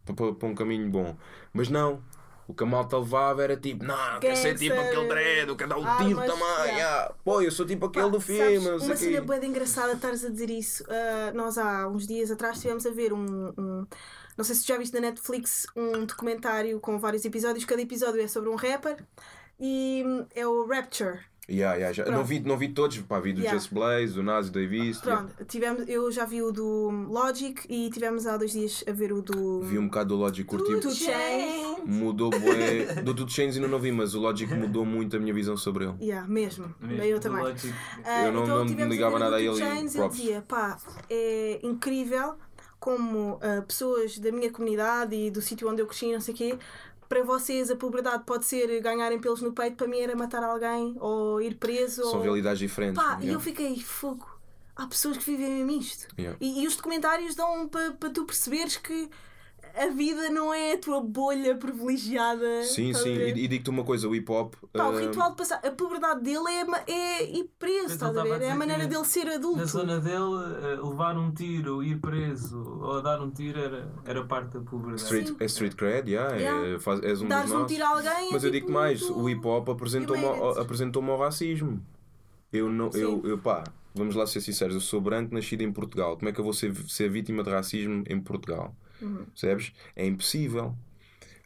para, 0.04 0.32
para 0.34 0.48
um 0.48 0.54
caminho 0.54 0.90
bom. 0.90 1.16
Mas 1.52 1.68
não. 1.68 2.02
O 2.50 2.54
que 2.54 2.64
a 2.64 2.66
malta 2.66 2.98
levava 2.98 3.44
era 3.44 3.56
tipo, 3.56 3.84
não, 3.84 4.18
quer 4.18 4.34
ser 4.34 4.58
tipo 4.58 4.74
aquele 4.74 5.06
dread, 5.08 5.54
quer 5.54 5.68
dar 5.68 5.78
o 5.78 5.84
armas, 5.84 6.06
tiro 6.06 6.20
também. 6.20 6.74
yeah. 6.74 7.06
ah. 7.06 7.14
Pô, 7.24 7.40
eu 7.40 7.50
sou 7.50 7.64
tipo 7.64 7.86
aquele 7.86 8.06
Pá, 8.06 8.10
do 8.10 8.20
filme. 8.20 8.60
sabes, 8.60 8.82
uma 8.82 8.96
cena 8.96 9.20
bem 9.20 9.44
engraçada 9.48 9.92
estares 9.92 10.24
a 10.24 10.28
dizer 10.30 10.50
isso. 10.50 10.84
Ah, 10.88 11.32
nós 11.32 11.56
há 11.56 11.86
uns 11.86 12.06
dias 12.08 12.30
atrás 12.30 12.56
estivemos 12.56 12.84
a 12.84 12.90
ver 12.90 13.12
um, 13.12 13.52
um- 13.56 13.86
Não 14.36 14.44
sei 14.44 14.54
se 14.56 14.66
já 14.66 14.76
viste 14.76 14.94
na 14.94 15.00
Netflix 15.00 15.66
um 15.76 16.04
documentário 16.04 16.80
com 16.80 16.98
vários 16.98 17.24
episódios. 17.24 17.64
Cada 17.64 17.80
episódio 17.82 18.20
é 18.20 18.26
sobre 18.26 18.50
um 18.50 18.56
rapper 18.56 18.96
e 19.58 20.02
hum, 20.04 20.26
é 20.34 20.46
o 20.46 20.66
Rapture. 20.66 21.20
Yeah, 21.50 21.74
yeah, 21.76 21.92
já. 21.92 22.04
Não, 22.06 22.24
vi, 22.24 22.38
não 22.40 22.56
vi 22.56 22.68
todos, 22.68 22.96
pá, 22.98 23.18
vi 23.18 23.32
do 23.32 23.40
Yeah. 23.40 23.58
Jesse 23.58 23.74
Blaze, 23.74 24.12
do 24.14 24.22
Nazi 24.22 24.50
Davis. 24.52 24.98
Pronto, 25.00 25.32
tivemos, 25.46 25.88
eu 25.88 26.10
já 26.12 26.24
vi 26.24 26.42
o 26.42 26.52
do 26.52 26.90
Logic 27.08 27.62
e 27.68 27.90
tivemos 27.90 28.26
há 28.26 28.36
dois 28.36 28.52
dias 28.52 28.84
a 28.86 28.92
ver 28.92 29.12
o 29.12 29.20
do. 29.20 29.60
Vi 29.62 29.78
um 29.78 29.86
bocado 29.86 30.10
do 30.10 30.16
Logic, 30.20 30.44
curti. 30.46 30.78
Two 30.80 30.92
Chainz. 30.92 31.78
Mudou 31.84 32.30
bué. 32.30 33.02
Do 33.02 33.14
Two 33.14 33.28
Chains 33.28 33.56
ainda 33.56 33.66
não 33.66 33.78
vi, 33.80 33.90
mas 33.90 34.14
o 34.14 34.20
Logic 34.20 34.52
mudou 34.54 34.84
muito 34.84 35.16
a 35.16 35.18
minha 35.18 35.34
visão 35.34 35.56
sobre 35.56 35.86
ele. 35.86 35.94
Yeah, 36.00 36.28
mesmo. 36.28 36.72
Mesmo 36.80 37.02
eu 37.04 37.18
do 37.18 37.22
também. 37.22 37.54
Ah, 38.04 38.26
Eu 38.26 38.32
não- 38.32 38.46
não 38.46 38.66
tivemos 38.66 38.94
ligava 38.94 39.18
nada 39.18 39.36
a 39.36 39.40
ele 39.40 39.58
e 39.58 39.62
ele 39.62 39.90
props. 39.90 40.16
dizia, 40.16 40.42
pá, 40.42 40.76
é 41.08 41.58
incrível 41.64 42.34
como 42.78 43.38
ah, 43.42 43.62
pessoas 43.66 44.18
da 44.18 44.30
minha 44.32 44.50
comunidade 44.50 45.14
e 45.14 45.30
do 45.30 45.42
sítio 45.42 45.68
onde 45.68 45.82
eu 45.82 45.86
cresci, 45.86 46.12
não 46.12 46.20
sei 46.20 46.32
o 46.32 46.36
quê, 46.36 46.58
para 47.10 47.24
vocês 47.24 47.68
a 47.72 47.76
puberdade 47.76 48.22
pode 48.24 48.46
ser 48.46 48.80
ganharem 48.80 49.18
pelos 49.18 49.42
no 49.42 49.52
peito, 49.52 49.76
para 49.76 49.88
mim 49.88 49.98
era 49.98 50.14
matar 50.14 50.44
alguém 50.44 50.96
ou 51.00 51.42
ir 51.42 51.56
preso. 51.56 52.04
São 52.04 52.18
ou... 52.18 52.22
realidades 52.22 52.60
diferentes. 52.60 53.02
Pá, 53.02 53.16
e 53.16 53.24
yeah. 53.24 53.32
eu 53.32 53.40
fiquei, 53.40 53.80
fogo. 53.80 54.24
Há 54.76 54.86
pessoas 54.86 55.16
que 55.16 55.24
vivem 55.24 55.50
mesmo 55.50 55.72
isto. 55.72 56.06
Yeah. 56.16 56.38
E, 56.40 56.62
e 56.62 56.66
os 56.68 56.76
documentários 56.76 57.34
dão 57.34 57.68
para 57.68 57.90
pa 57.94 58.10
tu 58.10 58.24
perceberes 58.24 58.76
que 58.76 59.10
a 59.76 59.88
vida 59.88 60.30
não 60.30 60.52
é 60.52 60.72
a 60.72 60.78
tua 60.78 61.00
bolha 61.00 61.56
privilegiada. 61.56 62.64
Sim, 62.64 62.92
sim. 62.94 63.14
ver? 63.14 63.36
E, 63.36 63.44
e 63.44 63.48
digo-te 63.48 63.70
uma 63.70 63.84
coisa: 63.84 64.08
o 64.08 64.14
hip 64.14 64.30
hop. 64.30 64.54
Pá, 64.72 64.88
o 64.88 64.96
ah, 64.96 65.00
ritual 65.00 65.30
de 65.30 65.36
passar, 65.36 65.60
a 65.64 65.70
puberdade 65.70 66.22
dele 66.22 66.48
é, 66.48 66.92
é 66.92 67.38
ir 67.38 67.50
preso, 67.58 67.84
Mas 67.84 67.92
estás 67.92 68.16
a 68.16 68.22
ver? 68.22 68.42
É 68.42 68.50
a 68.50 68.56
maneira 68.56 68.86
dele 68.86 69.04
ser 69.04 69.28
adulto. 69.28 69.58
Na 69.58 69.64
zona 69.64 70.00
dele, 70.00 70.54
eh, 70.62 70.80
levar 70.82 71.16
um 71.16 71.32
tiro, 71.32 71.82
ir 71.82 72.00
preso 72.00 72.80
ou 72.80 73.02
dar 73.02 73.20
um 73.20 73.30
tiro 73.30 73.58
era, 73.58 73.92
era 74.04 74.24
parte 74.24 74.54
da 74.54 74.60
puberdade. 74.60 75.02
Street, 75.02 75.34
é 75.38 75.44
street 75.44 75.74
cred, 75.74 76.10
yeah, 76.10 76.36
Yeah. 76.36 76.68
É, 76.76 76.78
faz, 76.78 77.02
és 77.02 77.20
um 77.20 77.28
Dares 77.28 77.46
dos 77.46 77.54
um 77.54 77.58
nossos. 77.60 77.76
tiro 77.76 77.86
a 77.86 77.90
alguém. 77.90 78.32
Mas 78.32 78.44
é 78.44 78.48
eu 78.48 78.52
tipo 78.52 78.66
digo 78.66 78.72
mais: 78.72 79.00
muito- 79.02 79.20
o 79.20 79.30
hip 79.30 79.46
hop 79.46 79.68
apresentou-me 79.68 80.24
ao, 80.24 80.58
apresentou 80.58 81.04
ao 81.10 81.18
racismo. 81.18 81.80
Eu 82.52 82.68
não, 82.68 82.90
eu, 82.94 83.22
eu, 83.24 83.38
pá, 83.38 83.64
vamos 83.94 84.14
lá 84.14 84.26
ser 84.26 84.40
sinceros: 84.40 84.74
eu 84.74 84.80
sou 84.80 85.00
branco, 85.00 85.34
nascido 85.34 85.62
em 85.62 85.72
Portugal. 85.72 86.16
Como 86.16 86.28
é 86.28 86.32
que 86.32 86.40
eu 86.40 86.44
vou 86.44 86.52
ser, 86.52 86.74
ser 86.88 87.08
vítima 87.08 87.42
de 87.42 87.50
racismo 87.50 88.02
em 88.08 88.20
Portugal? 88.20 88.74
Uhum. 89.02 89.24
Percebes? 89.26 89.72
É 89.96 90.06
impossível. 90.06 90.74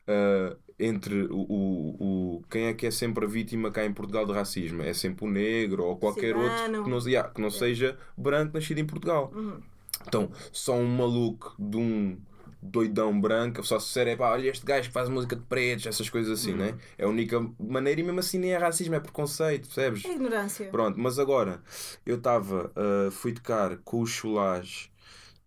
Ah, 0.07 0.57
entre 0.78 1.22
o, 1.30 1.36
o, 1.38 2.36
o- 2.38 2.42
quem 2.50 2.64
é 2.66 2.74
que 2.74 2.86
é 2.86 2.90
sempre 2.90 3.24
a 3.24 3.28
vítima 3.28 3.70
cá 3.70 3.84
em 3.84 3.92
Portugal 3.92 4.26
de 4.26 4.32
racismo? 4.32 4.82
É 4.82 4.92
sempre 4.92 5.24
o 5.24 5.30
negro 5.30 5.84
ou 5.84 5.96
qualquer 5.96 6.34
outro 6.36 6.50
que 6.84 6.90
não, 6.90 6.98
yeah, 7.07 7.28
que 7.28 7.40
não 7.40 7.50
seja 7.50 7.96
branco 8.16 8.55
nascido 8.55 8.78
em 8.78 8.84
Portugal. 8.84 9.32
Uhum. 9.34 9.61
Então, 10.07 10.30
só 10.52 10.74
um 10.74 10.86
maluco 10.86 11.55
de 11.59 11.76
um 11.76 12.18
doidão 12.61 13.18
branco, 13.20 13.62
só 13.64 13.78
se 13.78 13.86
disser, 13.86 14.09
é 14.09 14.16
pá, 14.16 14.32
olha 14.32 14.48
este 14.50 14.64
gajo 14.66 14.88
que 14.88 14.92
faz 14.92 15.09
música 15.09 15.36
de 15.36 15.42
pretos, 15.42 15.86
essas 15.86 16.09
coisas 16.11 16.40
assim, 16.40 16.55
né? 16.55 16.74
É 16.98 17.05
a 17.05 17.09
única 17.09 17.38
maneira 17.61 18.00
e 18.00 18.05
mesmo 18.05 18.20
assim 18.20 18.38
nem 18.38 18.52
é 18.52 18.57
racismo, 18.59 18.94
é 18.94 19.00
preconceito, 19.00 19.66
percebes? 19.66 20.05
É 20.05 20.12
ignorância. 20.12 20.68
Pronto, 20.70 20.98
mas 20.98 21.18
agora 21.18 21.62
eu 22.05 22.16
estava, 22.16 22.72
ah, 22.74 23.11
fui 23.12 23.32
tocar 23.32 23.76
com 23.78 24.00
o 24.00 24.07
Chulage 24.07 24.90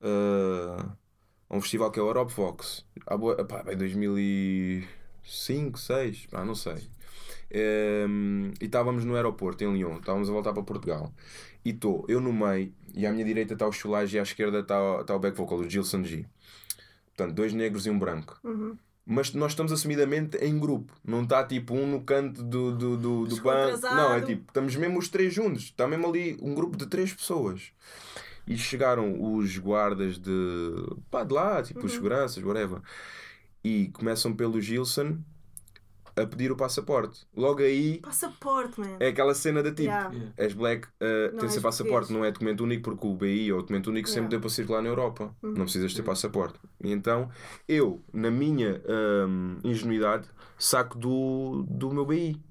ah, 0.01 0.91
a 1.49 1.55
um 1.55 1.61
festival 1.61 1.91
que 1.91 1.99
é 1.99 2.03
o 2.03 2.07
Europe 2.07 2.31
Fox, 2.31 2.85
há 3.05 3.17
boa, 3.17 3.35
pá, 3.45 3.63
em 3.71 3.77
2005, 3.77 5.71
2006, 5.71 6.25
pá, 6.27 6.43
não 6.43 6.55
sei. 6.55 6.89
Ehm, 7.49 8.51
e 8.59 8.65
estávamos 8.65 9.05
no 9.05 9.15
aeroporto 9.15 9.63
em 9.63 9.73
Lyon, 9.73 9.97
estávamos 9.97 10.29
a 10.29 10.33
voltar 10.33 10.53
para 10.53 10.63
Portugal. 10.63 11.13
E 11.63 11.71
estou 11.71 12.05
eu 12.07 12.19
no 12.19 12.33
meio, 12.33 12.73
e 12.93 13.05
à 13.05 13.11
minha 13.11 13.25
direita 13.25 13.53
está 13.53 13.67
o 13.67 13.71
Chulage 13.71 14.15
e 14.15 14.19
à 14.19 14.23
esquerda 14.23 14.59
está 14.59 15.01
está 15.01 15.15
o 15.15 15.19
back 15.19 15.37
vocal, 15.37 15.59
o 15.59 15.69
Gilson 15.69 16.03
G. 16.03 16.25
Portanto, 17.15 17.35
dois 17.35 17.53
negros 17.53 17.85
e 17.85 17.89
um 17.89 17.97
branco. 17.97 18.39
Uhum. 18.43 18.77
Mas 19.09 19.33
nós 19.33 19.53
estamos 19.53 19.71
assumidamente 19.71 20.37
em 20.37 20.59
grupo. 20.59 20.93
Não 21.03 21.23
está 21.23 21.43
tipo 21.43 21.73
um 21.73 21.87
no 21.87 22.01
canto 22.01 22.43
do, 22.43 22.75
do, 22.75 22.97
do, 22.97 23.25
do 23.25 23.41
banco. 23.41 23.79
Não, 23.81 24.13
é 24.13 24.21
tipo, 24.21 24.43
estamos 24.47 24.75
mesmo 24.75 24.99
os 24.99 25.07
três 25.07 25.33
juntos. 25.33 25.63
Está 25.63 25.87
mesmo 25.87 26.07
ali 26.07 26.37
um 26.41 26.53
grupo 26.53 26.75
de 26.75 26.85
três 26.85 27.13
pessoas. 27.13 27.71
E 28.47 28.57
chegaram 28.57 29.21
os 29.35 29.57
guardas 29.57 30.17
de, 30.17 30.31
pá, 31.11 31.23
de 31.23 31.33
lá, 31.33 31.61
tipo 31.61 31.85
os 31.85 31.91
seguranças, 31.91 32.41
whatever. 32.43 32.79
E 33.63 33.89
começam 33.89 34.33
pelo 34.33 34.61
Gilson 34.61 35.17
a 36.15 36.25
pedir 36.25 36.51
o 36.51 36.55
passaporte. 36.55 37.27
Logo 37.35 37.61
aí 37.61 37.99
Passaporte, 37.99 38.79
man. 38.79 38.97
é 38.99 39.09
aquela 39.09 39.35
cena 39.35 39.61
da 39.61 39.69
tipo. 39.69 39.83
Yeah. 39.83 40.11
Yeah. 40.11 40.33
És 40.37 40.53
black, 40.53 40.87
uh, 40.87 41.35
Não 41.35 41.43
és 41.43 41.51
ser 41.51 41.61
passaporte, 41.61 42.11
não 42.11 42.25
é 42.25 42.31
documento 42.31 42.63
único, 42.63 42.83
porque 42.89 43.05
o 43.05 43.13
BI 43.13 43.51
ou 43.51 43.59
o 43.59 43.61
documento 43.61 43.87
único 43.91 44.07
sempre 44.07 44.21
Yeah. 44.21 44.25
Uhum. 44.25 44.29
deu 44.29 44.39
para 44.39 44.49
circular 44.49 44.81
na 44.81 44.89
Europa. 44.89 45.35
Não 45.43 45.63
precisas 45.65 45.93
ter 45.93 46.01
passaporte. 46.03 46.57
E 46.83 46.91
então, 46.91 47.29
eu, 47.67 48.01
na 48.13 48.31
minha 48.31 48.81
hum, 49.27 49.57
ingenuidade, 49.63 50.27
saco 50.57 50.97
do, 50.97 51.63
do 51.69 51.93
meu 51.93 52.05
BI. 52.05 52.41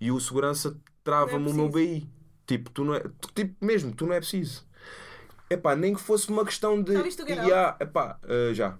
E 0.00 0.10
o 0.12 0.20
segurança 0.20 0.76
trava-me 1.02 1.48
é 1.48 1.52
o 1.52 1.54
meu. 1.54 1.68
BI. 1.68 2.06
Tipo, 2.46 2.70
tu 2.70 2.84
não 2.84 2.94
é, 2.94 3.00
tu- 3.00 3.32
tipo, 3.34 3.64
mesmo, 3.64 3.92
tu 3.92 4.06
não 4.06 4.12
é 4.14 4.20
preciso. 4.20 4.64
Epá, 5.52 5.74
nem 5.74 5.92
que 5.94 6.00
fosse 6.00 6.28
uma 6.28 6.44
questão 6.44 6.80
de. 6.80 6.92
Já 6.92 7.02
viste 7.02 7.22
o? 7.22 7.28
Yeah, 7.28 7.76
epá, 7.80 8.18
uh, 8.24 8.54
já. 8.54 8.78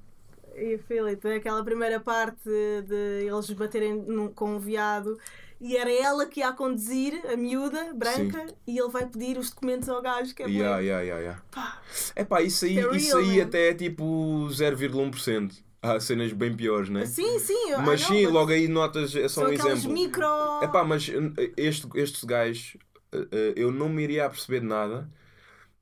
E 0.54 0.78
Filipe, 0.78 1.26
aquela 1.28 1.64
primeira 1.64 1.98
parte 1.98 2.44
de 2.44 3.24
eles 3.26 3.50
baterem 3.50 3.94
num- 3.94 4.28
com 4.32 4.54
um 4.54 4.58
veado 4.58 5.18
e 5.60 5.76
era 5.76 5.90
ela 5.92 6.26
que 6.26 6.40
ia 6.40 6.48
a 6.48 6.52
conduzir, 6.52 7.20
a 7.30 7.36
miúda, 7.36 7.92
branca, 7.94 8.46
e 8.66 8.78
ele 8.78 8.88
vai 8.88 9.04
pedir 9.06 9.36
os 9.36 9.50
documentos 9.50 9.88
ao 9.88 10.00
gajo 10.00 10.34
que 10.34 10.42
é 10.42 10.46
Yeah, 10.46 10.68
black. 10.76 10.86
yeah, 10.86 11.02
yeah, 11.02 11.20
yeah. 11.22 11.42
Pá, 11.50 11.82
Epá, 12.16 12.42
isso 12.42 12.64
aí, 12.64 12.78
É 12.78 12.82
real, 12.82 12.94
isso 12.94 13.16
aí 13.16 13.38
man. 13.38 13.42
até 13.44 13.68
é 13.70 13.74
tipo 13.74 14.48
0,1%. 14.50 15.54
Há 15.82 15.98
cenas 15.98 16.32
bem 16.32 16.54
piores, 16.54 16.88
né? 16.88 17.04
Sim, 17.06 17.38
sim. 17.38 17.74
Mas 17.84 18.02
sim, 18.02 18.24
know, 18.24 18.32
logo 18.32 18.52
aí 18.52 18.68
notas, 18.68 19.16
é 19.16 19.28
só 19.28 19.42
São 19.42 19.44
um 19.46 19.52
exemplo. 19.52 19.92
micro. 19.92 20.24
Epá, 20.62 20.84
mas 20.84 21.10
este, 21.56 21.88
estes 21.94 22.22
gajos, 22.24 22.76
uh, 23.14 23.18
uh, 23.18 23.28
eu 23.56 23.72
não 23.72 23.88
me 23.88 24.02
iria 24.02 24.26
a 24.26 24.30
perceber 24.30 24.60
de 24.60 24.66
nada. 24.66 25.08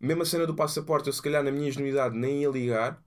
Mesmo 0.01 0.23
a 0.23 0.27
cena 0.27 0.47
do 0.47 0.55
passaporte, 0.55 1.09
eu 1.09 1.13
se 1.13 1.23
calhar 1.23 1.43
na 1.43 1.51
minha 1.51 1.69
ingenuidade 1.69 2.17
nem 2.17 2.43
ia 2.43 2.49
ligar. 2.49 3.03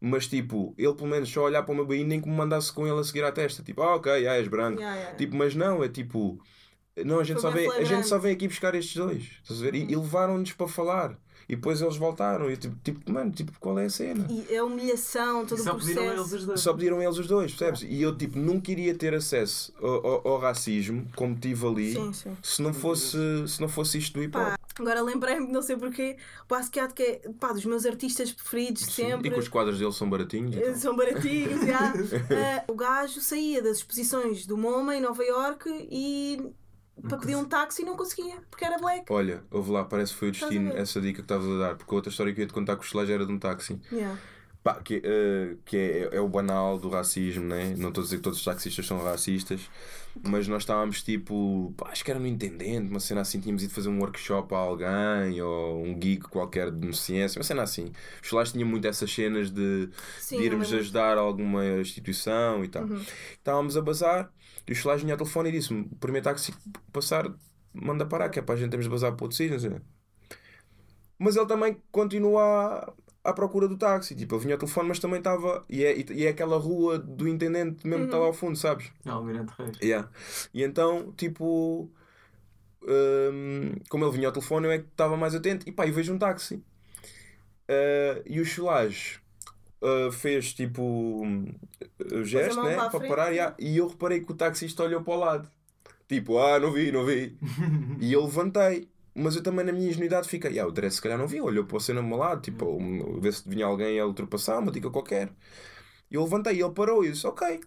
Mas 0.00 0.26
tipo, 0.26 0.74
ele 0.76 0.94
pelo 0.94 1.08
menos 1.08 1.30
só 1.30 1.44
olhar 1.44 1.62
para 1.62 1.72
o 1.72 1.76
meu 1.76 1.86
BI 1.86 2.02
nem 2.02 2.20
que 2.20 2.28
me 2.28 2.34
mandasse 2.34 2.72
com 2.72 2.86
ele 2.86 2.98
a 2.98 3.04
seguir 3.04 3.22
à 3.22 3.30
testa. 3.30 3.62
Tipo, 3.62 3.82
ah, 3.82 3.94
ok, 3.94 4.26
ah, 4.26 4.36
és 4.36 4.48
branco. 4.48 4.80
Yeah, 4.80 4.98
yeah. 4.98 5.16
Tipo, 5.16 5.36
mas 5.36 5.54
não, 5.54 5.84
é 5.84 5.88
tipo. 5.88 6.40
Não, 7.04 7.20
a 7.20 7.24
gente, 7.24 7.40
Foi 7.40 7.50
só 7.50 7.56
vem, 7.56 7.70
a 7.70 7.84
gente 7.84 8.06
só 8.08 8.18
vem 8.18 8.32
aqui 8.32 8.48
buscar 8.48 8.74
estes 8.74 8.96
dois. 8.96 9.22
Estás 9.42 9.60
a 9.60 9.64
ver? 9.64 9.74
E, 9.76 9.92
e 9.92 9.96
levaram-nos 9.96 10.52
para 10.52 10.66
falar. 10.66 11.18
E 11.48 11.56
depois 11.56 11.80
eles 11.82 11.96
voltaram. 11.96 12.48
E 12.48 12.52
eu, 12.52 12.56
tipo, 12.56 12.76
tipo, 12.82 13.12
mano, 13.12 13.30
tipo, 13.30 13.52
qual 13.60 13.78
é 13.78 13.86
a 13.86 13.90
cena? 13.90 14.26
E 14.30 14.56
a 14.56 14.64
humilhação, 14.64 15.44
todo 15.46 15.58
E 15.58 15.60
o 15.60 15.64
só 15.64 15.74
pediram 15.74 16.02
eles 16.04 16.14
processo. 16.14 16.36
os 16.36 16.44
dois. 16.46 16.60
Só 16.60 16.72
pediram 16.74 17.02
eles 17.02 17.18
os 17.18 17.26
dois, 17.26 17.54
percebes? 17.54 17.82
E 17.82 18.00
eu 18.02 18.16
tipo 18.16 18.38
nunca 18.38 18.70
iria 18.70 18.94
ter 18.94 19.14
acesso 19.14 19.72
ao, 19.80 20.06
ao- 20.06 20.28
ao 20.28 20.38
racismo 20.38 21.06
como 21.16 21.34
tive 21.34 21.66
ali 21.66 21.92
Sim, 21.94 22.12
sim. 22.12 22.36
se 22.42 22.62
não 22.62 22.72
fosse 22.72 23.16
se 23.48 23.60
não 23.60 23.68
fosse 23.68 23.98
isto 23.98 24.14
do 24.14 24.22
hip 24.22 24.36
hop. 24.36 24.44
Pá, 24.44 24.58
agora 24.78 25.02
lembrei-me, 25.02 25.46
não 25.52 25.60
sei 25.62 25.76
porquê, 25.76 26.16
o 26.44 26.48
Basquiat 26.48 26.94
que 26.94 27.02
é 27.02 27.20
pá, 27.38 27.52
dos 27.52 27.64
meus 27.64 27.84
artistas 27.84 28.32
preferidos 28.32 28.82
Sim, 28.84 28.90
sempre. 28.90 29.28
E 29.28 29.30
que 29.32 29.38
os 29.38 29.48
quadros 29.48 29.78
deles 29.78 29.94
são 29.96 30.08
baratinhos. 30.08 30.54
então. 30.56 30.74
São 30.76 30.96
baratinhos, 30.96 31.60
já. 31.66 31.92
Ah, 31.92 32.64
o 32.68 32.74
gajo 32.74 33.20
saía 33.20 33.60
das 33.62 33.78
exposições 33.78 34.46
do 34.46 34.56
MoMA 34.56 34.96
em 34.96 35.00
Nova 35.00 35.22
York 35.24 35.68
e 35.90 36.40
para 37.00 37.18
pedir 37.18 37.36
um 37.36 37.44
táxi 37.44 37.84
não 37.84 37.96
conseguia, 37.96 38.36
porque 38.50 38.64
era 38.64 38.78
black. 38.78 39.10
Olha, 39.10 39.42
houve 39.50 39.70
lá, 39.70 39.84
parece 39.84 40.12
que 40.12 40.18
foi 40.18 40.28
o 40.28 40.32
destino, 40.32 40.72
essa 40.72 41.00
dica 41.00 41.16
que 41.16 41.22
estavas 41.22 41.48
a 41.48 41.58
dar, 41.58 41.76
porque 41.76 41.92
a 41.92 41.96
outra 41.96 42.10
história 42.10 42.32
que 42.32 42.40
eu 42.40 42.42
ia 42.42 42.48
te 42.48 42.52
contar 42.52 42.76
com 42.76 42.82
o 42.82 42.84
Schlage 42.84 43.12
era 43.12 43.24
de 43.24 43.32
um 43.32 43.38
táxi. 43.38 43.80
Yeah. 43.90 44.18
Pá, 44.62 44.74
que, 44.74 45.02
eh, 45.04 45.56
que 45.64 45.76
é, 45.76 46.10
é 46.12 46.20
o 46.20 46.28
banal 46.28 46.78
do 46.78 46.88
racismo, 46.88 47.44
né? 47.44 47.74
Não 47.76 47.88
estou 47.88 48.02
a 48.02 48.04
dizer 48.04 48.16
que 48.18 48.22
todos 48.22 48.38
os 48.38 48.44
taxistas 48.44 48.86
são 48.86 49.02
racistas, 49.02 49.68
mas 50.22 50.46
nós 50.46 50.62
estávamos 50.62 51.02
tipo, 51.02 51.74
pá, 51.76 51.88
acho 51.90 52.04
que 52.04 52.10
era 52.12 52.20
no 52.20 52.28
Intendente, 52.28 52.88
uma 52.88 53.00
cena 53.00 53.22
assim, 53.22 53.40
tínhamos 53.40 53.64
ido 53.64 53.72
fazer 53.72 53.88
um 53.88 53.98
workshop 53.98 54.54
a 54.54 54.58
alguém 54.58 55.42
ou 55.42 55.82
um 55.82 55.98
geek 55.98 56.28
qualquer 56.28 56.70
de 56.70 56.96
ciência, 56.96 57.40
uma 57.40 57.44
cena 57.44 57.62
assim. 57.62 57.90
Os 58.22 58.28
Schlage 58.28 58.52
tinha 58.52 58.64
muito 58.64 58.86
essas 58.86 59.12
cenas 59.12 59.50
de, 59.50 59.88
Sim, 60.20 60.38
de 60.38 60.44
irmos 60.44 60.72
ajudar 60.72 61.18
alguma 61.18 61.64
instituição 61.80 62.62
e 62.62 62.68
tal. 62.68 62.84
Uhum. 62.84 63.02
Estávamos 63.32 63.76
a 63.76 63.82
bazar 63.82 64.30
e 64.66 64.72
o 64.72 64.74
Schlage 64.74 65.02
vinha 65.02 65.14
ao 65.14 65.18
telefone 65.18 65.48
e 65.48 65.52
disse-me: 65.52 65.88
o 65.90 65.96
primeiro 65.96 66.24
táxi 66.24 66.54
passar, 66.92 67.32
manda 67.72 68.06
parar, 68.06 68.28
que 68.28 68.38
é 68.38 68.42
para 68.42 68.54
a 68.54 68.58
gente 68.58 68.70
termos 68.70 68.86
de 68.86 68.90
bazar 68.90 69.14
para 69.14 69.24
outro 69.24 69.36
sítio. 69.36 69.80
Mas 71.18 71.36
ele 71.36 71.46
também 71.46 71.76
continua 71.90 72.92
à, 73.24 73.30
à 73.30 73.32
procura 73.32 73.68
do 73.68 73.76
táxi. 73.76 74.14
Tipo, 74.14 74.36
ele 74.36 74.42
vinha 74.42 74.54
ao 74.54 74.58
telefone, 74.58 74.88
mas 74.88 74.98
também 74.98 75.18
estava. 75.18 75.64
E 75.68 75.84
é, 75.84 76.12
e 76.12 76.26
é 76.26 76.30
aquela 76.30 76.56
rua 76.56 76.98
do 76.98 77.28
intendente 77.28 77.86
mesmo 77.86 78.04
que 78.04 78.08
está 78.08 78.18
lá 78.18 78.26
ao 78.26 78.32
fundo, 78.32 78.56
sabes? 78.56 78.90
Não, 79.04 79.16
Almirante 79.16 79.52
Reis. 79.56 79.78
Yeah. 79.82 80.08
E 80.52 80.62
então, 80.62 81.12
tipo. 81.16 81.90
hum, 82.82 83.74
como 83.88 84.04
ele 84.04 84.12
vinha 84.12 84.28
ao 84.28 84.32
telefone, 84.32 84.66
eu 84.66 84.72
é 84.72 84.78
que 84.78 84.86
estava 84.86 85.16
mais 85.16 85.34
atento. 85.34 85.68
E 85.68 85.72
pá, 85.72 85.86
eu 85.86 85.92
vejo 85.92 86.12
um 86.12 86.18
táxi. 86.18 86.62
Ah, 87.68 88.22
e 88.26 88.40
o 88.40 88.44
Cholage 89.82 90.12
fez 90.12 90.54
tipo. 90.54 90.82
o 90.82 92.24
gesto, 92.24 92.62
né? 92.62 92.76
para 92.76 93.00
parar. 93.00 93.30
yeah. 93.30 93.54
E 93.58 93.76
eu 93.76 93.88
reparei 93.88 94.20
que 94.20 94.30
o 94.30 94.34
taxista 94.34 94.84
olhou 94.84 95.02
para 95.02 95.14
o 95.14 95.18
lado. 95.18 95.50
Tipo, 96.08 96.38
ah, 96.38 96.58
não 96.58 96.70
vi, 96.70 96.92
não 96.92 97.04
vi. 97.04 97.36
e 98.00 98.12
eu 98.12 98.24
levantei. 98.24 98.88
Mas 99.14 99.36
eu 99.36 99.42
também, 99.42 99.64
na 99.64 99.72
minha 99.72 99.88
ingenuidade, 99.88 100.28
fiquei. 100.28 100.58
Ah, 100.58 100.66
o 100.66 100.72
Dress 100.72 100.96
se 100.96 101.02
calhar 101.02 101.18
não 101.18 101.26
viu. 101.26 101.44
Olhou 101.44 101.64
para 101.64 101.76
a 101.76 101.80
cena 101.80 102.00
do 102.00 102.06
meu 102.06 102.18
lado. 102.18 102.40
Tipo, 102.40 102.66
um, 102.66 103.20
ver 103.20 103.32
se 103.32 103.48
vinha 103.48 103.66
alguém 103.66 103.98
a 103.98 104.06
ultrapassar, 104.06 104.58
uma 104.58 104.72
dica 104.72 104.90
qualquer. 104.90 105.30
E 106.10 106.14
eu 106.14 106.22
levantei 106.22 106.56
e 106.56 106.62
ele 106.62 106.72
parou. 106.72 107.04
E 107.04 107.08
eu 107.08 107.12
disse, 107.12 107.26
ok. 107.26 107.60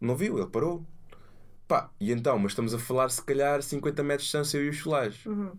Não 0.00 0.16
viu, 0.16 0.38
ele 0.38 0.46
parou. 0.46 0.84
Pá, 1.66 1.90
e 1.98 2.12
então, 2.12 2.38
mas 2.38 2.52
estamos 2.52 2.74
a 2.74 2.78
falar 2.78 3.08
se 3.08 3.22
calhar 3.22 3.62
50 3.62 4.02
metros 4.02 4.22
de 4.22 4.26
distância 4.26 4.58
eu 4.58 4.66
e 4.66 4.68
o 4.68 4.72
Cholage. 4.72 5.28
Uhum. 5.28 5.52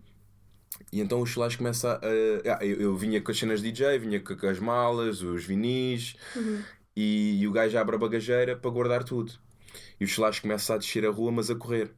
E 0.92 1.00
então 1.00 1.20
o 1.20 1.26
Cholage 1.26 1.58
começa 1.58 1.98
a. 2.02 2.64
eu, 2.64 2.80
eu 2.80 2.96
vinha 2.96 3.20
com 3.20 3.30
as 3.30 3.38
cenas 3.38 3.60
DJ, 3.62 3.98
vinha 3.98 4.20
com, 4.20 4.46
as 4.46 4.58
malas, 4.58 5.22
os 5.22 5.44
vinis, 5.44 6.16
Uhum. 6.34 6.62
e, 6.94 7.40
e 7.40 7.48
o 7.48 7.52
gajo 7.52 7.76
abre 7.78 7.96
a 7.96 7.98
bagageira 7.98 8.56
para 8.56 8.70
guardar 8.70 9.04
tudo. 9.04 9.32
E 10.00 10.04
o 10.04 10.08
Cholage 10.08 10.40
começa 10.40 10.74
a 10.74 10.78
descer 10.78 11.04
a 11.06 11.10
rua, 11.10 11.32
mas 11.32 11.50
a 11.50 11.54
correr. 11.56 11.92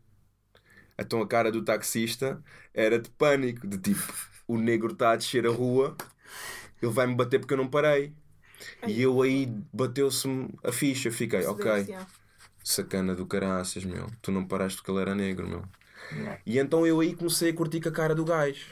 Então 0.99 1.21
a 1.23 1.27
cara 1.29 1.53
do 1.53 1.63
taxista 1.63 2.43
era 2.75 2.99
de 2.99 3.09
pânico, 3.11 3.67
de 3.67 3.79
tipo, 3.79 4.13
o 4.47 4.59
negro 4.59 4.93
está 4.93 5.13
a 5.13 5.17
descer 5.17 5.47
a 5.47 5.51
rua, 5.51 5.97
ele 6.83 6.93
vai-me 6.93 7.15
bater 7.15 7.39
porque 7.39 7.55
eu 7.55 7.59
não 7.59 7.69
parei. 7.69 8.13
E 8.87 9.01
eu 9.03 9.23
aí 9.23 9.47
bateu-se-me 9.73 10.49
a 10.65 10.73
ficha, 10.73 11.11
fiquei, 11.11 11.47
ok. 11.47 11.65
Sacana 12.65 13.15
do 13.15 13.27
caraças, 13.27 13.85
meu. 13.85 14.07
Tu 14.21 14.31
não 14.33 14.47
paraste 14.47 14.79
porque 14.79 14.91
ele 14.91 15.01
era 15.01 15.15
negro, 15.15 15.49
meu. 15.49 15.63
E 16.47 16.59
então 16.59 16.87
eu 16.87 17.01
aí 17.01 17.15
comecei 17.15 17.51
a 17.51 17.55
curtir 17.55 17.81
com 17.81 17.89
a 17.89 17.93
cara 17.93 18.15
do 18.15 18.25
gajo. 18.25 18.67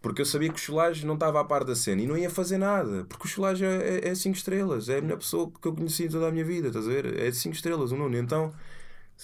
Porque 0.00 0.20
eu 0.20 0.26
sabia 0.26 0.48
que 0.48 0.56
o 0.56 0.58
Cholage 0.60 1.06
não 1.06 1.14
estava 1.14 1.40
a 1.40 1.44
par 1.44 1.62
da 1.62 1.76
cena 1.76 2.02
e 2.02 2.06
não 2.08 2.16
ia 2.18 2.28
fazer 2.28 2.58
nada. 2.58 3.04
Porque 3.08 3.24
o 3.24 3.30
Cholage 3.30 3.64
é 3.64 4.12
5 4.12 4.36
estrelas. 4.36 4.88
É 4.88 4.98
a 4.98 5.00
melhor 5.00 5.18
pessoa 5.18 5.48
que 5.60 5.68
eu 5.68 5.72
conheci 5.74 6.06
em 6.06 6.08
toda 6.08 6.26
a 6.26 6.32
minha 6.32 6.44
vida, 6.44 6.68
estás 6.68 6.86
a 6.88 6.90
ver? 6.90 7.18
É 7.20 7.30
5 7.30 7.54
estrelas 7.54 7.92
o 7.92 7.96
Nuno. 7.96 8.16
Então, 8.16 8.52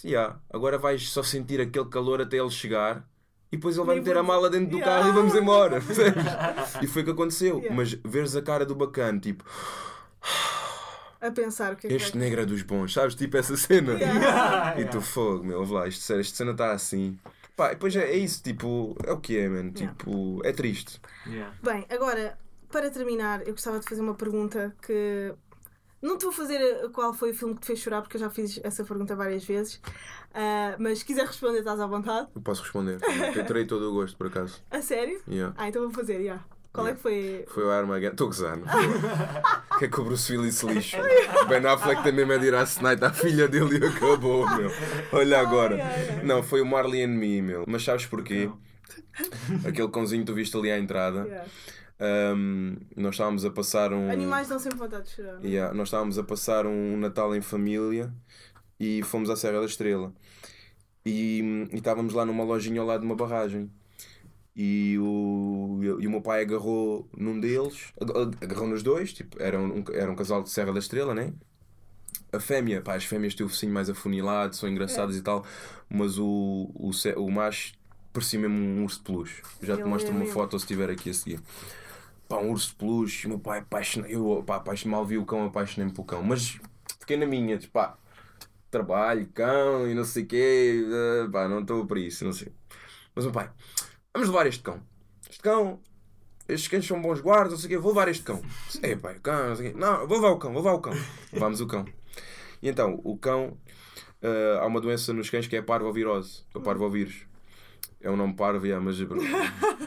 yeah, 0.05 0.39
agora 0.53 0.79
vais 0.79 1.09
só 1.11 1.21
sentir 1.25 1.61
aquele 1.61 1.87
calor 1.87 2.21
até 2.21 2.37
ele 2.37 2.51
chegar. 2.51 3.05
E 3.51 3.57
depois 3.57 3.77
ele 3.77 3.87
vai 3.87 3.97
meter 3.97 4.17
a 4.17 4.23
mala 4.23 4.49
dentro 4.49 4.71
do 4.71 4.77
Yeah. 4.77 4.99
carro 5.03 5.09
e 5.09 5.13
vamos 5.13 5.35
embora. 5.35 5.79
e 6.81 6.87
foi 6.87 7.03
o 7.03 7.05
que 7.07 7.11
aconteceu. 7.11 7.57
Yeah. 7.59 7.75
Mas 7.75 7.95
veres 8.05 8.37
a 8.37 8.43
cara 8.43 8.65
do 8.65 8.77
bacana, 8.77 9.19
tipo, 9.19 9.43
A 11.21 11.31
pensar 11.33 11.73
o 11.73 11.77
que 11.77 11.87
é 11.87 11.91
que 11.91 11.97
este 11.97 12.13
vai- 12.13 12.21
negro 12.21 12.43
é 12.43 12.47
dos 12.47 12.63
bons, 12.63 12.93
sabes? 12.93 13.15
Tipo 13.17 13.37
essa 13.37 13.57
cena. 13.57 13.95
Yeah. 13.95 14.81
E 14.81 14.85
tu 14.85 15.01
fogo, 15.01 15.43
meu, 15.45 15.65
lá, 15.65 15.89
isto, 15.89 16.13
esta 16.13 16.37
cena 16.37 16.53
está 16.53 16.71
assim. 16.73 17.19
Pá, 17.59 17.71
depois 17.71 17.97
é, 17.97 18.13
é 18.13 18.17
isso, 18.17 18.41
tipo, 18.41 18.97
é 19.05 19.11
o 19.11 19.19
que 19.19 19.37
é, 19.37 19.49
mano. 19.49 19.73
Yeah. 19.75 19.99
Tipo, 19.99 20.41
é 20.45 20.53
triste. 20.53 21.01
Yeah. 21.27 21.53
Bem, 21.61 21.85
agora, 21.91 22.39
para 22.71 22.89
terminar, 22.89 23.41
eu 23.45 23.53
gostava 23.53 23.81
de 23.81 23.89
fazer 23.89 24.01
uma 24.01 24.15
pergunta 24.15 24.73
que. 24.81 25.35
Não 26.01 26.17
te 26.17 26.23
vou 26.23 26.33
fazer 26.33 26.89
qual 26.93 27.13
foi 27.13 27.33
o 27.33 27.35
filme 27.35 27.57
que 27.57 27.63
te 27.63 27.67
fez 27.67 27.81
chorar, 27.81 28.01
porque 28.01 28.17
eu 28.17 28.21
já 28.21 28.31
fiz 28.31 28.61
essa 28.63 28.85
pergunta 28.85 29.17
várias 29.17 29.45
vezes. 29.45 29.81
Ah, 30.33 30.77
mas 30.79 31.01
se 31.01 31.05
quiser 31.05 31.27
responder, 31.27 31.59
estás 31.59 31.81
à 31.81 31.87
vontade. 31.89 32.29
Eu 32.33 32.41
posso 32.41 32.63
responder. 32.63 33.01
Eu 33.35 33.45
terei 33.45 33.67
todo 33.67 33.91
o 33.91 33.93
gosto, 33.93 34.17
por 34.17 34.29
acaso. 34.29 34.63
A 34.71 34.81
sério? 34.81 35.21
Yeah. 35.27 35.53
Ah, 35.59 35.69
então 35.69 35.83
vou 35.83 35.91
fazer, 35.91 36.23
já. 36.25 36.41
Qual 36.73 36.87
é 36.87 36.95
que 36.95 37.01
foi? 37.01 37.45
Foi 37.49 37.65
o 37.65 37.71
Armageddon. 37.71 38.13
Estou 38.13 38.27
gozando. 38.29 38.65
que 39.79 39.85
é 39.85 39.89
que 39.89 40.01
o 40.01 40.05
Bruce 40.05 40.37
Willis 40.37 40.57
se 40.57 40.67
lixa? 40.67 40.99
Ben 41.49 41.65
Affleck 41.67 42.11
mesmo 42.13 42.33
é 42.33 42.39
de 42.39 42.47
ir 42.47 42.55
à 42.55 42.67
filha 43.13 43.49
dele 43.49 43.79
e 43.79 43.87
acabou, 43.87 44.49
meu. 44.57 44.71
Olha 45.13 45.41
agora. 45.41 45.77
ai, 45.77 46.09
ai. 46.19 46.25
Não, 46.25 46.43
foi 46.43 46.61
o 46.61 46.67
Marley 46.67 47.05
and 47.05 47.09
Me, 47.09 47.41
meu. 47.41 47.65
Mas 47.67 47.85
sabes 47.85 48.07
porquê? 48.07 48.47
Não. 48.47 48.59
Aquele 49.69 49.89
cãozinho 49.89 50.23
que 50.23 50.27
tu 50.27 50.35
viste 50.35 50.57
ali 50.57 50.71
à 50.71 50.79
entrada. 50.79 51.25
Yeah. 51.25 51.51
Ahm, 52.01 52.77
nós 52.97 53.15
estávamos 53.15 53.45
a 53.45 53.51
passar 53.51 53.93
um. 53.93 54.11
Animais 54.11 54.49
dão 54.49 54.59
sempre 54.59 54.79
vontade 54.79 55.05
de 55.05 55.11
chorar. 55.11 55.45
Yeah, 55.45 55.75
nós 55.75 55.89
estávamos 55.89 56.19
a 56.19 56.23
passar 56.23 56.67
um 56.67 56.97
Natal 56.97 57.35
em 57.35 57.41
família 57.41 58.13
e 58.79 59.03
fomos 59.03 59.31
à 59.31 59.37
Serra 59.37 59.61
da 59.61 59.67
Estrela. 59.67 60.13
E, 61.05 61.69
e 61.73 61.77
estávamos 61.77 62.15
lá 62.15 62.25
numa 62.25 62.45
lojinha 62.45 62.81
ao 62.81 62.87
lado 62.87 63.01
de 63.01 63.07
uma 63.07 63.17
barragem. 63.17 63.71
E 64.59 64.99
o, 64.99 65.79
e 66.01 66.07
o 66.09 66.11
meu 66.11 66.21
pai 66.21 66.43
agarrou 66.43 67.09
num 67.17 67.39
deles, 67.39 67.95
ag- 68.01 68.37
agarrou 68.43 68.69
nos 68.69 68.83
dois, 68.83 69.13
tipo, 69.13 69.41
era 69.41 69.59
um, 69.61 69.85
era 69.93 70.11
um 70.11 70.17
casal 70.17 70.43
de 70.43 70.51
Serra 70.51 70.73
da 70.73 70.81
Estrela, 70.81 71.15
né? 71.15 71.33
A 72.33 72.41
fêmea, 72.41 72.83
pá, 72.83 72.95
as 72.97 73.05
fêmeas 73.05 73.35
têm 73.35 73.47
o 73.47 73.49
focinho 73.49 73.73
mais 73.73 73.89
afunilado, 73.89 74.57
são 74.57 74.69
engraçadas 74.69 75.17
e 75.17 75.23
tal, 75.23 75.47
mas 75.89 76.19
o, 76.19 76.71
o, 76.75 76.91
o 77.17 77.31
macho 77.31 77.73
parecia 78.13 78.39
mesmo 78.39 78.57
um 78.57 78.83
urso 78.85 78.99
de 78.99 79.05
peluche. 79.05 79.43
Já 79.63 79.77
te 79.77 79.81
Ele 79.81 79.89
mostro 79.89 80.13
é 80.13 80.17
uma 80.17 80.25
mesmo. 80.25 80.35
foto 80.35 80.59
se 80.59 80.65
estiver 80.65 80.91
aqui 80.91 81.11
a 81.11 81.15
seguir. 81.15 81.41
Pá, 82.29 82.39
um 82.39 82.51
urso 82.51 82.71
de 82.71 82.75
peluche, 82.77 83.27
o 83.27 83.31
meu 83.31 83.39
pai 83.39 83.61
apaixonado, 83.61 84.11
eu 84.11 84.43
pá, 84.47 84.57
apaixonado, 84.57 84.99
mal 84.99 85.07
vi 85.07 85.17
o 85.19 85.25
cão, 85.25 85.47
apaixonei-me 85.47 85.93
pelo 85.93 86.07
cão, 86.07 86.23
mas 86.23 86.59
fiquei 87.01 87.17
na 87.17 87.27
minha, 87.27 87.57
tipo, 87.57 87.73
pá, 87.73 87.97
trabalho, 88.71 89.29
cão 89.35 89.89
e 89.89 89.95
não 89.95 90.05
sei 90.05 90.25
o 90.25 90.27
quê. 90.27 90.85
Uh, 91.27 91.31
pá, 91.31 91.49
não 91.49 91.61
estou 91.61 91.87
para 91.87 92.01
isso, 92.01 92.25
não 92.25 92.33
sei. 92.33 92.53
Mas 93.15 93.25
meu 93.25 93.33
pai, 93.33 93.51
vamos 94.15 94.29
levar 94.29 94.47
este 94.47 94.63
cão. 94.63 94.83
Este 95.29 95.43
cão, 95.43 95.81
estes 96.49 96.69
cães 96.69 96.87
são 96.87 97.01
bons 97.01 97.21
guardas, 97.21 97.53
não 97.53 97.59
sei 97.59 97.67
o 97.67 97.71
quê, 97.71 97.79
vou 97.79 97.93
levar 97.93 98.09
este 98.09 98.23
cão. 98.23 98.43
É, 98.83 98.97
pai, 98.97 99.17
o 99.17 99.21
cão, 99.21 99.49
não 99.49 99.57
sei 99.57 99.69
o 99.69 99.73
quê. 99.73 99.79
Não, 99.79 100.07
vou 100.07 100.19
levar 100.19 100.31
o 100.31 100.39
cão, 100.39 100.53
vou 100.53 100.63
levar 100.63 100.75
o 100.75 100.81
cão. 100.81 100.95
Levamos 101.33 101.61
o 101.61 101.67
cão. 101.67 101.85
E 102.63 102.69
então, 102.69 103.01
o 103.05 103.17
cão, 103.17 103.57
uh, 104.23 104.59
há 104.61 104.67
uma 104.67 104.81
doença 104.81 105.13
nos 105.13 105.31
cães 105.31 105.47
que 105.47 105.57
é 105.57 105.59
a 105.61 105.63
parvovirose, 105.63 106.43
ou 106.55 106.63
parvovírus. 106.63 107.27
É 108.01 108.09
um 108.11 108.17
nome 108.17 108.35
parvo, 108.35 108.65
yeah, 108.65 108.85
mas 108.85 108.97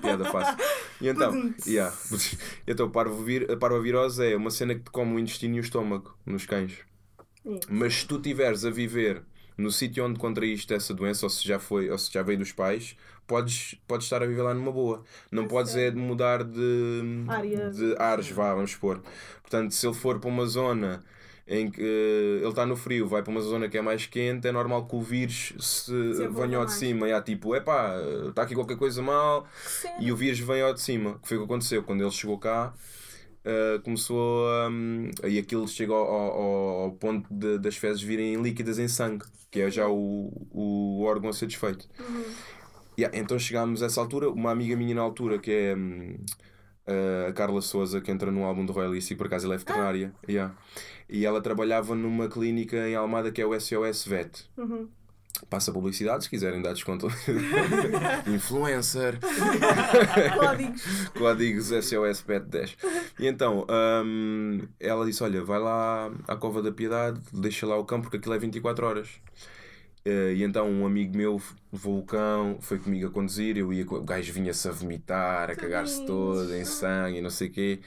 piada 0.01 0.26
fácil. 0.26 0.57
E 0.99 1.07
então, 1.07 1.53
yeah, 1.65 1.95
então 2.67 2.91
parvovir, 2.91 3.49
a 3.49 3.55
parvovirose 3.55 4.34
é 4.34 4.36
uma 4.36 4.51
cena 4.51 4.76
que 4.76 4.82
te 4.82 4.91
come 4.91 5.15
o 5.15 5.19
intestino 5.19 5.55
e 5.55 5.59
o 5.59 5.61
estômago 5.61 6.13
nos 6.26 6.45
cães. 6.45 6.80
Mas 7.69 7.95
se 7.95 8.07
tu 8.07 8.17
estiveres 8.17 8.65
a 8.65 8.69
viver 8.69 9.24
no 9.62 9.72
sítio 9.72 10.05
onde 10.05 10.20
contraíste 10.20 10.74
essa 10.74 10.93
doença, 10.93 11.26
ou 11.26 11.30
se 11.30 11.47
já 11.47 11.59
foi, 11.59 11.89
ou 11.89 11.97
se 11.97 12.12
já 12.12 12.22
veio 12.24 12.39
dos 12.39 12.51
pais, 12.51 12.95
podes, 13.28 13.76
podes 13.88 14.05
estar 14.05 14.22
a 14.22 14.26
viver 14.26 14.41
lá 14.41 14.53
numa 14.53 14.72
boa. 14.72 15.03
Não 15.32 15.43
É 15.43 15.47
podes 15.47 15.76
é 15.76 15.91
mudar 15.91 16.43
de, 16.43 17.26
Área. 17.28 17.70
de 17.70 17.95
ares, 17.97 18.30
vá, 18.30 18.53
vamos 18.53 18.72
supor. 18.72 19.01
Portanto, 19.41 19.72
se 19.74 19.86
ele 19.86 19.95
for 19.95 20.20
para 20.20 20.30
uma 20.30 20.45
zona 20.45 21.03
em 21.47 21.70
que 21.70 21.82
eh, 21.82 22.38
ele 22.39 22.47
está 22.47 22.66
no 22.66 22.78
frio, 22.78 23.07
vai 23.07 23.22
para 23.22 23.32
uma 23.32 23.41
zona 23.41 23.68
que 23.68 23.78
é 23.78 23.82
mais 23.82 24.05
quente, 24.05 24.47
é 24.47 24.51
normal 24.51 24.86
que 24.86 24.95
o 24.95 25.01
vírus 25.01 25.53
se 25.59 25.91
venha 26.30 26.57
ao 26.57 26.66
de 26.66 26.74
cima. 26.74 27.07
E 27.09 27.12
há 27.14 27.22
tipo, 27.22 27.55
epá, 27.55 27.95
está 28.30 28.43
aqui 28.43 28.55
qualquer 28.55 28.78
coisa 28.78 29.01
mal, 29.01 29.45
e 29.99 30.12
o 30.12 30.16
vírus 30.16 30.39
vem 30.39 30.62
ao 30.62 30.74
de 30.74 30.82
cima. 30.82 31.20
Que 31.22 31.28
foi 31.28 31.38
o 31.38 31.41
que 31.41 31.45
aconteceu 31.45 31.84
quando 31.84 32.01
ele 32.01 32.12
chegou 32.12 32.38
cá. 32.38 32.74
Uh, 33.43 33.81
começou 33.81 34.47
a. 34.47 34.69
Um, 34.69 35.09
e 35.27 35.39
aquilo 35.39 35.67
chegou 35.67 35.95
ao, 35.95 36.05
ao, 36.05 36.81
ao 36.83 36.91
ponto 36.91 37.27
de, 37.33 37.57
das 37.57 37.75
fezes 37.75 38.01
virem 38.01 38.41
líquidas 38.41 38.77
em 38.77 38.87
sangue, 38.87 39.25
que 39.49 39.61
é 39.61 39.71
já 39.71 39.87
o, 39.87 40.31
o 40.51 41.03
órgão 41.03 41.29
a 41.29 41.33
ser 41.33 41.47
desfeito. 41.47 41.87
Yeah, 42.99 43.17
então 43.17 43.39
chegámos 43.39 43.81
a 43.81 43.87
essa 43.87 43.99
altura. 43.99 44.29
Uma 44.29 44.51
amiga 44.51 44.75
minha 44.75 44.93
na 44.93 45.01
altura, 45.01 45.39
que 45.39 45.51
é 45.51 45.75
hum, 45.75 46.17
a 47.27 47.33
Carla 47.33 47.61
Souza, 47.61 47.99
que 47.99 48.11
entra 48.11 48.31
no 48.31 48.43
álbum 48.43 48.65
do 48.65 48.73
Roy 48.73 48.85
Alice, 48.85 49.11
e 49.11 49.15
por 49.15 49.27
acaso 49.27 49.45
ela 49.45 49.55
é 49.55 49.57
veterinária. 49.57 50.13
Yeah. 50.27 50.55
E 51.09 51.25
ela 51.25 51.41
trabalhava 51.41 51.95
numa 51.95 52.27
clínica 52.27 52.87
em 52.87 52.95
Almada 52.95 53.31
que 53.31 53.41
é 53.41 53.45
o 53.45 53.59
SOS 53.59 54.05
Vet. 54.05 54.45
Uhum. 54.57 54.87
Passa 55.49 55.71
publicidade 55.71 56.23
se 56.23 56.29
quiserem 56.29 56.61
dar 56.61 56.73
desconto. 56.73 57.07
Influencer. 58.27 59.17
Códigos. 60.38 60.84
Códigos 61.17 61.65
SOS 61.67 62.21
Pet 62.21 62.45
10. 62.45 62.77
E 63.19 63.27
então, 63.27 63.65
hum, 64.05 64.67
ela 64.79 65.05
disse: 65.05 65.23
Olha, 65.23 65.43
vai 65.43 65.59
lá 65.59 66.11
à 66.27 66.36
Cova 66.36 66.61
da 66.61 66.71
Piedade, 66.71 67.19
deixa 67.34 67.65
lá 67.65 67.77
o 67.77 67.86
cão, 67.86 68.01
porque 68.01 68.17
aquilo 68.17 68.36
é 68.36 68.39
24 68.39 68.86
horas. 68.86 69.09
Eh, 70.03 70.34
e 70.38 70.43
então, 70.43 70.69
um 70.69 70.86
amigo 70.86 71.15
meu 71.15 71.41
levou 71.71 71.99
o 71.99 72.03
cão, 72.05 72.57
foi 72.59 72.77
comigo 72.79 73.07
a 73.07 73.11
conduzir. 73.11 73.57
Eu 73.57 73.71
ia, 73.73 73.86
com- 73.86 73.95
o 73.97 74.03
gajo 74.03 74.32
vinha-se 74.34 74.67
a 74.67 74.71
vomitar, 74.71 75.49
a 75.49 75.55
cagar-se 75.55 76.05
todo 76.05 76.53
em 76.55 76.65
sangue 76.65 77.19
e 77.19 77.21
não 77.21 77.29
sei 77.29 77.47
o 77.47 77.51
quê. 77.51 77.79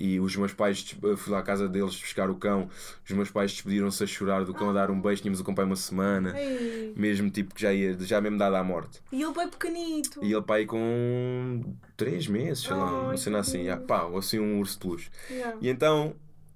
E 0.00 0.20
os 0.20 0.36
meus 0.36 0.52
pais, 0.52 0.94
fui 1.16 1.32
lá 1.32 1.40
à 1.40 1.42
casa 1.42 1.68
deles 1.68 1.98
buscar 2.00 2.30
o 2.30 2.36
cão. 2.36 2.70
Os 3.04 3.10
meus 3.10 3.32
pais 3.32 3.50
despediram-se 3.50 4.04
a 4.04 4.06
chorar 4.06 4.44
do 4.44 4.54
cão, 4.54 4.70
a 4.70 4.72
dar 4.72 4.92
um 4.92 5.00
beijo. 5.00 5.22
Tínhamos 5.22 5.40
o 5.40 5.44
cão 5.44 5.52
aí 5.58 5.64
uma 5.64 5.74
semana, 5.74 6.38
Ei. 6.38 6.92
mesmo 6.96 7.28
tipo 7.30 7.52
que 7.52 7.62
já 7.62 7.72
ia, 7.72 7.98
já 7.98 8.20
mesmo 8.20 8.38
dado 8.38 8.54
à 8.54 8.62
morte. 8.62 9.00
E 9.10 9.20
ele 9.20 9.32
bem 9.32 9.48
pequenito. 9.48 10.20
E 10.22 10.32
ele 10.32 10.42
pai 10.42 10.66
com 10.66 11.74
3 11.96 12.28
meses, 12.28 12.62
sei 12.62 12.76
lá, 12.76 13.02
uma 13.02 13.16
cena 13.16 13.40
assim, 13.40 13.64
tadinho. 13.64 13.72
ah, 13.74 13.76
pá, 13.78 14.02
ou 14.04 14.18
assim 14.18 14.38
um 14.38 14.60
urso 14.60 14.74
de 14.74 14.78
peluche. 14.78 15.10
Yeah. 15.28 15.58
E 15.60 15.68
então, 15.68 16.14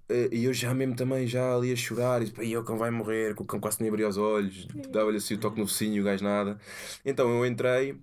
eh, 0.08 0.28
e 0.30 0.44
eu 0.44 0.52
já 0.54 0.72
mesmo 0.72 0.94
também, 0.94 1.26
já 1.26 1.52
ali 1.54 1.72
a 1.72 1.76
chorar, 1.76 2.22
e 2.22 2.32
e 2.42 2.56
o 2.56 2.62
cão 2.62 2.78
vai 2.78 2.92
morrer, 2.92 3.34
que 3.34 3.42
o 3.42 3.44
cão 3.44 3.58
quase 3.58 3.80
nem 3.80 3.88
abria 3.88 4.08
os 4.08 4.16
olhos, 4.16 4.68
dava-lhe 4.90 5.16
assim 5.16 5.34
o 5.34 5.38
toque 5.38 5.58
no 5.58 5.66
focinho 5.66 6.00
o 6.00 6.04
gajo 6.04 6.22
nada. 6.22 6.58
Então 7.04 7.28
eu 7.28 7.44
entrei 7.44 7.96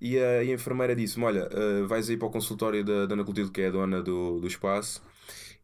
e 0.00 0.18
a, 0.18 0.44
e 0.44 0.50
a 0.50 0.54
enfermeira 0.54 0.94
disse-me, 0.94 1.24
olha, 1.24 1.48
eh, 1.50 1.82
vais 1.86 2.08
aí 2.10 2.16
para 2.16 2.28
o 2.28 2.30
consultório 2.30 2.84
da 2.84 3.06
Dona 3.06 3.24
Clotilde, 3.24 3.50
que 3.50 3.62
é 3.62 3.68
a 3.68 3.70
dona 3.70 4.02
do, 4.02 4.40
do 4.40 4.46
espaço, 4.46 5.02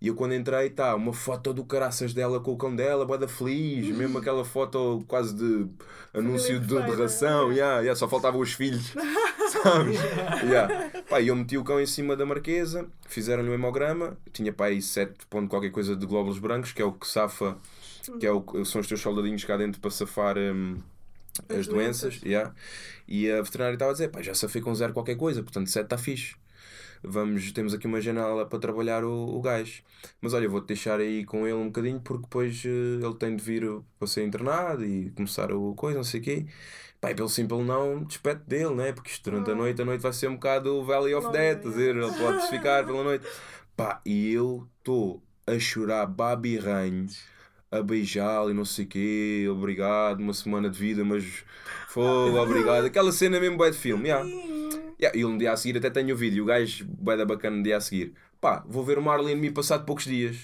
e 0.03 0.09
eu 0.09 0.17
quando 0.17 0.35
entrei, 0.35 0.69
tá, 0.69 0.97
uma 0.97 1.13
foto 1.13 1.55
do 1.55 1.65
caraças 1.65 2.13
dela 2.13 2.41
com 2.41 2.53
o 2.53 2.57
cão 2.57 2.75
dela, 2.75 3.07
boda 3.07 3.29
feliz, 3.29 3.97
mesmo 3.97 4.19
aquela 4.19 4.45
foto 4.45 5.05
quase 5.07 5.33
de 5.33 5.69
anúncio 6.13 6.59
de, 6.59 6.67
de 6.67 6.91
ração, 6.91 7.53
yeah, 7.53 7.79
yeah, 7.79 7.95
só 7.95 8.09
faltavam 8.09 8.41
os 8.41 8.53
filhos, 8.53 8.93
sabes? 9.63 10.01
Yeah. 10.43 10.91
Pá, 11.09 11.23
eu 11.23 11.37
meti 11.37 11.57
o 11.57 11.63
cão 11.63 11.81
em 11.81 11.87
cima 11.87 12.17
da 12.17 12.27
marquesa, 12.27 12.89
fizeram-lhe 13.07 13.49
um 13.49 13.55
hemograma, 13.55 14.17
tinha 14.33 14.53
pá 14.53 14.67
aí 14.67 14.83
7 14.83 15.25
ponto 15.31 15.49
qualquer 15.49 15.71
coisa 15.71 15.95
de 15.95 16.05
glóbulos 16.05 16.41
brancos, 16.41 16.73
que 16.73 16.83
é 16.83 16.85
o 16.85 16.91
que 16.91 17.07
safa, 17.07 17.57
que 18.19 18.27
é 18.27 18.33
o, 18.33 18.65
são 18.65 18.81
os 18.81 18.89
teus 18.89 19.01
soldadinhos 19.01 19.45
cá 19.45 19.57
dentro 19.57 19.81
para 19.81 19.91
safar 19.93 20.37
hum, 20.37 20.79
as, 21.49 21.59
As 21.59 21.67
doenças. 21.67 22.19
doenças. 22.19 22.23
yeah. 22.23 22.55
E 23.09 23.31
a 23.31 23.43
veterinária 23.43 23.75
estava 23.75 23.91
a 23.91 23.95
dizer, 23.95 24.09
pá, 24.09 24.23
já 24.23 24.35
safei 24.35 24.61
com 24.63 24.75
zero 24.75 24.93
qualquer 24.93 25.17
coisa, 25.17 25.43
portanto 25.43 25.69
7 25.71 25.85
está 25.85 25.99
fixe. 25.99 26.35
Vamos, 27.05 27.51
temos 27.53 27.75
aqui 27.75 27.87
uma 27.87 28.01
janela 28.01 28.47
para 28.47 28.59
trabalhar 28.61 29.03
o, 29.05 29.37
o 29.37 29.41
gajo. 29.41 29.83
Mas 30.21 30.35
olha, 30.35 30.49
vou-te 30.49 30.69
deixar 30.69 31.01
aí 31.01 31.25
com 31.25 31.45
ele 31.47 31.55
um 31.57 31.67
bocadinho 31.67 32.01
porque 32.01 32.23
depois 32.23 32.63
eh, 32.65 33.05
ele 33.05 33.15
tem 33.17 33.35
de 33.35 33.43
vir 33.43 33.65
para 33.99 34.07
ser 34.07 34.25
internado 34.25 34.85
e 34.85 35.11
começar 35.11 35.51
o 35.53 35.75
coisa, 35.75 35.97
não 35.97 36.05
sei 36.05 36.21
o 36.21 36.23
quê. 36.23 36.47
E 37.05 37.15
pelo 37.15 37.29
simples 37.29 37.67
não, 37.67 38.05
despete 38.05 38.43
dele, 38.47 38.75
né? 38.77 38.93
Porque 38.93 39.11
isto 39.11 39.29
durante 39.29 39.51
a 39.51 39.55
noite, 39.57 39.83
a 39.83 39.85
noite 39.85 40.01
vai 40.01 40.13
ser 40.13 40.29
um 40.29 40.35
bocado 40.35 40.73
o 40.77 40.85
Valley 40.85 41.13
of 41.15 41.33
Death, 41.33 41.63
dizer, 41.63 41.97
ele 41.97 42.13
pode 42.13 42.49
ficar 42.49 42.87
pela 42.87 43.03
noite. 43.03 43.27
Pá, 43.77 44.01
e 44.07 44.33
eu 44.33 44.69
estou 44.79 45.21
a 45.45 45.59
chorar 45.59 46.07
babirranhos, 46.07 47.19
a 47.73 47.83
beijá-lo 47.83 48.51
e 48.51 48.55
não 48.55 48.67
sei 48.67 48.85
o 48.85 48.89
quê, 48.89 49.49
obrigado, 49.51 50.21
uma 50.21 50.35
semana 50.35 50.69
de 50.69 50.79
vida, 50.79 51.03
mas 51.03 51.25
fogo, 51.89 52.39
obrigado. 52.39 52.85
Aquela 52.85 53.11
cena 53.11 53.41
mesmo 53.41 53.57
bué 53.57 53.71
de 53.71 53.79
filme, 53.79 54.09
yeah. 54.09 54.29
Yeah, 55.01 55.19
e 55.19 55.25
um 55.25 55.39
dia 55.39 55.53
a 55.53 55.57
seguir 55.57 55.79
até 55.79 55.89
tenho 55.89 56.15
o 56.15 56.19
vídeo, 56.19 56.45
o 56.45 56.47
gajo 56.47 56.85
bué 56.87 57.17
da 57.17 57.25
bacana 57.25 57.57
no 57.57 57.63
dia 57.63 57.79
a 57.79 57.81
seguir. 57.81 58.13
Pá, 58.41 58.63
vou 58.69 58.85
ver 58.85 58.99
o 58.99 59.03
Marley 59.03 59.35
Me 59.35 59.51
passado 59.51 59.87
poucos 59.87 60.05
dias. 60.05 60.37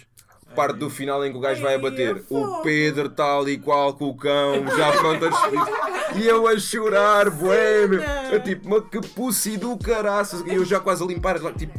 Parte 0.56 0.78
do 0.78 0.88
final 0.88 1.24
em 1.26 1.30
que 1.30 1.36
o 1.36 1.40
gajo 1.40 1.60
vai 1.60 1.74
a 1.74 1.76
Ai, 1.76 1.82
bater. 1.82 2.16
é 2.16 2.20
O. 2.30 2.62
Pedro 2.62 3.10
tal 3.10 3.46
e 3.46 3.58
qual 3.58 3.92
com 3.92 4.06
o 4.08 4.16
cão, 4.16 4.66
já 4.76 4.92
pronto 4.92 5.26
a 5.26 5.28
despedir. 5.28 6.22
E 6.22 6.26
eu 6.26 6.48
a 6.48 6.58
chorar, 6.58 7.28
bué, 7.28 7.86
meu. 7.86 8.00
Eu 8.32 8.42
tipo, 8.42 8.66
mas 8.68 8.84
que 8.88 9.00
pussy 9.14 9.58
do 9.58 9.76
caraças. 9.76 10.42
E 10.46 10.54
eu 10.54 10.64
já 10.64 10.80
quase 10.80 11.02
a 11.04 11.06
limpar, 11.06 11.38
tipo, 11.52 11.78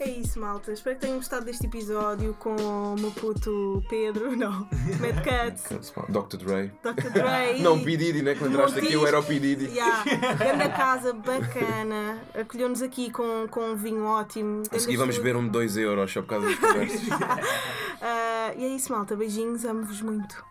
É 0.00 0.08
isso, 0.08 0.40
malta. 0.40 0.72
Espero 0.72 0.96
que 0.96 1.02
tenham 1.02 1.18
gostado 1.18 1.44
deste 1.44 1.66
episódio 1.66 2.32
com 2.38 2.56
o 2.56 2.96
meu 2.98 3.10
puto 3.10 3.84
Pedro, 3.86 4.32
não, 4.34 4.66
Mad 4.98 5.22
Cat, 5.22 5.60
Dr. 6.08 6.38
Dre. 6.38 6.72
Dr. 6.82 7.10
Dre. 7.10 7.60
Não, 7.60 7.78
P. 7.78 7.98
Diddy, 7.98 8.22
né? 8.22 8.34
Quando 8.34 8.52
entraste 8.52 8.78
aqui 8.78 8.94
eu 8.94 9.06
era 9.06 9.20
o 9.20 9.22
P. 9.22 9.38
Diddy. 9.38 9.66
Yeah. 9.66 10.04
Grande 10.40 10.68
casa, 10.70 11.12
bacana. 11.12 12.18
Acolheu-nos 12.34 12.80
aqui 12.80 13.10
com, 13.10 13.46
com 13.50 13.72
um 13.72 13.76
vinho 13.76 14.04
ótimo. 14.06 14.62
A 14.72 14.78
seguir 14.78 14.96
vamos 14.96 15.18
beber 15.18 15.36
um 15.36 15.44
de 15.44 15.50
2 15.50 15.76
euros 15.76 16.10
só 16.10 16.22
por 16.22 16.28
causa 16.28 16.46
das 16.46 16.58
conversas. 16.58 17.00
Ah, 18.00 18.54
e 18.56 18.64
é 18.64 18.68
isso, 18.68 18.90
malta. 18.90 19.14
Beijinhos, 19.14 19.66
amo-vos 19.66 20.00
muito. 20.00 20.49